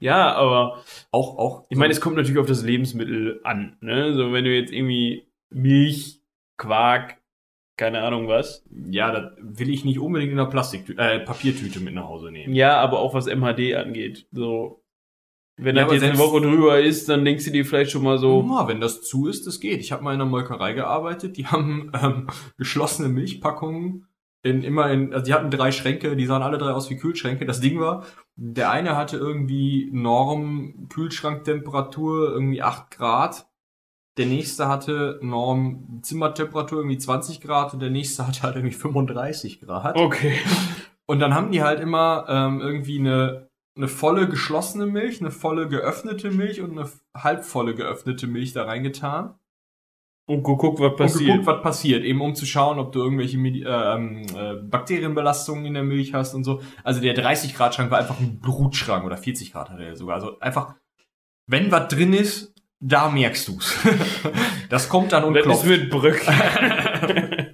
Ja, 0.00 0.32
aber 0.34 0.82
Auch, 1.12 1.38
auch. 1.38 1.66
ich 1.68 1.76
meine, 1.78 1.92
es 1.92 2.00
kommt 2.00 2.16
natürlich 2.16 2.40
auf 2.40 2.46
das 2.46 2.62
Lebensmittel 2.64 3.40
an. 3.44 3.76
Ne? 3.80 4.14
So, 4.14 4.32
wenn 4.32 4.44
du 4.44 4.54
jetzt 4.54 4.72
irgendwie 4.72 5.28
Milch, 5.50 6.20
Quark, 6.56 7.18
keine 7.76 8.02
Ahnung 8.02 8.28
was. 8.28 8.64
ja, 8.90 9.10
das 9.12 9.32
will 9.38 9.70
ich 9.70 9.84
nicht 9.84 9.98
unbedingt 9.98 10.32
in 10.32 10.38
einer 10.38 10.48
Plastiktüte, 10.48 11.00
äh, 11.00 11.20
Papiertüte 11.20 11.80
mit 11.80 11.94
nach 11.94 12.04
Hause 12.08 12.30
nehmen. 12.30 12.54
Ja, 12.54 12.76
aber 12.80 12.98
auch 13.00 13.14
was 13.14 13.26
MHD 13.26 13.74
angeht. 13.74 14.26
So. 14.32 14.83
Wenn 15.56 15.76
Ja, 15.76 15.84
das 15.84 15.94
jetzt 15.94 16.02
eine 16.02 16.18
Woche 16.18 16.40
drüber 16.40 16.80
ist, 16.80 17.08
dann 17.08 17.24
denkst 17.24 17.44
du 17.44 17.50
dir 17.52 17.64
vielleicht 17.64 17.92
schon 17.92 18.02
mal 18.02 18.18
so, 18.18 18.44
Ja, 18.50 18.66
wenn 18.66 18.80
das 18.80 19.02
zu 19.02 19.28
ist, 19.28 19.46
das 19.46 19.60
geht. 19.60 19.80
Ich 19.80 19.92
habe 19.92 20.02
mal 20.02 20.14
in 20.14 20.20
einer 20.20 20.28
Molkerei 20.28 20.72
gearbeitet, 20.72 21.36
die 21.36 21.46
haben 21.46 21.92
ähm, 22.02 22.26
geschlossene 22.58 23.08
Milchpackungen 23.08 24.08
in 24.42 24.62
immer 24.62 24.90
in, 24.90 25.14
also 25.14 25.24
die 25.24 25.32
hatten 25.32 25.50
drei 25.50 25.72
Schränke, 25.72 26.16
die 26.16 26.26
sahen 26.26 26.42
alle 26.42 26.58
drei 26.58 26.72
aus 26.72 26.90
wie 26.90 26.96
Kühlschränke. 26.96 27.46
Das 27.46 27.60
Ding 27.60 27.80
war, 27.80 28.04
der 28.36 28.70
eine 28.70 28.96
hatte 28.96 29.16
irgendwie 29.16 29.88
Norm 29.92 30.88
Kühlschranktemperatur 30.90 32.30
irgendwie 32.32 32.62
8 32.62 32.90
Grad. 32.90 33.46
Der 34.18 34.26
nächste 34.26 34.68
hatte 34.68 35.18
Norm 35.22 36.00
Zimmertemperatur 36.02 36.78
irgendwie 36.80 36.98
20 36.98 37.40
Grad 37.40 37.72
und 37.72 37.80
der 37.80 37.90
nächste 37.90 38.26
hatte 38.26 38.42
halt 38.42 38.56
irgendwie 38.56 38.74
35 38.74 39.60
Grad. 39.60 39.96
okay. 39.96 40.34
Und 41.06 41.20
dann 41.20 41.34
haben 41.34 41.50
die 41.50 41.62
halt 41.62 41.80
immer 41.80 42.24
ähm, 42.28 42.60
irgendwie 42.60 42.98
eine, 42.98 43.48
eine 43.76 43.88
volle 43.88 44.28
geschlossene 44.28 44.86
Milch, 44.86 45.20
eine 45.20 45.30
volle 45.30 45.68
geöffnete 45.68 46.30
Milch 46.30 46.60
und 46.60 46.78
eine 46.78 46.88
halbvolle 47.14 47.74
geöffnete 47.74 48.26
Milch 48.26 48.52
da 48.52 48.64
reingetan. 48.64 49.34
Und 50.26 50.42
geguckt, 50.42 50.80
was 50.80 50.92
Und 50.92 50.96
passiert. 50.96 51.26
geguckt, 51.26 51.46
was 51.46 51.62
passiert, 51.62 52.04
eben 52.04 52.22
um 52.22 52.34
zu 52.34 52.46
schauen, 52.46 52.78
ob 52.78 52.92
du 52.92 53.00
irgendwelche 53.00 53.36
Medi 53.36 53.62
äh, 53.62 53.94
ähm, 53.94 54.24
äh, 54.34 54.54
Bakterienbelastungen 54.54 55.66
in 55.66 55.74
der 55.74 55.82
Milch 55.82 56.14
hast 56.14 56.34
und 56.34 56.44
so. 56.44 56.62
Also 56.82 57.02
der 57.02 57.12
30 57.12 57.54
Grad 57.54 57.74
Schrank 57.74 57.90
war 57.90 57.98
einfach 57.98 58.18
ein 58.18 58.40
Blutschrank 58.40 59.04
oder 59.04 59.18
40 59.18 59.52
Grad 59.52 59.68
hatte 59.68 59.84
er 59.84 59.96
sogar. 59.96 60.14
Also 60.14 60.38
einfach, 60.40 60.76
wenn 61.46 61.70
was 61.70 61.88
drin 61.88 62.14
ist, 62.14 62.54
da 62.80 63.10
merkst 63.10 63.48
du's. 63.48 63.74
das 64.70 64.88
kommt 64.88 65.12
dann 65.12 65.24
und 65.24 65.34
das 65.34 65.64
mit 65.64 65.90
Brück. 65.90 66.22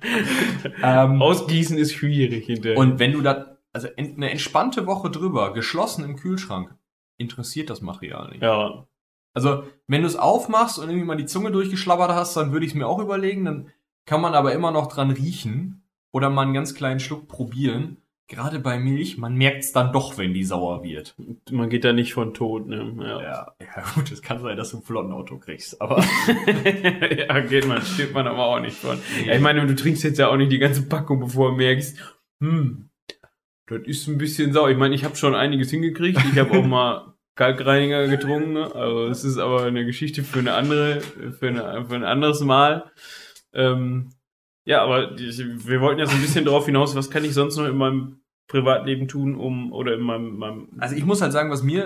Ähm, 0.82 1.20
Ausgießen 1.22 1.78
ist 1.78 1.94
schwierig 1.94 2.46
hinterher. 2.46 2.78
Und 2.78 2.98
wenn 2.98 3.12
du 3.12 3.20
da, 3.20 3.58
also 3.72 3.88
eine 3.96 4.30
entspannte 4.30 4.86
Woche 4.86 5.10
drüber, 5.10 5.52
geschlossen 5.52 6.04
im 6.04 6.16
Kühlschrank, 6.16 6.74
interessiert 7.18 7.70
das 7.70 7.80
Material 7.80 8.30
nicht. 8.30 8.42
ja. 8.42 8.86
Also, 9.32 9.62
wenn 9.86 10.02
du 10.02 10.08
es 10.08 10.16
aufmachst 10.16 10.78
und 10.78 10.88
irgendwie 10.88 11.06
mal 11.06 11.16
die 11.16 11.26
Zunge 11.26 11.52
durchgeschlabbert 11.52 12.10
hast, 12.10 12.36
dann 12.36 12.50
würde 12.50 12.66
ich 12.66 12.72
es 12.72 12.76
mir 12.76 12.88
auch 12.88 12.98
überlegen. 12.98 13.44
Dann 13.44 13.68
kann 14.04 14.20
man 14.20 14.34
aber 14.34 14.52
immer 14.52 14.72
noch 14.72 14.88
dran 14.88 15.12
riechen 15.12 15.84
oder 16.10 16.30
mal 16.30 16.42
einen 16.42 16.54
ganz 16.54 16.74
kleinen 16.74 16.98
Schluck 16.98 17.28
probieren. 17.28 17.98
Gerade 18.26 18.60
bei 18.60 18.78
Milch, 18.78 19.18
man 19.18 19.34
merkt 19.34 19.64
es 19.64 19.72
dann 19.72 19.92
doch, 19.92 20.18
wenn 20.18 20.34
die 20.34 20.44
sauer 20.44 20.82
wird. 20.82 21.16
Man 21.50 21.68
geht 21.68 21.84
da 21.84 21.92
nicht 21.92 22.12
von 22.12 22.34
tot, 22.34 22.66
ne? 22.66 22.92
Ja. 22.98 23.22
Ja, 23.22 23.52
ja 23.60 23.84
gut, 23.94 24.10
es 24.10 24.22
kann 24.22 24.40
sein, 24.40 24.56
dass 24.56 24.70
du 24.70 24.78
ein 24.78 24.82
Flottenauto 24.82 25.38
kriegst, 25.38 25.80
aber 25.80 26.00
ja, 27.16 27.40
geht 27.40 27.66
man, 27.66 27.82
steht 27.82 28.12
man 28.12 28.28
aber 28.28 28.46
auch 28.46 28.60
nicht 28.60 28.76
von. 28.76 28.98
Ja, 29.26 29.34
ich 29.34 29.40
meine, 29.40 29.64
du 29.64 29.74
trinkst 29.74 30.04
jetzt 30.04 30.18
ja 30.18 30.28
auch 30.28 30.36
nicht 30.36 30.52
die 30.52 30.58
ganze 30.58 30.88
Packung, 30.88 31.20
bevor 31.20 31.50
du 31.50 31.56
merkst, 31.56 31.98
hm, 32.40 32.89
das 33.78 33.86
ist 33.86 34.08
ein 34.08 34.18
bisschen 34.18 34.52
sauer. 34.52 34.70
Ich 34.70 34.76
meine, 34.76 34.94
ich 34.94 35.04
habe 35.04 35.16
schon 35.16 35.34
einiges 35.34 35.70
hingekriegt. 35.70 36.20
Ich 36.32 36.38
habe 36.38 36.58
auch 36.58 36.64
mal 36.66 37.14
Kalkreiniger 37.34 38.08
getrunken. 38.08 38.56
Also 38.56 39.06
es 39.06 39.24
ist 39.24 39.38
aber 39.38 39.64
eine 39.64 39.84
Geschichte 39.84 40.22
für 40.22 40.40
eine 40.40 40.54
andere, 40.54 41.00
für, 41.00 41.48
eine, 41.48 41.84
für 41.86 41.94
ein 41.94 42.04
anderes 42.04 42.40
Mal. 42.40 42.90
Ähm, 43.52 44.10
ja, 44.64 44.82
aber 44.82 45.18
ich, 45.18 45.38
wir 45.66 45.80
wollten 45.80 46.00
ja 46.00 46.06
so 46.06 46.14
ein 46.14 46.20
bisschen 46.20 46.44
darauf 46.44 46.66
hinaus, 46.66 46.94
was 46.94 47.10
kann 47.10 47.24
ich 47.24 47.34
sonst 47.34 47.56
noch 47.56 47.66
in 47.66 47.76
meinem 47.76 48.20
Privatleben 48.46 49.08
tun, 49.08 49.36
um 49.36 49.72
oder 49.72 49.94
in 49.94 50.00
meinem, 50.00 50.36
meinem 50.36 50.68
Also 50.78 50.96
ich 50.96 51.04
muss 51.04 51.22
halt 51.22 51.32
sagen, 51.32 51.50
was 51.50 51.62
mir 51.62 51.84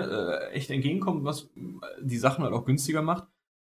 äh, 0.51 0.53
echt 0.53 0.71
entgegenkommt, 0.71 1.23
was 1.23 1.43
äh, 1.43 2.01
die 2.01 2.17
Sachen 2.17 2.43
halt 2.43 2.53
auch 2.53 2.65
günstiger 2.65 3.01
macht. 3.01 3.25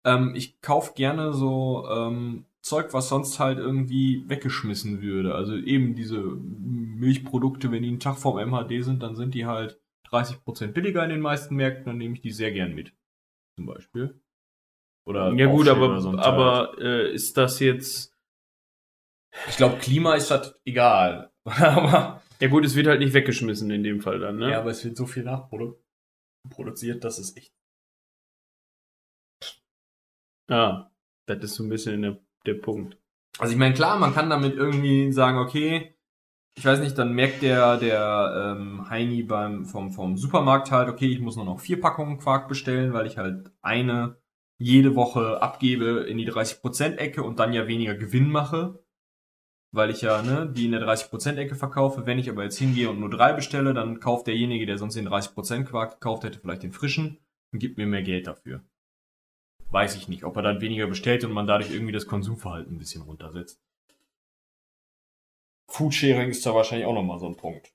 Ähm, 0.03 0.33
ich 0.35 0.61
kauf 0.61 0.93
gerne 0.93 1.33
so 1.33 1.87
ähm, 1.89 2.45
Zeug, 2.61 2.93
was 2.93 3.09
sonst 3.09 3.39
halt 3.39 3.57
irgendwie 3.57 4.23
weggeschmissen 4.27 5.01
würde. 5.01 5.35
Also 5.35 5.55
eben 5.55 5.95
diese 5.95 6.19
Milchprodukte, 6.21 7.71
wenn 7.71 7.83
die 7.83 7.89
einen 7.89 7.99
Tag 7.99 8.17
vorm 8.17 8.37
MHD 8.37 8.83
sind, 8.83 9.01
dann 9.01 9.15
sind 9.15 9.33
die 9.33 9.45
halt 9.45 9.79
30% 10.09 10.67
billiger 10.67 11.03
in 11.03 11.09
den 11.09 11.21
meisten 11.21 11.55
Märkten, 11.55 11.85
dann 11.85 11.97
nehme 11.97 12.15
ich 12.15 12.21
die 12.21 12.31
sehr 12.31 12.51
gern 12.51 12.73
mit. 12.73 12.93
Zum 13.55 13.65
Beispiel. 13.65 14.21
Oder 15.05 15.33
ja 15.33 15.47
gut, 15.47 15.67
aber, 15.67 15.99
so 15.99 16.17
aber 16.17 16.77
äh, 16.79 17.11
ist 17.11 17.37
das 17.37 17.59
jetzt 17.59 18.11
ich 19.47 19.57
glaube, 19.57 19.77
Klima 19.77 20.15
ist 20.15 20.31
halt 20.31 20.59
egal. 20.65 21.31
aber, 21.45 22.21
Ja 22.39 22.47
gut, 22.47 22.65
es 22.65 22.75
wird 22.75 22.87
halt 22.87 22.99
nicht 22.99 23.13
weggeschmissen 23.13 23.71
in 23.71 23.83
dem 23.83 24.01
Fall 24.01 24.19
dann, 24.19 24.37
ne? 24.37 24.51
ja, 24.51 24.59
aber 24.59 24.71
es 24.71 24.83
wird 24.83 24.97
so 24.97 25.05
viel 25.05 25.23
nachproduziert, 25.23 27.03
dass 27.03 27.17
es 27.17 27.35
echt 27.37 27.53
Ja, 30.49 30.91
das 31.27 31.43
ist 31.43 31.55
so 31.55 31.63
ein 31.63 31.69
bisschen 31.69 32.01
der, 32.01 32.19
der 32.45 32.55
Punkt. 32.55 32.97
Also 33.39 33.53
ich 33.53 33.59
meine, 33.59 33.73
klar, 33.73 33.97
man 33.97 34.13
kann 34.13 34.29
damit 34.29 34.55
irgendwie 34.55 35.11
sagen, 35.11 35.37
okay, 35.37 35.95
ich 36.57 36.65
weiß 36.65 36.79
nicht, 36.79 36.97
dann 36.97 37.13
merkt 37.13 37.41
der, 37.41 37.77
der 37.77 38.55
ähm, 38.57 38.89
Heini 38.89 39.23
beim, 39.23 39.65
vom, 39.65 39.91
vom 39.91 40.17
Supermarkt 40.17 40.71
halt, 40.71 40.89
okay, 40.89 41.07
ich 41.07 41.19
muss 41.21 41.37
nur 41.37 41.45
noch 41.45 41.59
vier 41.59 41.79
Packungen 41.79 42.19
Quark 42.19 42.47
bestellen, 42.47 42.93
weil 42.93 43.07
ich 43.07 43.17
halt 43.17 43.51
eine 43.61 44.17
jede 44.57 44.95
Woche 44.95 45.41
abgebe 45.41 46.05
in 46.07 46.17
die 46.17 46.29
30%-Ecke 46.29 47.23
und 47.23 47.39
dann 47.39 47.53
ja 47.53 47.67
weniger 47.67 47.95
Gewinn 47.95 48.29
mache, 48.29 48.83
weil 49.71 49.89
ich 49.89 50.01
ja 50.01 50.21
ne, 50.21 50.51
die 50.53 50.65
in 50.65 50.71
der 50.73 50.81
30%-Ecke 50.81 51.55
verkaufe. 51.55 52.05
Wenn 52.05 52.19
ich 52.19 52.29
aber 52.29 52.43
jetzt 52.43 52.59
hingehe 52.59 52.89
und 52.89 52.99
nur 52.99 53.09
drei 53.09 53.33
bestelle, 53.33 53.73
dann 53.73 53.99
kauft 53.99 54.27
derjenige, 54.27 54.65
der 54.65 54.77
sonst 54.77 54.95
den 54.95 55.07
30% 55.07 55.63
Quark 55.63 55.93
gekauft 55.93 56.23
hätte, 56.23 56.39
vielleicht 56.39 56.63
den 56.63 56.73
frischen 56.73 57.17
und 57.51 57.59
gibt 57.59 57.77
mir 57.77 57.87
mehr 57.87 58.03
Geld 58.03 58.27
dafür. 58.27 58.61
Weiß 59.71 59.95
ich 59.95 60.07
nicht, 60.07 60.23
ob 60.25 60.35
er 60.35 60.41
dann 60.41 60.61
weniger 60.61 60.87
bestellt 60.87 61.23
und 61.23 61.31
man 61.31 61.47
dadurch 61.47 61.71
irgendwie 61.71 61.93
das 61.93 62.05
Konsumverhalten 62.05 62.75
ein 62.75 62.79
bisschen 62.79 63.01
runtersetzt. 63.03 63.61
Foodsharing 65.69 66.29
ist 66.29 66.45
da 66.45 66.53
wahrscheinlich 66.53 66.85
auch 66.85 66.93
nochmal 66.93 67.19
so 67.19 67.27
ein 67.27 67.37
Punkt. 67.37 67.73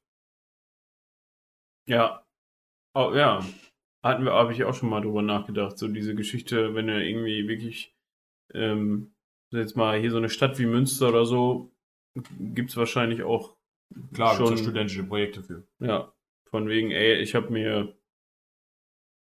Ja. 1.87 2.25
Oh, 2.95 3.13
ja. 3.15 3.45
Hatten 4.03 4.25
wir, 4.25 4.33
habe 4.33 4.53
ich 4.53 4.65
auch 4.65 4.75
schon 4.75 4.91
mal 4.91 5.01
drüber 5.01 5.23
nachgedacht. 5.23 5.79
So 5.79 5.89
diese 5.89 6.15
Geschichte, 6.15 6.75
wenn 6.75 6.87
du 6.87 7.03
irgendwie 7.03 7.49
wirklich, 7.49 7.95
ähm, 8.53 9.15
jetzt 9.51 9.77
mal 9.77 9.99
hier 9.99 10.11
so 10.11 10.19
eine 10.19 10.29
Stadt 10.29 10.59
wie 10.59 10.67
Münster 10.67 11.09
oder 11.09 11.25
so, 11.25 11.73
gibt's 12.39 12.77
wahrscheinlich 12.77 13.23
auch 13.23 13.57
Klar, 14.13 14.37
Schon- 14.37 14.59
studentische 14.59 15.05
Projekte 15.05 15.43
für. 15.45 15.67
Ja, 15.79 16.13
von 16.51 16.69
wegen, 16.69 16.91
ey, 16.91 17.15
ich 17.21 17.35
habe 17.37 17.53
mir 17.53 17.96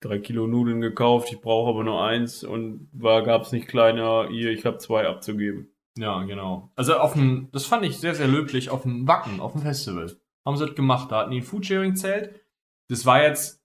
drei 0.04 0.18
Kilo 0.18 0.46
Nudeln 0.46 0.80
gekauft, 0.80 1.32
ich 1.32 1.40
brauche 1.40 1.70
aber 1.70 1.84
nur 1.84 2.02
eins 2.04 2.44
und 2.44 2.88
war 2.92 3.22
gab's 3.22 3.52
nicht 3.52 3.68
kleiner, 3.68 4.28
hier, 4.28 4.50
ich 4.50 4.64
habe 4.66 4.78
zwei 4.78 5.06
abzugeben. 5.06 5.68
Ja, 5.96 6.22
genau. 6.24 6.70
Also 6.76 6.96
auf 6.96 7.12
dem, 7.12 7.48
das 7.52 7.66
fand 7.66 7.84
ich 7.84 7.98
sehr, 7.98 8.14
sehr 8.14 8.28
löblich, 8.28 8.70
auf 8.70 8.82
dem 8.82 9.06
Wacken, 9.06 9.40
auf 9.40 9.52
dem 9.52 9.62
Festival. 9.62 10.10
Haben 10.44 10.56
sie 10.56 10.66
das 10.66 10.74
gemacht. 10.74 11.10
Da 11.10 11.20
hatten 11.20 11.30
die 11.30 11.38
ein 11.38 11.44
Foodsharing-Zelt. 11.44 12.34
Das 12.88 13.06
war 13.06 13.22
jetzt 13.22 13.62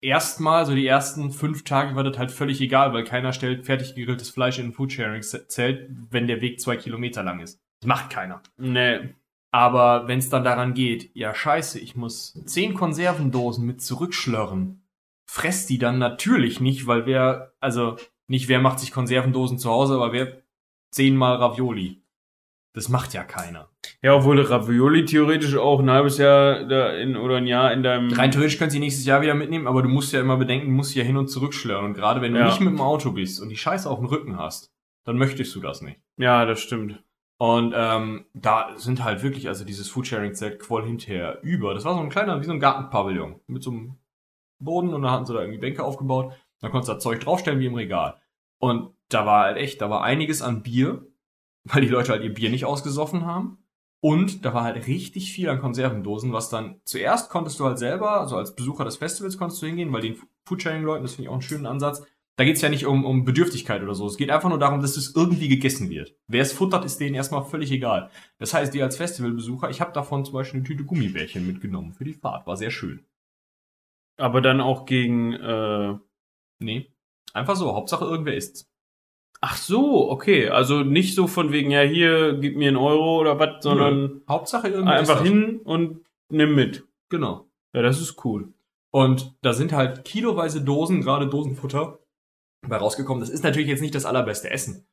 erstmal, 0.00 0.66
so 0.66 0.74
die 0.74 0.86
ersten 0.86 1.30
fünf 1.30 1.64
Tage 1.64 1.94
war 1.94 2.04
das 2.04 2.18
halt 2.18 2.30
völlig 2.30 2.60
egal, 2.60 2.92
weil 2.92 3.04
keiner 3.04 3.32
stellt 3.32 3.66
fertig 3.66 3.94
gegrilltes 3.94 4.30
Fleisch 4.30 4.58
in 4.58 4.66
ein 4.66 4.72
Foodsharing-Zelt, 4.72 5.90
wenn 6.10 6.26
der 6.26 6.40
Weg 6.40 6.60
zwei 6.60 6.76
Kilometer 6.76 7.22
lang 7.22 7.40
ist. 7.40 7.60
Das 7.80 7.88
macht 7.88 8.10
keiner. 8.10 8.42
Nee. 8.56 9.14
Aber 9.54 10.08
wenn 10.08 10.18
es 10.18 10.30
dann 10.30 10.44
daran 10.44 10.72
geht, 10.72 11.14
ja 11.14 11.34
scheiße, 11.34 11.78
ich 11.78 11.94
muss 11.94 12.32
zehn 12.46 12.72
Konservendosen 12.72 13.66
mit 13.66 13.82
zurückschlörren, 13.82 14.81
fresst 15.32 15.70
die 15.70 15.78
dann 15.78 15.96
natürlich 15.98 16.60
nicht, 16.60 16.86
weil 16.86 17.06
wer, 17.06 17.54
also 17.58 17.96
nicht 18.26 18.48
wer 18.48 18.60
macht 18.60 18.78
sich 18.80 18.92
Konservendosen 18.92 19.56
zu 19.58 19.70
Hause, 19.70 19.94
aber 19.94 20.12
wer 20.12 20.42
zehnmal 20.90 21.36
Ravioli. 21.36 22.02
Das 22.74 22.90
macht 22.90 23.14
ja 23.14 23.24
keiner. 23.24 23.70
Ja, 24.02 24.14
obwohl 24.14 24.38
Ravioli 24.42 25.06
theoretisch 25.06 25.56
auch 25.56 25.80
ein 25.80 25.90
halbes 25.90 26.18
Jahr 26.18 26.64
da 26.66 26.92
in, 26.92 27.16
oder 27.16 27.36
ein 27.36 27.46
Jahr 27.46 27.72
in 27.72 27.82
deinem. 27.82 28.12
Rein 28.12 28.30
theoretisch 28.30 28.58
kannst 28.58 28.74
du 28.74 28.78
die 28.78 28.84
nächstes 28.84 29.06
Jahr 29.06 29.22
wieder 29.22 29.32
mitnehmen, 29.34 29.66
aber 29.66 29.80
du 29.82 29.88
musst 29.88 30.12
ja 30.12 30.20
immer 30.20 30.36
bedenken, 30.36 30.66
du 30.66 30.72
musst 30.72 30.94
ja 30.94 31.02
hin 31.02 31.16
und 31.16 31.28
zurück 31.28 31.54
schlören. 31.54 31.86
Und 31.86 31.94
gerade 31.94 32.20
wenn 32.20 32.34
du 32.34 32.38
Ja. 32.38 32.46
nicht 32.46 32.60
mit 32.60 32.68
dem 32.68 32.82
Auto 32.82 33.12
bist 33.12 33.40
und 33.40 33.48
die 33.48 33.56
Scheiße 33.56 33.88
auf 33.88 34.00
dem 34.00 34.08
Rücken 34.08 34.36
hast, 34.36 34.70
dann 35.06 35.16
möchtest 35.16 35.54
du 35.54 35.60
das 35.60 35.80
nicht. 35.80 35.98
Ja, 36.18 36.44
das 36.44 36.60
stimmt. 36.60 37.02
Und 37.38 37.72
ähm, 37.74 38.26
da 38.34 38.68
sind 38.76 39.02
halt 39.02 39.22
wirklich, 39.22 39.48
also 39.48 39.64
dieses 39.64 39.88
Foodsharing-Zelt 39.88 40.58
quoll 40.60 40.84
hinterher 40.84 41.38
über. 41.42 41.72
Das 41.72 41.86
war 41.86 41.94
so 41.94 42.00
ein 42.00 42.10
kleiner, 42.10 42.38
wie 42.40 42.44
so 42.44 42.52
ein 42.52 42.60
Gartenpavillon 42.60 43.40
mit 43.46 43.62
so 43.62 43.70
einem 43.70 43.96
Boden 44.64 44.94
und 44.94 45.02
da 45.02 45.10
hatten 45.10 45.26
sie 45.26 45.34
da 45.34 45.40
irgendwie 45.40 45.60
Bänke 45.60 45.84
aufgebaut. 45.84 46.32
Da 46.60 46.68
konntest 46.68 46.88
du 46.88 46.94
das 46.94 47.02
Zeug 47.02 47.20
draufstellen 47.20 47.60
wie 47.60 47.66
im 47.66 47.74
Regal. 47.74 48.20
Und 48.58 48.94
da 49.08 49.26
war 49.26 49.44
halt 49.44 49.56
echt, 49.56 49.80
da 49.80 49.90
war 49.90 50.02
einiges 50.02 50.42
an 50.42 50.62
Bier, 50.62 51.06
weil 51.64 51.82
die 51.82 51.88
Leute 51.88 52.12
halt 52.12 52.22
ihr 52.22 52.32
Bier 52.32 52.50
nicht 52.50 52.64
ausgesoffen 52.64 53.26
haben. 53.26 53.58
Und 54.00 54.44
da 54.44 54.52
war 54.52 54.64
halt 54.64 54.88
richtig 54.88 55.32
viel 55.32 55.48
an 55.48 55.60
Konservendosen, 55.60 56.32
was 56.32 56.48
dann 56.48 56.80
zuerst 56.84 57.30
konntest 57.30 57.60
du 57.60 57.66
halt 57.66 57.78
selber, 57.78 58.20
also 58.20 58.36
als 58.36 58.56
Besucher 58.56 58.84
des 58.84 58.96
Festivals 58.96 59.38
konntest 59.38 59.62
du 59.62 59.66
hingehen, 59.66 59.92
weil 59.92 60.02
den 60.02 60.16
Foodsharing-Leuten, 60.44 61.04
das 61.04 61.12
finde 61.14 61.24
ich 61.24 61.28
auch 61.28 61.34
einen 61.34 61.42
schönen 61.42 61.66
Ansatz, 61.66 62.02
da 62.36 62.44
geht's 62.44 62.62
ja 62.62 62.68
nicht 62.68 62.86
um, 62.86 63.04
um 63.04 63.24
Bedürftigkeit 63.24 63.82
oder 63.82 63.94
so. 63.94 64.06
Es 64.06 64.16
geht 64.16 64.30
einfach 64.30 64.48
nur 64.48 64.58
darum, 64.58 64.80
dass 64.80 64.96
es 64.96 65.14
irgendwie 65.14 65.48
gegessen 65.48 65.90
wird. 65.90 66.16
Wer 66.26 66.42
es 66.42 66.52
futtert, 66.52 66.84
ist 66.84 66.98
denen 66.98 67.14
erstmal 67.14 67.44
völlig 67.44 67.70
egal. 67.70 68.10
Das 68.38 68.54
heißt, 68.54 68.72
die 68.72 68.82
als 68.82 68.96
Festivalbesucher, 68.96 69.70
ich 69.70 69.80
habe 69.80 69.92
davon 69.92 70.24
zum 70.24 70.34
Beispiel 70.34 70.58
eine 70.58 70.66
Tüte 70.66 70.84
Gummibärchen 70.84 71.46
mitgenommen 71.46 71.92
für 71.92 72.04
die 72.04 72.14
Fahrt. 72.14 72.46
War 72.46 72.56
sehr 72.56 72.70
schön. 72.70 73.04
Aber 74.22 74.40
dann 74.40 74.60
auch 74.60 74.86
gegen. 74.86 75.32
Äh, 75.34 75.96
Nee. 76.62 76.92
Einfach 77.34 77.56
so, 77.56 77.74
Hauptsache 77.74 78.04
irgendwer 78.04 78.36
isst's. 78.36 78.70
ach 79.40 79.56
so, 79.56 80.08
okay. 80.10 80.48
Also 80.48 80.82
nicht 80.84 81.14
so 81.16 81.26
von 81.26 81.50
wegen, 81.50 81.70
ja, 81.72 81.80
hier, 81.80 82.34
gib 82.34 82.56
mir 82.56 82.68
einen 82.68 82.76
Euro 82.76 83.18
oder 83.18 83.38
was, 83.40 83.62
sondern 83.64 84.22
Hauptsache 84.28 84.68
irgendwer 84.68 84.94
einfach 84.94 85.22
hin 85.22 85.60
und 85.64 86.06
nimm 86.28 86.54
mit. 86.54 86.86
Genau. 87.08 87.48
Ja, 87.74 87.82
das 87.82 88.00
ist 88.00 88.24
cool. 88.24 88.52
Und 88.92 89.34
da 89.42 89.54
sind 89.54 89.72
halt 89.72 90.04
kiloweise 90.04 90.62
Dosen, 90.62 91.00
gerade 91.00 91.26
Dosenfutter, 91.26 91.98
bei 92.68 92.76
rausgekommen. 92.76 93.20
Das 93.20 93.30
ist 93.30 93.42
natürlich 93.42 93.68
jetzt 93.68 93.80
nicht 93.80 93.94
das 93.94 94.04
allerbeste 94.06 94.50
Essen. 94.50 94.86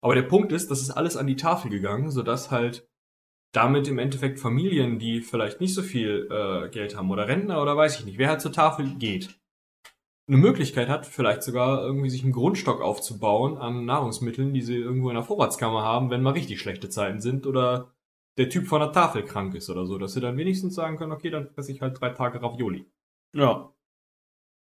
Aber 0.00 0.16
der 0.16 0.22
Punkt 0.22 0.50
ist, 0.50 0.72
das 0.72 0.80
ist 0.80 0.90
alles 0.90 1.16
an 1.16 1.28
die 1.28 1.36
Tafel 1.36 1.70
gegangen, 1.70 2.10
sodass 2.10 2.50
halt 2.50 2.88
damit 3.52 3.86
im 3.86 3.98
Endeffekt 3.98 4.40
Familien, 4.40 4.98
die 4.98 5.20
vielleicht 5.20 5.60
nicht 5.60 5.74
so 5.74 5.82
viel 5.82 6.28
äh, 6.30 6.68
Geld 6.70 6.96
haben 6.96 7.10
oder 7.10 7.28
Rentner 7.28 7.62
oder 7.62 7.76
weiß 7.76 8.00
ich 8.00 8.06
nicht, 8.06 8.18
wer 8.18 8.30
halt 8.30 8.40
zur 8.40 8.52
Tafel 8.52 8.94
geht, 8.98 9.38
eine 10.26 10.38
Möglichkeit 10.38 10.88
hat, 10.88 11.06
vielleicht 11.06 11.42
sogar 11.42 11.82
irgendwie 11.82 12.08
sich 12.08 12.22
einen 12.22 12.32
Grundstock 12.32 12.80
aufzubauen 12.80 13.58
an 13.58 13.84
Nahrungsmitteln, 13.84 14.54
die 14.54 14.62
sie 14.62 14.76
irgendwo 14.76 15.10
in 15.10 15.16
der 15.16 15.24
Vorratskammer 15.24 15.82
haben, 15.82 16.10
wenn 16.10 16.22
mal 16.22 16.32
richtig 16.32 16.60
schlechte 16.60 16.88
Zeiten 16.88 17.20
sind 17.20 17.46
oder 17.46 17.92
der 18.38 18.48
Typ 18.48 18.66
von 18.66 18.80
der 18.80 18.92
Tafel 18.92 19.24
krank 19.24 19.54
ist 19.54 19.68
oder 19.68 19.84
so, 19.84 19.98
dass 19.98 20.14
sie 20.14 20.20
dann 20.20 20.38
wenigstens 20.38 20.74
sagen 20.74 20.96
können, 20.96 21.12
okay, 21.12 21.28
dann 21.28 21.48
fresse 21.48 21.72
ich 21.72 21.82
halt 21.82 22.00
drei 22.00 22.10
Tage 22.10 22.42
Ravioli. 22.42 22.86
Ja. 23.34 23.74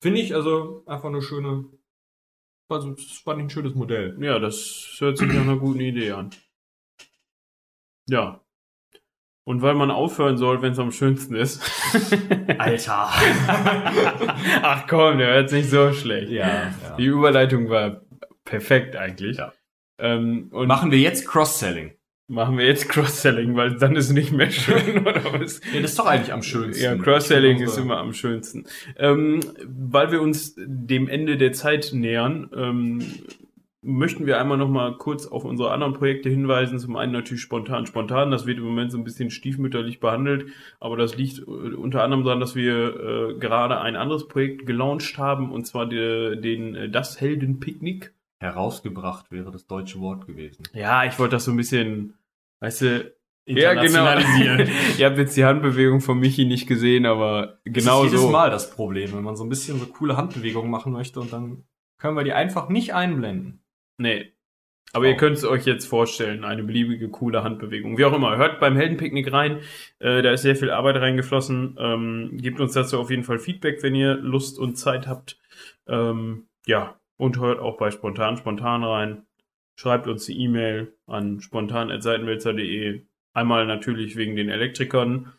Finde 0.01 0.21
ich 0.21 0.35
also 0.35 0.85
einfach 0.87 1.09
eine 1.09 1.23
schöne, 1.23 1.65
also 2.69 2.93
das 2.93 3.19
fand 3.19 3.41
ich 3.41 3.47
ein 3.47 3.51
schönes 3.51 3.75
Modell. 3.75 4.17
Ja, 4.23 4.39
das 4.39 4.95
hört 4.99 5.19
sich 5.19 5.27
nach 5.29 5.41
einer 5.41 5.57
guten 5.57 5.81
Idee 5.81 6.13
an. 6.13 6.31
Ja. 8.09 8.41
Und 9.49 9.63
weil 9.63 9.73
man 9.75 9.91
aufhören 9.91 10.37
soll, 10.37 10.61
wenn 10.61 10.73
es 10.73 10.79
am 10.79 10.93
schönsten 10.93 11.35
ist. 11.35 11.63
Alter. 12.59 13.09
Ach 14.63 14.87
komm, 14.87 15.17
der 15.17 15.29
hört 15.35 15.53
nicht 15.53 15.71
so 15.71 15.91
schlecht. 15.95 16.31
ja, 16.31 16.71
Die 16.99 17.05
ja. 17.05 17.11
Überleitung 17.13 17.71
war 17.71 18.03
perfekt 18.45 18.95
eigentlich. 18.95 19.39
Ja. 19.39 19.53
Ähm, 19.99 20.49
und 20.51 20.69
Machen 20.69 20.91
wir 20.91 20.99
jetzt 20.99 21.27
Cross-Selling. 21.27 21.93
machen 22.29 22.59
wir 22.59 22.67
jetzt 22.67 22.91
Cross-Selling, 22.91 23.57
weil 23.57 23.77
dann 23.77 23.97
ist 23.97 24.11
nicht 24.11 24.33
mehr 24.33 24.51
schön, 24.51 24.99
oder 25.07 25.25
was? 25.41 25.61
Ja, 25.73 25.81
das 25.81 25.93
ist 25.93 25.99
doch 25.99 26.07
eigentlich 26.07 26.33
am 26.33 26.43
schönsten. 26.43 26.85
Ja, 26.85 26.95
Cross-Selling 26.97 27.61
Also, 27.63 27.73
ist 27.73 27.79
immer 27.79 27.97
am 27.99 28.13
schönsten. 28.13 28.67
Ähm, 28.99 29.41
weil 29.67 30.13
wir 30.13 30.21
uns 30.21 30.55
dem 30.59 31.09
Ende 31.09 31.39
der 31.39 31.53
Zeit 31.55 31.91
nähern, 31.95 32.51
ähm, 32.55 33.03
möchten 33.83 34.27
wir 34.27 34.41
einmal 34.41 34.59
noch 34.59 34.69
mal 34.69 34.97
kurz 34.97 35.27
auf 35.27 35.45
unsere 35.45 35.71
anderen 35.71 35.93
Projekte 35.93 36.29
hinweisen. 36.29 36.79
Zum 36.79 36.97
einen 36.97 37.13
natürlich 37.13 37.43
spontan. 37.43 37.87
Spontan, 37.87 38.31
das 38.31 38.47
wird 38.47 38.59
im 38.59 38.65
Moment 38.65 38.91
so 38.91 38.99
ein 38.99 39.05
bisschen 39.05 39.31
stiefmütterlich 39.31 40.01
behandelt, 40.01 40.47
aber 40.81 40.97
das 40.97 41.17
liegt 41.17 41.39
äh, 41.39 41.43
unter 41.43 42.03
anderem 42.03 42.25
daran, 42.25 42.41
dass 42.41 42.55
wir 42.55 42.75
äh, 42.75 43.39
gerade 43.39 43.81
ein 43.81 43.97
anderes 43.97 44.27
Projekt 44.27 44.67
gelauncht 44.67 45.17
haben, 45.19 45.53
und 45.53 45.67
zwar 45.67 45.87
die, 45.87 46.41
den 46.41 46.75
äh, 46.75 46.91
Das 46.91 47.21
Heldenpicknick. 47.21 48.15
Herausgebracht 48.41 49.33
wäre 49.33 49.51
das 49.51 49.67
deutsche 49.67 49.99
Wort 50.01 50.27
gewesen. 50.27 50.63
Ja, 50.73 51.05
ich 51.05 51.19
wollte 51.19 51.37
das 51.37 51.45
so 51.45 51.51
ein 51.51 51.57
bisschen, 51.57 52.15
weißt 52.61 52.83
du, 52.83 53.13
ja, 53.47 53.73
genau. 53.73 54.05
Ihr 54.99 55.07
habt 55.07 55.17
jetzt 55.17 55.37
die 55.37 55.45
Handbewegung 55.45 56.03
von 56.03 56.19
Michi 56.19 56.45
nicht 56.45 56.67
gesehen, 56.67 57.07
aber 57.07 57.61
genau 57.65 58.03
das 58.03 58.07
ist 58.07 58.13
jedes 58.13 58.21
so. 58.21 58.31
Mal 58.31 58.51
das 58.51 58.71
Problem, 58.71 59.15
wenn 59.15 59.25
man 59.25 59.37
so 59.37 59.45
ein 59.45 59.49
bisschen 59.49 59.81
so 59.81 59.87
coole 59.87 60.19
Handbewegungen 60.19 60.71
machen 60.71 60.93
möchte 60.93 61.19
und 61.19 61.33
dann 61.33 61.65
können 61.97 62.17
wir 62.17 62.25
die 62.25 62.35
einfach 62.35 62.69
nicht 62.69 62.95
einblenden. 62.95 63.61
Nee. 63.99 64.33
Aber 64.95 65.05
Oh. 65.05 65.09
ihr 65.09 65.17
könnt 65.17 65.37
es 65.37 65.45
euch 65.45 65.67
jetzt 65.67 65.85
vorstellen, 65.87 66.45
eine 66.45 66.63
beliebige, 66.63 67.11
coole 67.11 67.43
Handbewegung. 67.45 67.99
Wie 67.99 68.05
auch 68.07 68.15
immer, 68.15 68.39
hört 68.39 68.59
beim 68.59 68.75
Heldenpicknick 68.77 69.31
rein. 69.31 69.59
Äh, 69.99 70.23
da 70.23 70.33
ist 70.33 70.43
sehr 70.43 70.57
viel 70.57 70.71
Arbeit 70.71 70.97
reingeflossen. 70.97 71.77
Ähm, 71.79 72.31
gebt 72.41 72.59
uns 72.59 72.73
dazu 72.73 72.99
auf 72.99 73.11
jeden 73.11 73.25
Fall 73.25 73.39
Feedback, 73.39 73.83
wenn 73.83 73.95
ihr 73.95 74.15
Lust 74.15 74.59
und 74.59 74.77
Zeit 74.77 75.07
habt. 75.07 75.39
Ähm, 75.87 76.47
ja, 76.67 76.99
und 77.19 77.39
hört 77.39 77.59
auch 77.59 77.77
bei 77.77 77.91
Spontan 77.91 78.39
Spontan 78.39 78.83
rein. 78.83 79.27
Schreibt 79.77 80.07
uns 80.09 80.25
die 80.25 80.41
E-Mail 80.41 80.95
an 81.07 81.41
spontan.seitenwälzer.de. 81.41 83.03
Einmal 83.35 83.67
natürlich 83.67 84.17
wegen 84.17 84.37
den 84.37 84.49
Elektrikern 84.49 85.33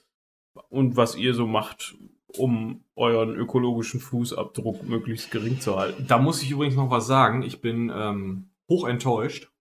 und 0.70 0.96
was 0.96 1.18
ihr 1.18 1.34
so 1.34 1.48
macht, 1.48 1.96
um 2.38 2.84
euren 2.96 3.36
ökologischen 3.36 4.00
Fußabdruck 4.00 4.84
möglichst 4.84 5.32
gering 5.32 5.60
zu 5.60 5.78
halten. 5.78 6.06
Da 6.08 6.18
muss 6.18 6.44
ich 6.44 6.52
übrigens 6.52 6.76
noch 6.76 6.92
was 6.92 7.08
sagen. 7.08 7.42
Ich 7.44 7.62
bin 7.62 7.92
ähm, 7.94 8.50
hoch 8.70 8.88
enttäuscht. 8.88 9.52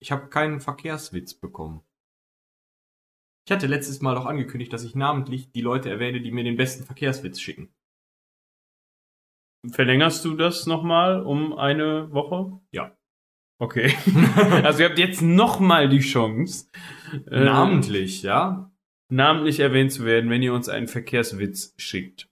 Ich 0.00 0.10
habe 0.10 0.28
keinen 0.28 0.60
Verkehrswitz 0.60 1.34
bekommen. 1.34 1.82
Ich 3.46 3.52
hatte 3.52 3.66
letztes 3.66 4.00
Mal 4.00 4.16
auch 4.16 4.26
angekündigt, 4.26 4.72
dass 4.72 4.84
ich 4.84 4.94
namentlich 4.94 5.52
die 5.52 5.60
Leute 5.60 5.90
erwähne, 5.90 6.20
die 6.20 6.30
mir 6.30 6.44
den 6.44 6.56
besten 6.56 6.84
Verkehrswitz 6.84 7.40
schicken. 7.40 7.74
Verlängerst 9.70 10.24
du 10.24 10.34
das 10.34 10.66
nochmal 10.66 11.22
um 11.22 11.56
eine 11.56 12.12
Woche? 12.12 12.60
Ja. 12.72 12.96
Okay. 13.60 13.94
also 14.64 14.82
ihr 14.82 14.88
habt 14.88 14.98
jetzt 14.98 15.22
nochmal 15.22 15.88
die 15.88 16.00
Chance, 16.00 16.68
äh, 17.30 17.44
namentlich, 17.44 18.22
ja. 18.22 18.71
Namentlich 19.12 19.60
erwähnt 19.60 19.92
zu 19.92 20.04
werden, 20.04 20.30
wenn 20.30 20.42
ihr 20.42 20.54
uns 20.54 20.68
einen 20.68 20.88
Verkehrswitz 20.88 21.74
schickt. 21.76 22.28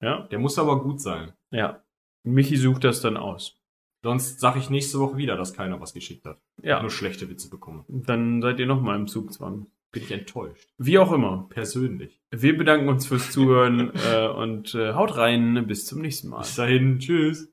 Ja? 0.00 0.26
Der 0.28 0.38
muss 0.38 0.58
aber 0.58 0.82
gut 0.82 1.00
sein. 1.00 1.32
Ja. 1.50 1.82
Michi 2.22 2.56
sucht 2.56 2.84
das 2.84 3.00
dann 3.00 3.16
aus. 3.16 3.60
Sonst 4.02 4.40
sage 4.40 4.60
ich 4.60 4.70
nächste 4.70 4.98
Woche 4.98 5.18
wieder, 5.18 5.36
dass 5.36 5.52
keiner 5.52 5.80
was 5.80 5.92
geschickt 5.92 6.24
hat. 6.24 6.40
Ja. 6.62 6.80
Nur 6.80 6.90
schlechte 6.90 7.28
Witze 7.28 7.50
bekommen. 7.50 7.84
Dann 7.88 8.40
seid 8.40 8.58
ihr 8.60 8.66
nochmal 8.66 8.96
im 8.96 9.08
Zugzwang. 9.08 9.66
Bin 9.92 10.04
ich 10.04 10.12
enttäuscht. 10.12 10.68
Wie 10.78 10.98
auch 10.98 11.12
immer. 11.12 11.48
Persönlich. 11.50 12.20
Wir 12.30 12.56
bedanken 12.56 12.88
uns 12.88 13.06
fürs 13.06 13.32
Zuhören 13.32 13.92
äh, 14.12 14.28
und 14.28 14.74
äh, 14.74 14.92
haut 14.94 15.16
rein. 15.16 15.66
Bis 15.66 15.84
zum 15.84 16.00
nächsten 16.00 16.28
Mal. 16.28 16.38
Bis 16.38 16.54
dahin. 16.54 17.00
Tschüss. 17.00 17.52